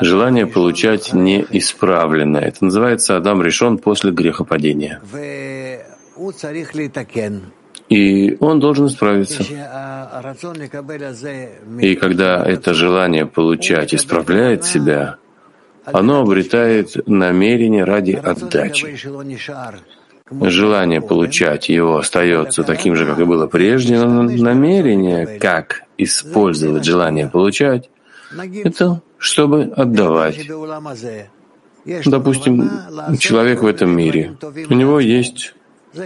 Желание 0.00 0.46
получать 0.46 1.12
неисправленно. 1.12 2.38
Это 2.38 2.64
называется 2.64 3.16
Адам 3.16 3.42
решен 3.42 3.78
после 3.78 4.12
грехопадения. 4.12 5.00
И 7.88 8.36
он 8.40 8.60
должен 8.60 8.86
исправиться. 8.86 9.42
И 11.80 11.94
когда 11.96 12.44
это 12.44 12.72
желание 12.72 13.26
получать 13.26 13.94
исправляет 13.94 14.64
себя, 14.64 15.16
оно 15.84 16.20
обретает 16.20 17.06
намерение 17.08 17.84
ради 17.84 18.12
отдачи. 18.12 18.96
Желание 20.40 21.00
получать 21.00 21.68
его 21.68 21.98
остается 21.98 22.62
таким 22.62 22.96
же, 22.96 23.06
как 23.06 23.18
и 23.18 23.24
было 23.24 23.46
прежде, 23.46 23.98
но 23.98 24.22
намерение, 24.22 25.38
как 25.38 25.82
использовать 25.98 26.84
желание 26.84 27.28
получать, 27.28 27.90
это 28.64 29.02
чтобы 29.18 29.72
отдавать. 29.76 30.48
Допустим, 32.06 32.70
человек 33.18 33.62
в 33.62 33.66
этом 33.66 33.94
мире, 33.94 34.36
у 34.68 34.74
него 34.74 35.00
есть 35.00 35.54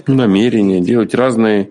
намерение 0.07 0.81
делать 0.81 1.15
разные 1.15 1.71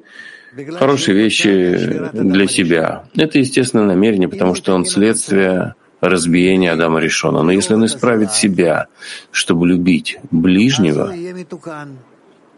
хорошие 0.77 1.17
вещи 1.17 2.09
для 2.13 2.47
себя. 2.47 3.05
Это 3.15 3.39
естественное 3.39 3.85
намерение, 3.85 4.29
потому 4.29 4.55
что 4.55 4.73
он 4.73 4.85
следствие 4.85 5.75
разбиения 6.01 6.71
Адама 6.71 6.99
Решона. 6.99 7.41
Но 7.43 7.51
если 7.51 7.73
он 7.73 7.85
исправит 7.85 8.31
себя, 8.31 8.87
чтобы 9.31 9.67
любить 9.67 10.19
ближнего, 10.31 11.13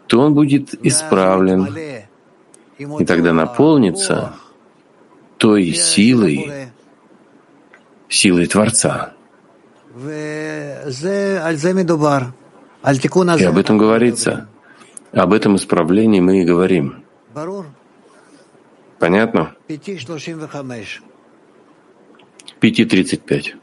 то 0.08 0.20
он 0.20 0.34
будет 0.34 0.74
исправлен, 0.84 1.68
и 2.78 3.04
тогда 3.04 3.32
наполнится 3.32 4.34
той 5.36 5.72
силой, 5.72 6.70
силой 8.08 8.46
Творца. 8.46 9.12
И 13.40 13.44
об 13.44 13.58
этом 13.58 13.78
говорится. 13.78 14.48
Об 15.12 15.32
этом 15.32 15.56
исправлении 15.56 16.20
мы 16.20 16.42
и 16.42 16.44
говорим. 16.44 17.04
Понятно? 18.98 19.54
5.35. 22.60 23.54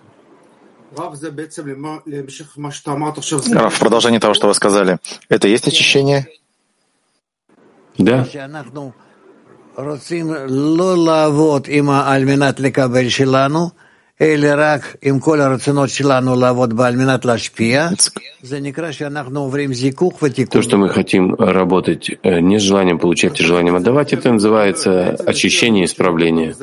В 3.69 3.79
продолжении 3.79 4.19
того, 4.19 4.33
что 4.33 4.47
вы 4.47 4.53
сказали, 4.53 4.97
это 5.29 5.47
есть 5.47 5.67
очищение? 5.67 6.27
Да. 7.97 8.25
То, 20.51 20.61
что 20.61 20.78
мы 20.78 20.88
хотим 20.88 21.36
работать 21.36 22.11
э, 22.24 22.39
не 22.39 22.57
с 22.57 22.61
желанием 22.61 22.97
получать, 22.97 23.41
а 23.41 23.43
желанием 23.43 23.76
отдавать, 23.76 24.13
это 24.13 24.32
называется 24.32 25.18
очищение 25.26 25.84
и 25.84 25.86
исправление. 25.86 26.55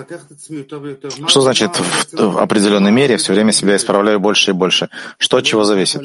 Что 1.27 1.43
значит 1.43 1.79
в 2.13 2.39
определенной 2.39 2.91
мере 2.91 3.19
все 3.19 3.35
время 3.35 3.53
себя 3.53 3.77
исправляю 3.77 4.19
больше 4.19 4.53
и 4.53 4.55
больше? 4.55 4.89
Что 5.19 5.37
от 5.37 5.45
чего 5.45 5.65
зависит? 5.65 6.01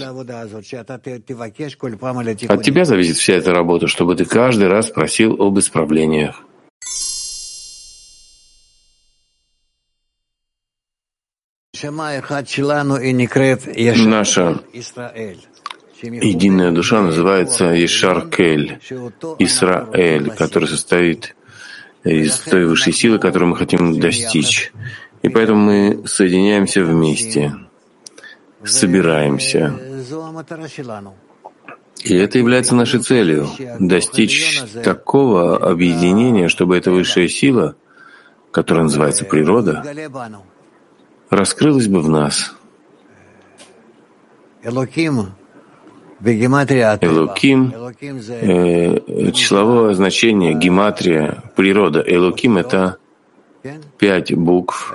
От 2.50 2.64
тебя 2.64 2.84
зависит 2.84 3.16
вся 3.16 3.34
эта 3.36 3.54
работа, 3.54 3.88
чтобы 3.88 4.16
ты 4.16 4.26
каждый 4.26 4.68
раз 4.68 4.88
просил 4.88 5.42
об 5.42 5.58
исправлениях. 5.60 6.44
Наша 14.06 14.60
единая 16.02 16.72
душа 16.72 17.02
называется 17.02 17.86
Ишаркель, 17.86 18.80
Исраэль, 19.40 20.32
который 20.32 20.68
состоит 20.68 21.36
из 22.04 22.40
той 22.40 22.66
высшей 22.66 22.94
силы, 22.94 23.20
которую 23.20 23.50
мы 23.50 23.58
хотим 23.58 24.00
достичь. 24.00 24.72
И 25.22 25.30
поэтому 25.30 25.60
мы 25.60 26.08
соединяемся 26.08 26.84
вместе, 26.84 27.54
собираемся. 28.64 29.74
И 32.04 32.16
это 32.16 32.38
является 32.38 32.76
нашей 32.76 33.02
целью— 33.02 33.50
достичь 33.80 34.62
такого 34.84 35.58
объединения, 35.58 36.48
чтобы 36.48 36.78
эта 36.78 36.92
высшая 36.92 37.28
сила, 37.28 37.76
которая 38.52 38.84
называется 38.84 39.26
природа, 39.26 39.84
раскрылось 41.30 41.88
бы 41.88 42.02
в 42.02 42.10
нас. 42.10 42.54
Элоким, 47.04 47.74
э, 48.30 49.32
числовое 49.32 49.94
значение, 49.94 50.54
гематрия, 50.54 51.44
природа. 51.56 52.04
Элоким— 52.06 52.58
это 52.60 52.98
пять 53.98 54.34
букв. 54.34 54.94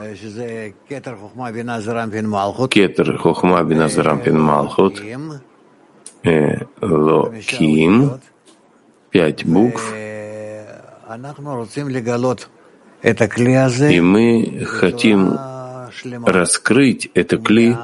Кетер, 2.72 3.18
Хохма, 3.18 3.62
Бина, 3.62 3.88
Зарампин, 3.88 4.40
Малхут. 4.40 5.00
Элоким, 6.24 8.20
пять 9.10 9.44
букв. 9.44 9.92
И 13.90 14.00
мы 14.00 14.64
хотим 14.66 15.38
раскрыть 16.24 17.10
это 17.14 17.38
кли 17.38 17.76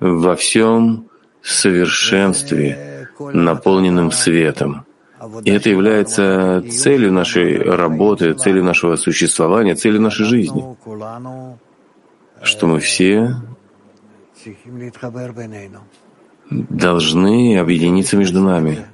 во 0.00 0.36
всем 0.36 1.08
совершенстве, 1.42 3.08
наполненным 3.18 4.12
светом. 4.12 4.84
И 5.44 5.50
это 5.50 5.70
является 5.70 6.62
целью 6.70 7.12
нашей 7.12 7.60
работы, 7.60 8.34
целью 8.34 8.62
нашего 8.62 8.96
существования, 8.96 9.74
целью 9.74 10.00
нашей 10.00 10.24
жизни, 10.24 10.62
что 12.42 12.66
мы 12.66 12.78
все 12.78 13.34
должны 16.50 17.58
объединиться 17.58 18.16
между 18.16 18.40
нами. 18.40 18.86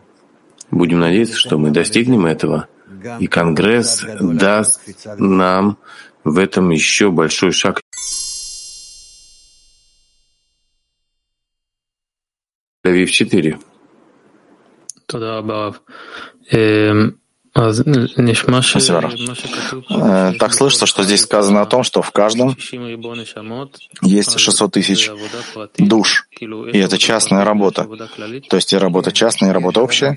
Будем 0.70 1.00
надеяться, 1.00 1.36
что 1.36 1.58
мы 1.58 1.70
достигнем 1.70 2.24
этого, 2.24 2.68
и 3.20 3.26
Конгресс 3.26 4.02
даст 4.18 4.80
нам 5.18 5.76
в 6.24 6.38
этом 6.38 6.70
еще 6.70 7.10
большой 7.10 7.52
шаг 7.52 7.82
Авив 12.84 13.10
4. 13.10 13.58
Спасибо. 18.64 19.12
Э, 19.88 20.32
так 20.40 20.52
слышится, 20.54 20.86
что 20.86 21.04
здесь 21.04 21.20
сказано 21.20 21.62
о 21.62 21.66
том, 21.66 21.84
что 21.84 22.02
в 22.02 22.10
каждом 22.10 22.56
есть 24.02 24.38
600 24.38 24.72
тысяч 24.72 25.08
душ, 25.78 26.26
и 26.40 26.78
это 26.78 26.98
частная 26.98 27.44
работа. 27.44 27.86
То 28.50 28.56
есть 28.56 28.72
и 28.72 28.76
работа 28.76 29.12
частная, 29.12 29.50
и 29.50 29.52
работа 29.52 29.82
общая. 29.82 30.16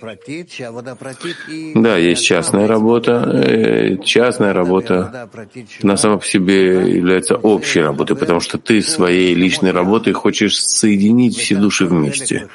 Да, 1.75 1.95
есть 1.97 2.25
частная 2.25 2.67
работа. 2.67 3.11
Э, 3.11 3.97
частная 4.03 4.53
работа. 4.53 5.29
на 5.83 5.95
самом 5.95 6.23
себе 6.23 6.91
является 6.91 7.35
общей 7.35 7.81
работой, 7.81 8.15
потому 8.15 8.39
что 8.39 8.57
ты 8.57 8.81
своей 8.81 9.35
личной 9.35 9.71
работой 9.71 10.13
хочешь 10.13 10.59
соединить 10.59 11.37
все 11.37 11.55
души 11.55 11.85
вместе. 11.85 12.47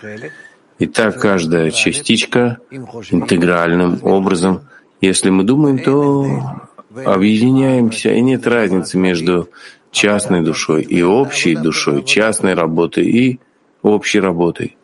И 0.81 0.87
так 0.87 1.21
каждая 1.21 1.71
частичка 1.71 2.59
интегральным 2.73 4.01
образом 4.03 4.63
если 5.03 5.31
мы 5.31 5.43
думаем, 5.45 5.79
то 5.81 6.25
объединяемся, 7.05 8.11
и 8.13 8.21
нет 8.21 8.47
разницы 8.47 8.97
между 8.97 9.49
частной 9.91 10.43
душой 10.43 10.83
и 10.83 11.03
общей 11.03 11.57
душой, 11.57 12.05
частной 12.05 12.55
работой 12.55 13.05
и 13.05 13.41
общей 13.83 14.21
работой. 14.21 14.77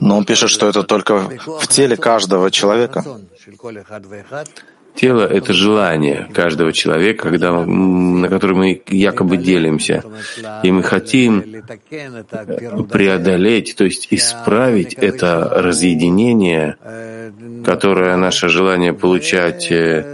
Но 0.00 0.16
он 0.16 0.24
пишет, 0.24 0.50
что 0.50 0.68
это 0.68 0.82
только 0.82 1.18
в 1.18 1.66
теле 1.68 1.96
каждого 1.96 2.50
человека. 2.50 3.04
Тело— 4.94 5.22
это 5.30 5.52
желание 5.52 6.28
каждого 6.32 6.72
человека, 6.72 7.30
когда, 7.30 7.64
на 7.64 8.28
которое 8.28 8.54
мы 8.54 8.82
якобы 8.88 9.36
делимся. 9.36 10.04
И 10.62 10.70
мы 10.70 10.82
хотим 10.82 11.42
преодолеть, 12.90 13.76
то 13.76 13.84
есть 13.84 14.08
исправить 14.10 14.94
это 14.94 15.48
разъединение, 15.54 16.76
которое 17.64 18.16
наше 18.16 18.48
желание 18.48 18.92
получать 18.92 19.70
э, 19.70 20.04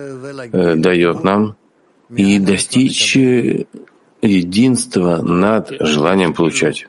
э, 0.53 0.75
дает 0.77 1.25
нам, 1.25 1.57
и 2.15 2.39
достичь 2.39 3.17
единства 4.23 5.23
над 5.23 5.73
желанием 5.81 6.35
получать. 6.35 6.87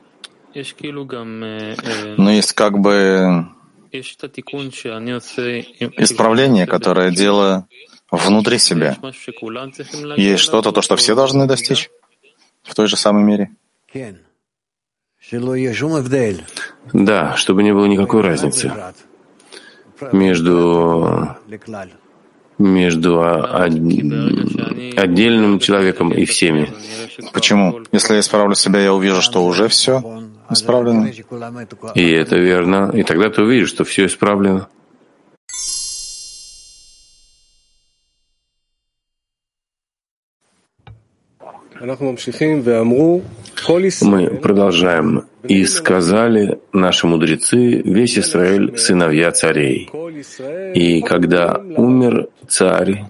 Но 0.54 2.30
есть 2.30 2.52
как 2.52 2.78
бы 2.78 3.46
Исправление, 5.96 6.66
которое 6.66 7.10
делаю 7.10 7.66
внутри 8.10 8.58
себя. 8.58 8.96
Есть 10.16 10.42
что-то, 10.42 10.72
то, 10.72 10.82
что 10.82 10.96
все 10.96 11.14
должны 11.14 11.46
достичь 11.46 11.90
в 12.62 12.74
той 12.74 12.88
же 12.88 12.96
самой 12.96 13.22
мере? 13.22 13.50
Да, 16.92 17.36
чтобы 17.36 17.62
не 17.62 17.72
было 17.72 17.86
никакой 17.86 18.22
разницы 18.22 18.72
между, 20.12 21.36
между 22.58 23.20
отдельным 24.96 25.58
человеком 25.58 26.12
и 26.12 26.24
всеми. 26.24 26.72
Почему? 27.32 27.82
Если 27.92 28.14
я 28.14 28.20
исправлю 28.20 28.54
себя, 28.54 28.80
я 28.80 28.94
увижу, 28.94 29.20
что 29.22 29.44
уже 29.44 29.68
все 29.68 30.02
исправлено. 30.50 31.10
И 31.94 32.10
это 32.10 32.36
верно. 32.36 32.90
И 32.94 33.02
тогда 33.02 33.30
ты 33.30 33.42
увидишь, 33.42 33.68
что 33.68 33.84
все 33.84 34.06
исправлено. 34.06 34.68
Мы 44.02 44.26
продолжаем. 44.42 45.24
«И 45.44 45.64
сказали 45.64 46.58
наши 46.72 47.06
мудрецы, 47.06 47.80
весь 47.84 48.18
Израиль— 48.18 48.76
сыновья 48.76 49.30
царей. 49.30 49.88
И 50.74 51.00
когда 51.02 51.56
умер 51.76 52.28
царь, 52.48 53.04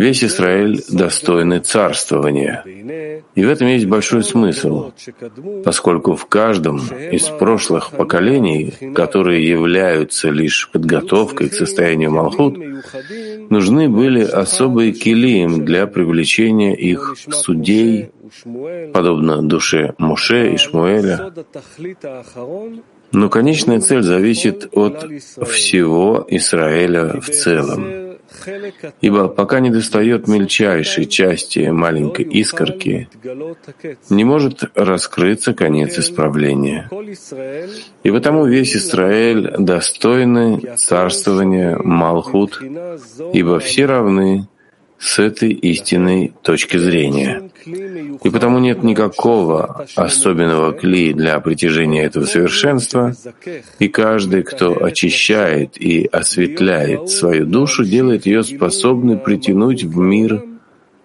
Весь 0.00 0.24
Израиль 0.24 0.82
достойны 0.88 1.58
царствования. 1.58 2.64
И 3.34 3.44
в 3.44 3.50
этом 3.50 3.68
есть 3.68 3.84
большой 3.84 4.24
смысл, 4.24 4.92
поскольку 5.62 6.14
в 6.14 6.24
каждом 6.24 6.78
из 6.78 7.24
прошлых 7.28 7.90
поколений, 7.90 8.72
которые 8.94 9.46
являются 9.46 10.30
лишь 10.30 10.70
подготовкой 10.70 11.50
к 11.50 11.54
состоянию 11.54 12.10
Малхут, 12.12 12.56
нужны 13.50 13.90
были 13.90 14.22
особые 14.22 14.92
килиим 14.92 15.66
для 15.66 15.86
привлечения 15.86 16.74
их 16.74 17.16
судей, 17.30 18.08
подобно 18.94 19.42
душе 19.42 19.92
Муше 19.98 20.54
и 20.54 20.56
Шмуэля. 20.56 21.30
Но 23.12 23.28
конечная 23.28 23.80
цель 23.80 24.02
зависит 24.02 24.70
от 24.72 25.04
всего 25.46 26.24
Израиля 26.26 27.20
в 27.20 27.28
целом. 27.28 28.09
Ибо 29.00 29.28
пока 29.28 29.60
не 29.60 29.70
достает 29.70 30.28
мельчайшей 30.28 31.06
части 31.06 31.68
маленькой 31.70 32.24
искорки, 32.26 33.08
не 34.08 34.24
может 34.24 34.64
раскрыться 34.74 35.54
конец 35.54 35.98
исправления. 35.98 36.88
И 38.02 38.10
потому 38.10 38.46
весь 38.46 38.76
Израиль 38.76 39.54
достойны 39.58 40.76
царствования 40.76 41.76
Малхут, 41.78 42.60
ибо 43.32 43.58
все 43.58 43.86
равны 43.86 44.48
с 45.00 45.18
этой 45.18 45.50
истинной 45.50 46.34
точки 46.42 46.76
зрения. 46.76 47.50
И 48.22 48.28
потому 48.28 48.58
нет 48.58 48.82
никакого 48.82 49.86
особенного 49.96 50.72
кли 50.72 51.14
для 51.14 51.40
притяжения 51.40 52.04
этого 52.04 52.26
совершенства, 52.26 53.14
и 53.78 53.88
каждый, 53.88 54.42
кто 54.42 54.84
очищает 54.84 55.80
и 55.80 56.04
осветляет 56.04 57.08
свою 57.08 57.46
душу, 57.46 57.84
делает 57.84 58.26
ее 58.26 58.42
способной 58.42 59.16
притянуть 59.16 59.84
в 59.84 59.96
мир 59.98 60.44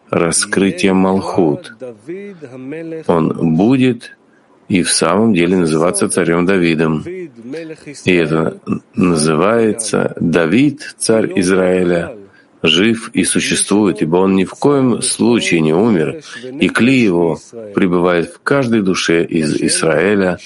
раскрытие 0.09 0.93
Малхут. 0.93 1.73
Он 3.07 3.55
будет 3.55 4.17
и 4.67 4.83
в 4.83 4.89
самом 4.89 5.33
деле 5.33 5.57
называться 5.57 6.09
царем 6.09 6.45
Давидом. 6.45 7.03
И 7.05 8.13
это 8.13 8.57
называется 8.93 10.15
Давид, 10.19 10.95
царь 10.97 11.31
Израиля, 11.39 12.17
жив 12.67 13.09
и 13.13 13.23
существует, 13.23 14.01
ибо 14.01 14.17
он 14.17 14.35
ни 14.35 14.45
в 14.45 14.51
коем 14.51 15.01
случае 15.01 15.61
не 15.61 15.73
умер, 15.73 16.21
и 16.59 16.67
кли 16.69 16.97
его 16.97 17.39
пребывает 17.73 18.29
в 18.29 18.39
каждой 18.41 18.81
душе 18.81 19.23
из 19.23 19.55
Израиля, 19.55 20.37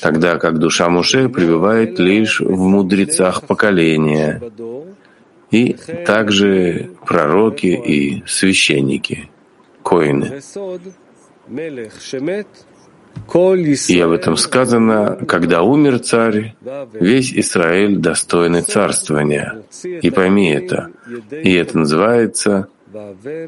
тогда 0.00 0.38
как 0.38 0.58
душа 0.58 0.88
Муше 0.88 1.28
пребывает 1.28 1.98
лишь 1.98 2.40
в 2.40 2.58
мудрецах 2.58 3.46
поколения, 3.46 4.40
и 5.50 5.74
также 6.06 6.90
пророки 7.06 7.66
и 7.66 8.22
священники, 8.26 9.28
коины. 9.82 10.40
И 13.88 14.00
об 14.00 14.10
этом 14.10 14.36
сказано, 14.36 15.18
когда 15.26 15.62
умер 15.62 16.00
царь, 16.00 16.54
весь 16.92 17.32
Израиль 17.32 17.96
достойный 17.96 18.62
царствования. 18.62 19.62
И 19.84 20.10
пойми 20.10 20.50
это. 20.50 20.90
И 21.30 21.54
это 21.54 21.78
называется 21.78 22.68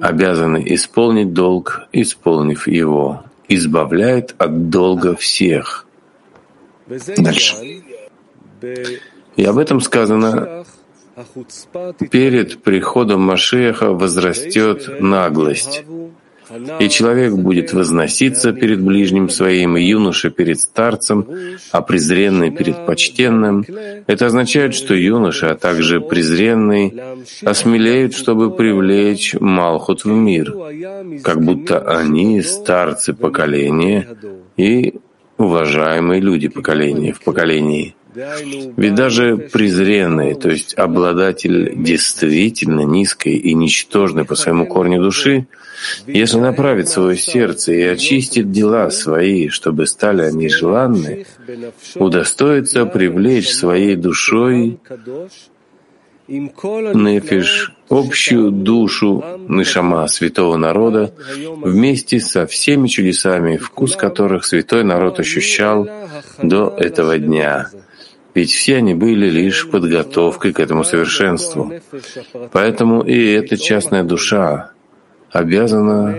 обязаны 0.00 0.62
исполнить 0.66 1.32
долг, 1.32 1.82
исполнив 1.92 2.66
его, 2.66 3.24
избавляет 3.48 4.34
от 4.38 4.70
долга 4.70 5.16
всех. 5.16 5.86
Дальше. 7.16 7.82
И 9.36 9.44
об 9.44 9.58
этом 9.58 9.80
сказано, 9.80 10.64
перед 12.10 12.62
приходом 12.62 13.22
Машеха 13.22 13.90
возрастет 13.90 15.00
наглость, 15.00 15.84
и 16.78 16.88
человек 16.88 17.34
будет 17.34 17.72
возноситься 17.72 18.52
перед 18.52 18.80
ближним 18.80 19.28
своим, 19.28 19.76
и 19.76 19.82
юноша 19.82 20.30
перед 20.30 20.60
старцем, 20.60 21.26
а 21.72 21.82
презренный 21.82 22.50
перед 22.50 22.86
почтенным. 22.86 23.64
Это 24.06 24.26
означает, 24.26 24.74
что 24.74 24.94
юноша, 24.94 25.52
а 25.52 25.56
также 25.56 26.00
презренный, 26.00 26.94
осмелеют, 27.44 28.14
чтобы 28.14 28.54
привлечь 28.54 29.34
Малхут 29.40 30.04
в 30.04 30.08
мир, 30.08 30.54
как 31.22 31.42
будто 31.42 31.78
они 31.80 32.42
старцы 32.42 33.14
поколения 33.14 34.08
и 34.56 34.94
уважаемые 35.38 36.20
люди 36.20 36.48
поколения 36.48 37.12
в 37.12 37.20
поколении. 37.22 37.94
Ведь 38.14 38.94
даже 38.94 39.36
презренный, 39.36 40.34
то 40.34 40.48
есть 40.48 40.74
обладатель 40.74 41.72
действительно 41.82 42.80
низкой 42.80 43.34
и 43.34 43.54
ничтожной 43.54 44.24
по 44.24 44.36
своему 44.36 44.66
корню 44.66 45.02
души, 45.02 45.46
если 46.06 46.38
направит 46.38 46.88
свое 46.88 47.16
сердце 47.16 47.72
и 47.72 47.82
очистит 47.82 48.52
дела 48.52 48.90
свои, 48.90 49.48
чтобы 49.48 49.86
стали 49.86 50.22
они 50.22 50.48
желанны, 50.48 51.26
удостоится 51.96 52.86
привлечь 52.86 53.50
своей 53.50 53.96
душой 53.96 54.78
нефиш, 56.28 57.74
общую 57.90 58.50
душу 58.50 59.22
Нишама 59.48 60.06
святого 60.06 60.56
народа, 60.56 61.12
вместе 61.36 62.18
со 62.20 62.46
всеми 62.46 62.88
чудесами, 62.88 63.58
вкус 63.58 63.94
которых 63.96 64.46
святой 64.46 64.84
народ 64.84 65.20
ощущал 65.20 65.86
до 66.42 66.74
этого 66.78 67.18
дня 67.18 67.68
ведь 68.34 68.50
все 68.50 68.76
они 68.76 68.94
были 68.94 69.30
лишь 69.30 69.68
подготовкой 69.70 70.52
к 70.52 70.60
этому 70.60 70.84
совершенству. 70.84 71.72
Поэтому 72.52 73.02
и 73.02 73.32
эта 73.32 73.56
частная 73.56 74.02
душа 74.02 74.72
обязана 75.30 76.16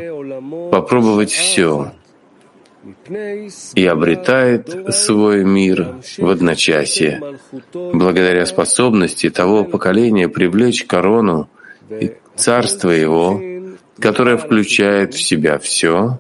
попробовать 0.72 1.32
все 1.32 1.92
и 3.74 3.86
обретает 3.86 4.94
свой 4.94 5.44
мир 5.44 5.96
в 6.18 6.30
одночасье, 6.30 7.22
благодаря 7.74 8.46
способности 8.46 9.30
того 9.30 9.64
поколения 9.64 10.30
привлечь 10.30 10.86
корону 10.86 11.50
и 11.90 12.14
царство 12.36 12.90
его, 12.90 13.42
которое 14.00 14.38
включает 14.38 15.14
в 15.14 15.22
себя 15.22 15.58
все, 15.58 16.20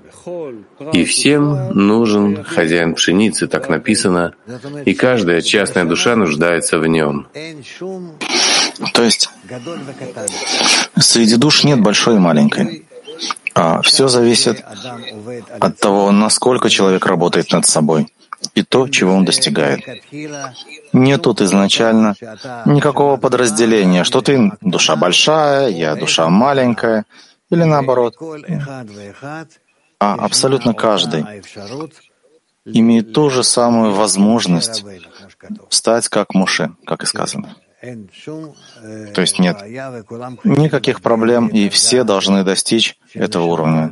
и 0.93 1.03
всем 1.05 1.69
нужен 1.73 2.43
хозяин 2.43 2.95
пшеницы, 2.95 3.47
так 3.47 3.69
написано, 3.69 4.33
и 4.85 4.93
каждая 4.93 5.41
частная 5.41 5.85
душа 5.85 6.15
нуждается 6.15 6.79
в 6.79 6.87
нем. 6.87 7.27
То 8.93 9.03
есть 9.03 9.29
среди 10.97 11.35
душ 11.37 11.63
нет 11.63 11.81
большой 11.81 12.15
и 12.15 12.19
маленькой. 12.19 12.85
А 13.53 13.81
все 13.81 14.09
зависит 14.09 14.65
от 15.59 15.79
того, 15.79 16.11
насколько 16.11 16.69
человек 16.69 17.05
работает 17.05 17.51
над 17.53 17.65
собой 17.65 18.07
и 18.53 18.63
то, 18.63 18.87
чего 18.89 19.13
он 19.13 19.23
достигает. 19.23 19.81
Нет 20.91 21.21
тут 21.21 21.41
изначально 21.41 22.15
никакого 22.65 23.17
подразделения, 23.17 24.03
что 24.03 24.21
ты 24.21 24.51
душа 24.61 24.95
большая, 24.95 25.69
я 25.69 25.95
душа 25.95 26.27
маленькая, 26.29 27.05
или 27.49 27.63
наоборот 27.63 28.15
а 30.13 30.25
абсолютно 30.25 30.73
каждый 30.73 31.25
имеет 32.65 33.13
ту 33.13 33.29
же 33.29 33.43
самую 33.43 33.93
возможность 33.93 34.83
стать 35.69 36.07
как 36.09 36.33
Муше, 36.33 36.71
как 36.85 37.03
и 37.03 37.05
сказано. 37.05 37.55
То 37.81 39.21
есть 39.21 39.39
нет 39.39 39.57
никаких 40.43 41.01
проблем, 41.01 41.47
и 41.47 41.69
все 41.69 42.03
должны 42.03 42.43
достичь 42.43 42.97
этого 43.13 43.45
уровня. 43.45 43.91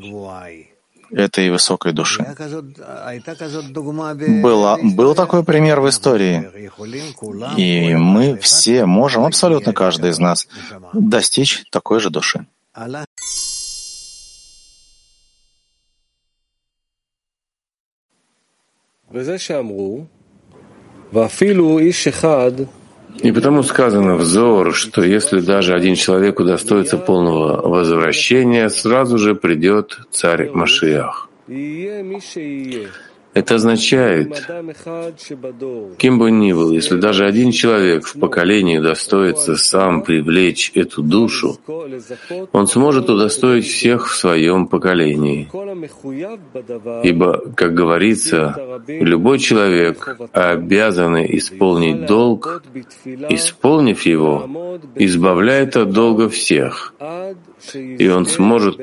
этой 1.13 1.51
высокой 1.51 1.93
души. 1.93 2.25
Было, 4.41 4.79
был 4.81 5.15
такой 5.15 5.43
пример 5.43 5.79
в 5.79 5.89
истории, 5.89 6.71
и 7.57 7.95
мы 7.95 8.35
все 8.37 8.85
можем, 8.85 9.23
абсолютно 9.25 9.73
каждый 9.73 10.09
из 10.09 10.19
нас, 10.19 10.47
достичь 10.93 11.63
такой 11.71 11.99
же 11.99 12.09
души. 12.09 12.45
И 23.21 23.31
потому 23.31 23.61
сказано 23.61 24.15
взор, 24.15 24.73
что 24.73 25.03
если 25.03 25.39
даже 25.39 25.75
один 25.75 25.93
человек 25.93 26.39
удостоится 26.39 26.97
полного 26.97 27.61
возвращения, 27.61 28.69
сразу 28.69 29.19
же 29.19 29.35
придет 29.35 29.99
царь 30.09 30.49
Машиах. 30.49 31.29
Это 33.33 33.55
означает, 33.55 34.47
кем 35.97 36.19
бы 36.19 36.29
ни 36.29 36.53
был, 36.53 36.71
если 36.71 36.97
даже 36.97 37.25
один 37.25 37.51
человек 37.51 38.05
в 38.05 38.19
поколении 38.19 38.77
удостоится 38.77 39.55
сам 39.55 40.03
привлечь 40.03 40.71
эту 40.75 41.01
душу, 41.01 41.57
он 42.51 42.67
сможет 42.67 43.09
удостоить 43.09 43.65
всех 43.65 44.07
в 44.07 44.15
своем 44.15 44.67
поколении. 44.67 45.49
Ибо, 47.03 47.51
как 47.55 47.73
говорится, 47.73 48.81
любой 48.87 49.39
человек, 49.39 50.17
обязанный 50.31 51.37
исполнить 51.37 52.05
долг, 52.05 52.63
исполнив 53.05 54.01
его, 54.03 54.79
избавляет 54.95 55.75
от 55.75 55.91
долга 55.91 56.29
всех, 56.29 56.93
и 57.73 58.07
он 58.09 58.25
сможет 58.25 58.79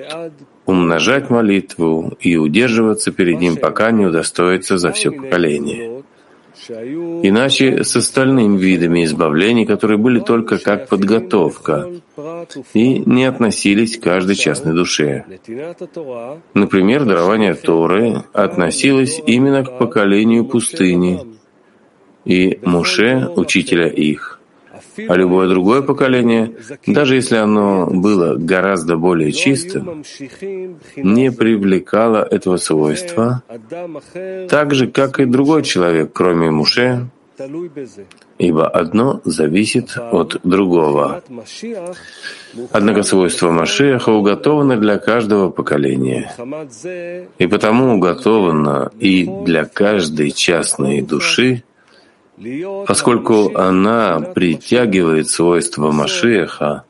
умножать 0.71 1.31
молитву 1.31 2.17
и 2.21 2.37
удерживаться 2.37 3.13
перед 3.13 3.41
ним, 3.41 3.57
пока 3.57 3.91
не 3.91 4.07
удостоится 4.07 4.79
за 4.79 4.93
все 4.93 5.11
поколение. 5.11 6.03
Иначе 7.23 7.85
с 7.85 7.97
остальными 7.97 8.59
видами 8.59 9.05
избавлений, 9.05 9.67
которые 9.67 9.99
были 9.99 10.21
только 10.21 10.59
как 10.59 10.89
подготовка 10.89 11.89
и 12.75 12.99
не 13.07 13.25
относились 13.25 13.97
к 13.97 14.03
каждой 14.03 14.37
частной 14.37 14.75
душе. 14.75 15.25
Например, 16.55 17.05
дарование 17.05 17.55
Торы 17.55 18.25
относилось 18.33 19.21
именно 19.27 19.65
к 19.65 19.79
поколению 19.79 20.45
пустыни 20.45 21.21
и 22.25 22.59
Муше, 22.63 23.29
учителя 23.37 23.89
их 23.89 24.40
а 25.09 25.17
любое 25.17 25.49
другое 25.49 25.83
поколение, 25.83 26.53
даже 26.87 27.17
если 27.17 27.37
оно 27.37 27.87
было 27.87 28.37
гораздо 28.37 28.97
более 28.97 29.33
чистым, 29.33 30.05
не 30.97 31.31
привлекало 31.33 32.23
этого 32.23 32.57
свойства, 32.57 33.43
так 34.49 34.75
же, 34.75 34.87
как 34.87 35.21
и 35.21 35.25
другой 35.25 35.63
человек, 35.63 36.13
кроме 36.13 36.51
Муше, 36.51 37.09
ибо 38.39 38.69
одно 38.69 39.21
зависит 39.25 39.97
от 39.97 40.41
другого. 40.45 41.23
Однако 42.71 43.03
свойства 43.03 43.51
Машиаха 43.51 44.11
уготованы 44.11 44.77
для 44.77 44.99
каждого 44.99 45.51
поколения, 45.51 46.33
и 47.39 47.47
потому 47.47 47.95
уготовано 47.95 48.91
и 48.99 49.27
для 49.45 49.65
каждой 49.65 50.31
частной 50.33 51.03
души, 51.03 51.63
поскольку 52.87 53.57
она 53.57 54.21
притягивает 54.21 55.29
свойства 55.29 55.91
Машеха, 55.91 56.85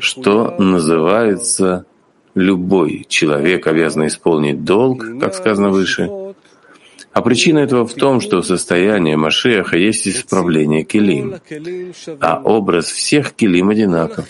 что 0.00 0.54
называется 0.58 1.86
любой 2.34 3.04
человек 3.08 3.66
обязан 3.66 4.06
исполнить 4.06 4.64
долг, 4.64 5.04
как 5.20 5.34
сказано 5.34 5.70
выше. 5.70 6.10
А 7.12 7.22
причина 7.22 7.58
этого 7.58 7.86
в 7.86 7.94
том, 7.94 8.20
что 8.20 8.40
состояние 8.42 9.16
Машеха 9.16 9.76
есть 9.76 10.06
исправление 10.06 10.84
Келим, 10.84 11.36
а 12.20 12.40
образ 12.42 12.86
всех 12.86 13.32
Келим 13.32 13.70
одинаков. 13.70 14.26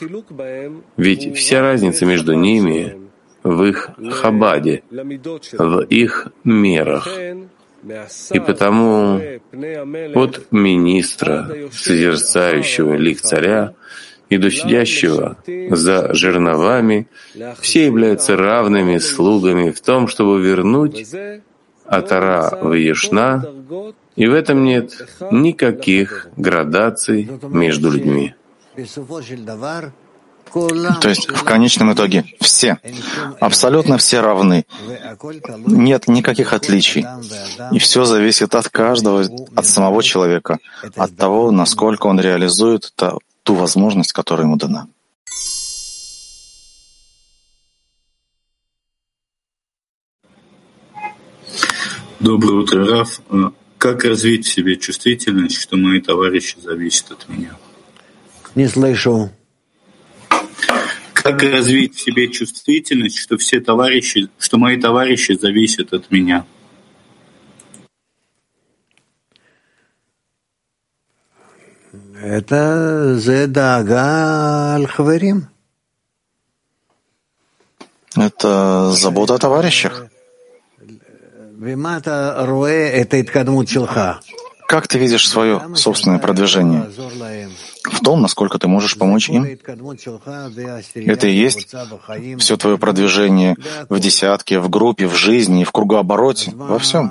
Ведь 0.97 1.37
вся 1.37 1.61
разница 1.61 2.07
между 2.07 2.33
ними 2.33 2.97
в 3.43 3.65
их 3.65 3.91
хабаде, 4.11 4.83
в 4.91 5.81
их 5.83 6.29
мерах. 6.45 7.09
И 8.33 8.41
потому 8.41 9.21
от 10.15 10.47
министра, 10.51 11.51
созерцающего 11.73 12.95
лик 12.95 13.21
царя, 13.21 13.75
и 14.29 14.39
до 14.39 14.51
сидящего 14.51 15.37
за 15.71 16.15
жерновами, 16.15 17.09
все 17.61 17.87
являются 17.87 18.37
равными 18.37 18.99
слугами 18.99 19.71
в 19.71 19.81
том, 19.81 20.07
чтобы 20.07 20.41
вернуть 20.41 21.05
Атара 21.85 22.57
в 22.63 22.73
Ешна, 22.75 23.45
и 24.15 24.27
в 24.29 24.35
этом 24.35 24.63
нет 24.65 24.93
никаких 25.33 26.29
градаций 26.37 27.29
между 27.43 27.91
людьми. 27.91 28.35
То 30.53 31.09
есть 31.09 31.29
в 31.29 31.45
конечном 31.45 31.93
итоге 31.93 32.25
все, 32.41 32.79
абсолютно 33.41 33.99
все 33.99 34.21
равны. 34.21 34.65
Нет 35.67 36.09
никаких 36.09 36.53
отличий. 36.53 37.07
И 37.73 37.79
все 37.79 38.05
зависит 38.05 38.55
от 38.55 38.69
каждого, 38.69 39.25
от 39.55 39.67
самого 39.67 40.03
человека, 40.03 40.59
от 40.97 41.17
того, 41.17 41.51
насколько 41.51 42.07
он 42.07 42.21
реализует 42.21 42.93
ту 43.43 43.55
возможность, 43.55 44.13
которая 44.13 44.47
ему 44.47 44.57
дана. 44.57 44.87
Доброе 52.19 52.61
утро, 52.61 52.87
Раф. 52.87 53.21
Как 53.79 54.05
развить 54.05 54.47
в 54.47 54.53
себе 54.53 54.77
чувствительность, 54.77 55.57
что 55.57 55.79
мои 55.79 56.03
товарищи 56.03 56.59
зависят 56.61 57.13
от 57.13 57.29
меня? 57.31 57.57
Не 58.55 58.69
слышу. 58.69 59.31
Как 61.31 61.43
развить 61.43 61.95
в 61.95 62.01
себе 62.01 62.27
чувствительность, 62.29 63.17
что 63.17 63.39
все 63.39 63.61
товарищи, 63.61 64.29
что 64.37 64.59
мои 64.59 64.81
товарищи 64.81 65.39
зависят 65.41 65.93
от 65.93 66.11
меня? 66.11 66.45
Это 72.21 73.17
зедага 73.17 74.75
аль-хаварим. 74.75 75.47
Это 78.17 78.91
забота 78.91 79.35
о 79.35 79.39
товарищах. 79.39 80.07
Как 84.71 84.87
ты 84.87 85.01
видишь 85.01 85.29
свое 85.29 85.61
собственное 85.75 86.21
продвижение? 86.21 86.89
В 87.91 88.01
том, 88.05 88.23
насколько 88.23 88.57
ты 88.57 88.69
можешь 88.69 88.97
помочь 88.97 89.29
им. 89.29 89.43
Это 90.95 91.27
и 91.27 91.35
есть 91.35 91.75
все 92.39 92.57
твое 92.57 92.79
продвижение 92.79 93.57
в 93.89 93.99
десятке, 93.99 94.61
в 94.61 94.71
группе, 94.71 95.09
в 95.09 95.17
жизни, 95.17 95.65
в 95.65 95.73
кругообороте, 95.73 96.53
во 96.55 96.79
всем. 96.79 97.11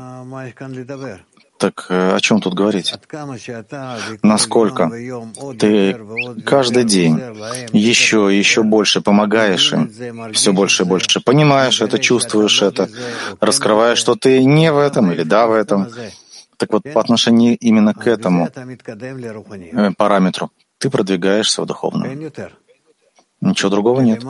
Так 1.57 1.88
э, 1.90 2.15
о 2.15 2.19
чем 2.22 2.40
тут 2.40 2.53
говорить? 2.53 2.94
Насколько 4.23 4.90
ты 5.60 5.99
каждый 6.45 6.86
день 6.86 7.19
еще 7.73 8.34
и 8.34 8.38
еще 8.38 8.64
больше 8.64 9.02
помогаешь 9.02 9.73
им, 9.73 9.91
все 10.31 10.53
больше 10.53 10.84
и 10.84 10.86
больше 10.86 11.19
понимаешь 11.19 11.81
это, 11.81 11.99
чувствуешь 11.99 12.61
это, 12.61 12.88
раскрываешь, 13.41 13.98
что 13.98 14.15
ты 14.15 14.45
не 14.45 14.72
в 14.72 14.77
этом 14.77 15.11
или 15.11 15.23
да 15.23 15.48
в 15.48 15.52
этом, 15.52 15.90
так 16.60 16.73
вот, 16.73 16.84
по 16.94 16.99
отношению 16.99 17.57
именно 17.57 17.94
к 17.94 18.06
этому 18.06 18.49
э, 18.49 19.91
параметру 19.98 20.52
ты 20.77 20.90
продвигаешься 20.90 21.61
в 21.61 21.65
духовном. 21.65 22.31
Ничего 23.41 23.69
другого 23.69 24.02
нет. 24.02 24.22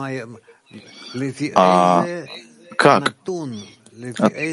А 1.56 2.06
как? 2.76 3.16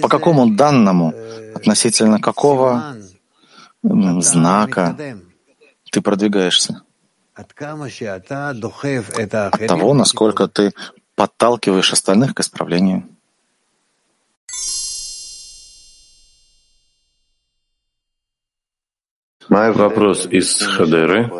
По 0.02 0.08
какому 0.10 0.56
данному, 0.56 1.14
относительно 1.56 2.20
какого 2.20 2.95
знака 3.84 4.98
ты 5.91 6.02
продвигаешься? 6.02 6.82
От 7.36 7.54
того, 9.68 9.94
насколько 9.94 10.48
ты 10.48 10.74
подталкиваешь 11.16 11.94
остальных 11.94 12.34
к 12.34 12.40
исправлению. 12.40 13.04
Вопрос 19.49 20.28
из 20.30 20.61
Хадеры. 20.61 21.32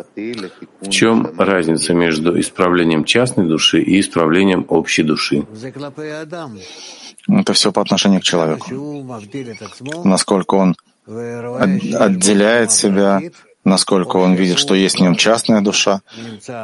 В 0.80 0.90
чем 0.90 1.38
разница 1.38 1.94
между 1.94 2.38
исправлением 2.40 3.04
частной 3.04 3.46
души 3.46 3.80
и 3.80 4.00
исправлением 4.00 4.64
общей 4.68 5.02
души? 5.02 5.44
Это 7.28 7.52
все 7.52 7.72
по 7.72 7.82
отношению 7.82 8.20
к 8.20 8.24
человеку. 8.24 8.64
Насколько 10.04 10.54
он 10.54 10.76
отделяет 11.06 12.72
себя, 12.72 13.20
насколько 13.64 14.16
он 14.16 14.34
видит, 14.34 14.58
что 14.58 14.74
есть 14.74 14.98
в 14.98 15.02
нем 15.02 15.14
частная 15.14 15.60
душа, 15.60 16.00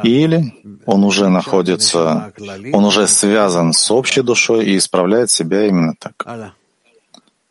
или 0.03 0.53
он 0.85 1.03
уже 1.03 1.29
находится, 1.29 2.33
он 2.73 2.85
уже 2.85 3.07
связан 3.07 3.73
с 3.73 3.91
общей 3.91 4.21
душой 4.21 4.65
и 4.65 4.77
исправляет 4.77 5.29
себя 5.29 5.67
именно 5.67 5.93
так. 5.99 6.53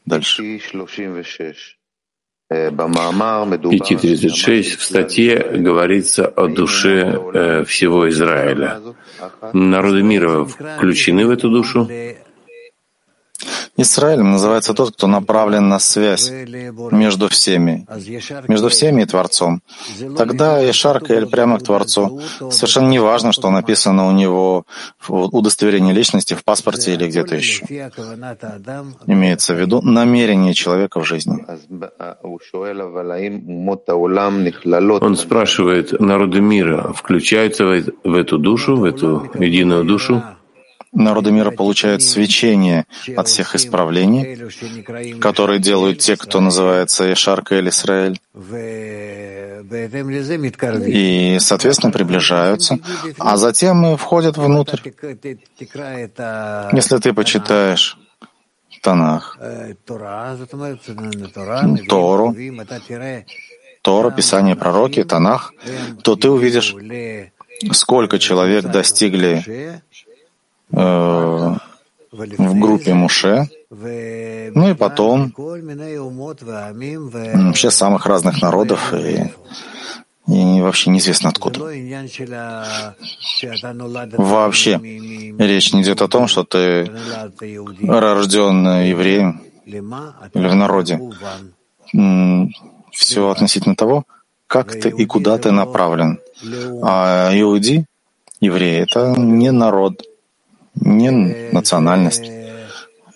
Дальше. 0.04 0.60
5.36 3.70 4.76
в 4.76 4.82
статье 4.82 5.39
говорится 5.55 6.26
о 6.26 6.48
душе 6.48 7.20
э, 7.35 7.64
всего 7.64 8.09
Израиля. 8.09 8.81
Народы 9.52 10.02
мира 10.02 10.44
включены 10.44 11.26
в 11.26 11.31
эту 11.31 11.51
душу? 11.51 11.89
Израилем 13.76 14.30
называется 14.30 14.72
тот, 14.72 14.94
кто 14.94 15.09
направлен 15.09 15.68
на 15.68 15.80
связь 15.80 16.30
между 16.92 17.28
всеми, 17.28 17.86
между 18.46 18.68
всеми 18.68 19.02
и 19.02 19.05
Творцом. 19.05 19.62
Тогда 20.16 20.70
Ишар 20.70 21.01
Каэль 21.01 21.26
прямо 21.26 21.59
к 21.59 21.64
Творцу. 21.64 22.20
Совершенно 22.51 22.88
не 22.88 23.01
важно, 23.01 23.32
что 23.32 23.51
написано 23.51 24.06
у 24.06 24.12
него 24.12 24.64
в 25.01 25.12
удостоверении 25.36 25.92
личности, 25.92 26.34
в 26.34 26.44
паспорте 26.44 26.94
или 26.94 27.09
где-то 27.09 27.34
еще. 27.34 27.64
Имеется 29.06 29.55
в 29.55 29.59
виду 29.59 29.82
намерение 29.82 30.55
человека 30.55 31.01
в 31.01 31.05
жизни. 31.05 31.44
Он 35.05 35.16
спрашивает, 35.16 36.01
народы 36.01 36.40
мира 36.40 36.92
включаются 36.94 37.64
в 37.64 38.14
эту 38.14 38.38
душу, 38.38 38.76
в 38.76 38.84
эту 38.84 39.30
единую 39.34 39.84
душу? 39.84 40.22
Народы 40.94 41.32
мира 41.32 41.50
получают 41.50 42.02
свечение 42.02 42.86
от 43.16 43.28
всех 43.28 43.54
исправлений, 43.54 45.18
которые 45.20 45.58
делают 45.58 45.98
те, 45.98 46.16
кто 46.16 46.40
называется 46.40 47.12
Ишарка 47.12 47.56
или 47.56 47.68
Исраэль, 47.70 48.20
и, 50.86 51.38
соответственно, 51.40 51.92
приближаются, 51.92 52.78
а 53.18 53.36
затем 53.36 53.96
входят 53.96 54.36
внутрь. 54.36 54.80
Если 56.72 56.98
ты 56.98 57.12
почитаешь 57.12 57.98
Танах, 58.82 59.38
Тору, 61.88 62.36
Тора, 63.82 64.10
Писание, 64.10 64.56
Пророки, 64.56 65.04
Танах, 65.04 65.52
то 66.02 66.16
ты 66.16 66.30
увидишь, 66.30 66.74
сколько 67.72 68.18
человек 68.18 68.64
достигли 68.64 69.82
Э, 70.72 71.56
в 72.12 72.60
группе 72.60 72.94
Муше, 72.94 73.48
ну 73.70 74.70
и 74.70 74.74
потом 74.74 75.34
вообще 75.36 77.70
самых 77.70 78.06
разных 78.06 78.40
народов 78.40 78.94
и, 78.94 79.32
и 80.28 80.60
вообще 80.60 80.90
неизвестно 80.90 81.30
откуда. 81.30 81.58
Вообще 84.16 84.80
речь 85.38 85.72
не 85.72 85.82
идет 85.82 86.02
о 86.02 86.08
том, 86.08 86.28
что 86.28 86.44
ты 86.44 86.88
рожден 87.82 88.64
евреем 88.84 89.42
или 89.66 90.48
в 90.48 90.54
народе. 90.54 91.00
Все 92.92 93.28
относительно 93.28 93.74
того, 93.74 94.04
как 94.46 94.70
ты 94.70 94.88
и 94.88 95.04
куда 95.04 95.36
ты 95.38 95.50
направлен. 95.50 96.20
А 96.82 97.30
иуди, 97.34 97.86
евреи, 98.40 98.82
это 98.82 99.14
не 99.18 99.50
народ, 99.50 100.02
не 100.74 101.10
национальность. 101.52 102.30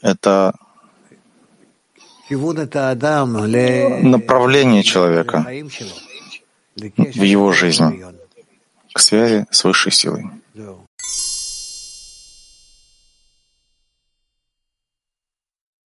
Это 0.03 0.55
направление 4.03 4.83
человека 4.83 5.47
в 6.77 7.23
его 7.23 7.53
жизни 7.53 8.05
к 8.93 8.99
связи 9.01 9.47
с 9.51 9.65
высшей 9.65 9.93
силой. 9.93 10.25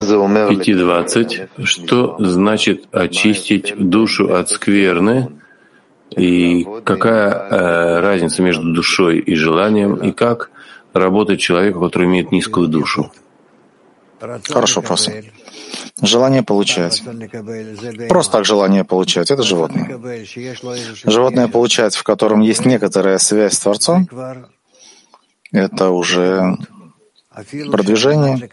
Пяти 0.01 0.75
двадцать. 0.75 1.49
Что 1.65 2.17
значит 2.19 2.87
очистить 2.93 3.75
душу 3.77 4.33
от 4.35 4.49
скверны? 4.49 5.41
И 6.17 6.65
какая 6.85 7.31
э, 7.31 8.01
разница 8.01 8.43
между 8.43 8.73
душой 8.73 9.19
и 9.19 9.35
желанием? 9.35 9.97
И 9.97 10.13
как 10.13 10.51
работать 10.93 11.41
человеку, 11.41 11.81
который 11.81 12.07
имеет 12.07 12.33
низкую 12.33 12.69
душу? 12.69 13.11
Хорошо, 14.21 14.81
вопрос. 14.81 15.09
Желание 16.03 16.43
получать. 16.43 17.03
Просто 18.09 18.33
так 18.33 18.45
желание 18.45 18.85
получать. 18.85 19.31
Это 19.31 19.43
животное. 19.43 20.01
Животное 21.05 21.49
получать, 21.49 21.95
в 21.95 22.03
котором 22.03 22.41
есть 22.41 22.65
некоторая 22.65 23.19
связь 23.19 23.55
с 23.55 23.61
Творцом, 23.61 24.09
это 25.53 25.91
уже 25.91 26.57
продвижение, 27.71 28.49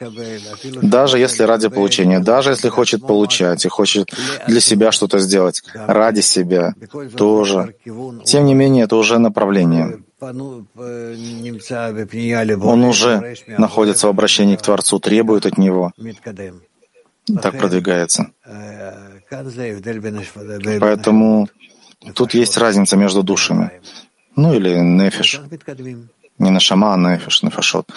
даже 0.81 1.17
если 1.17 1.43
ради 1.43 1.69
получения, 1.69 2.19
даже 2.19 2.51
если 2.51 2.69
хочет 2.69 3.05
получать 3.05 3.65
и 3.65 3.69
хочет 3.69 4.13
для 4.47 4.59
себя 4.59 4.91
что-то 4.91 5.19
сделать, 5.19 5.63
ради 5.73 6.21
себя 6.21 6.73
тоже. 7.17 7.75
Тем 8.25 8.45
не 8.45 8.53
менее, 8.53 8.83
это 8.85 8.95
уже 8.95 9.17
направление. 9.17 10.03
Он 12.67 12.83
уже 12.83 13.35
находится 13.57 14.07
в 14.07 14.09
обращении 14.09 14.55
к 14.55 14.61
Творцу, 14.61 14.99
требует 14.99 15.45
от 15.45 15.57
него. 15.57 15.91
Так 17.41 17.57
продвигается. 17.57 18.31
Поэтому 20.79 21.49
тут 22.13 22.33
есть 22.33 22.57
разница 22.57 22.97
между 22.97 23.23
душами. 23.23 23.71
Ну 24.35 24.53
или 24.53 24.75
нефиш. 24.75 25.41
Не 26.37 26.51
на 26.51 26.59
шама, 26.59 26.93
а 26.93 26.97
нефиш, 26.97 27.43
нефашот. 27.43 27.89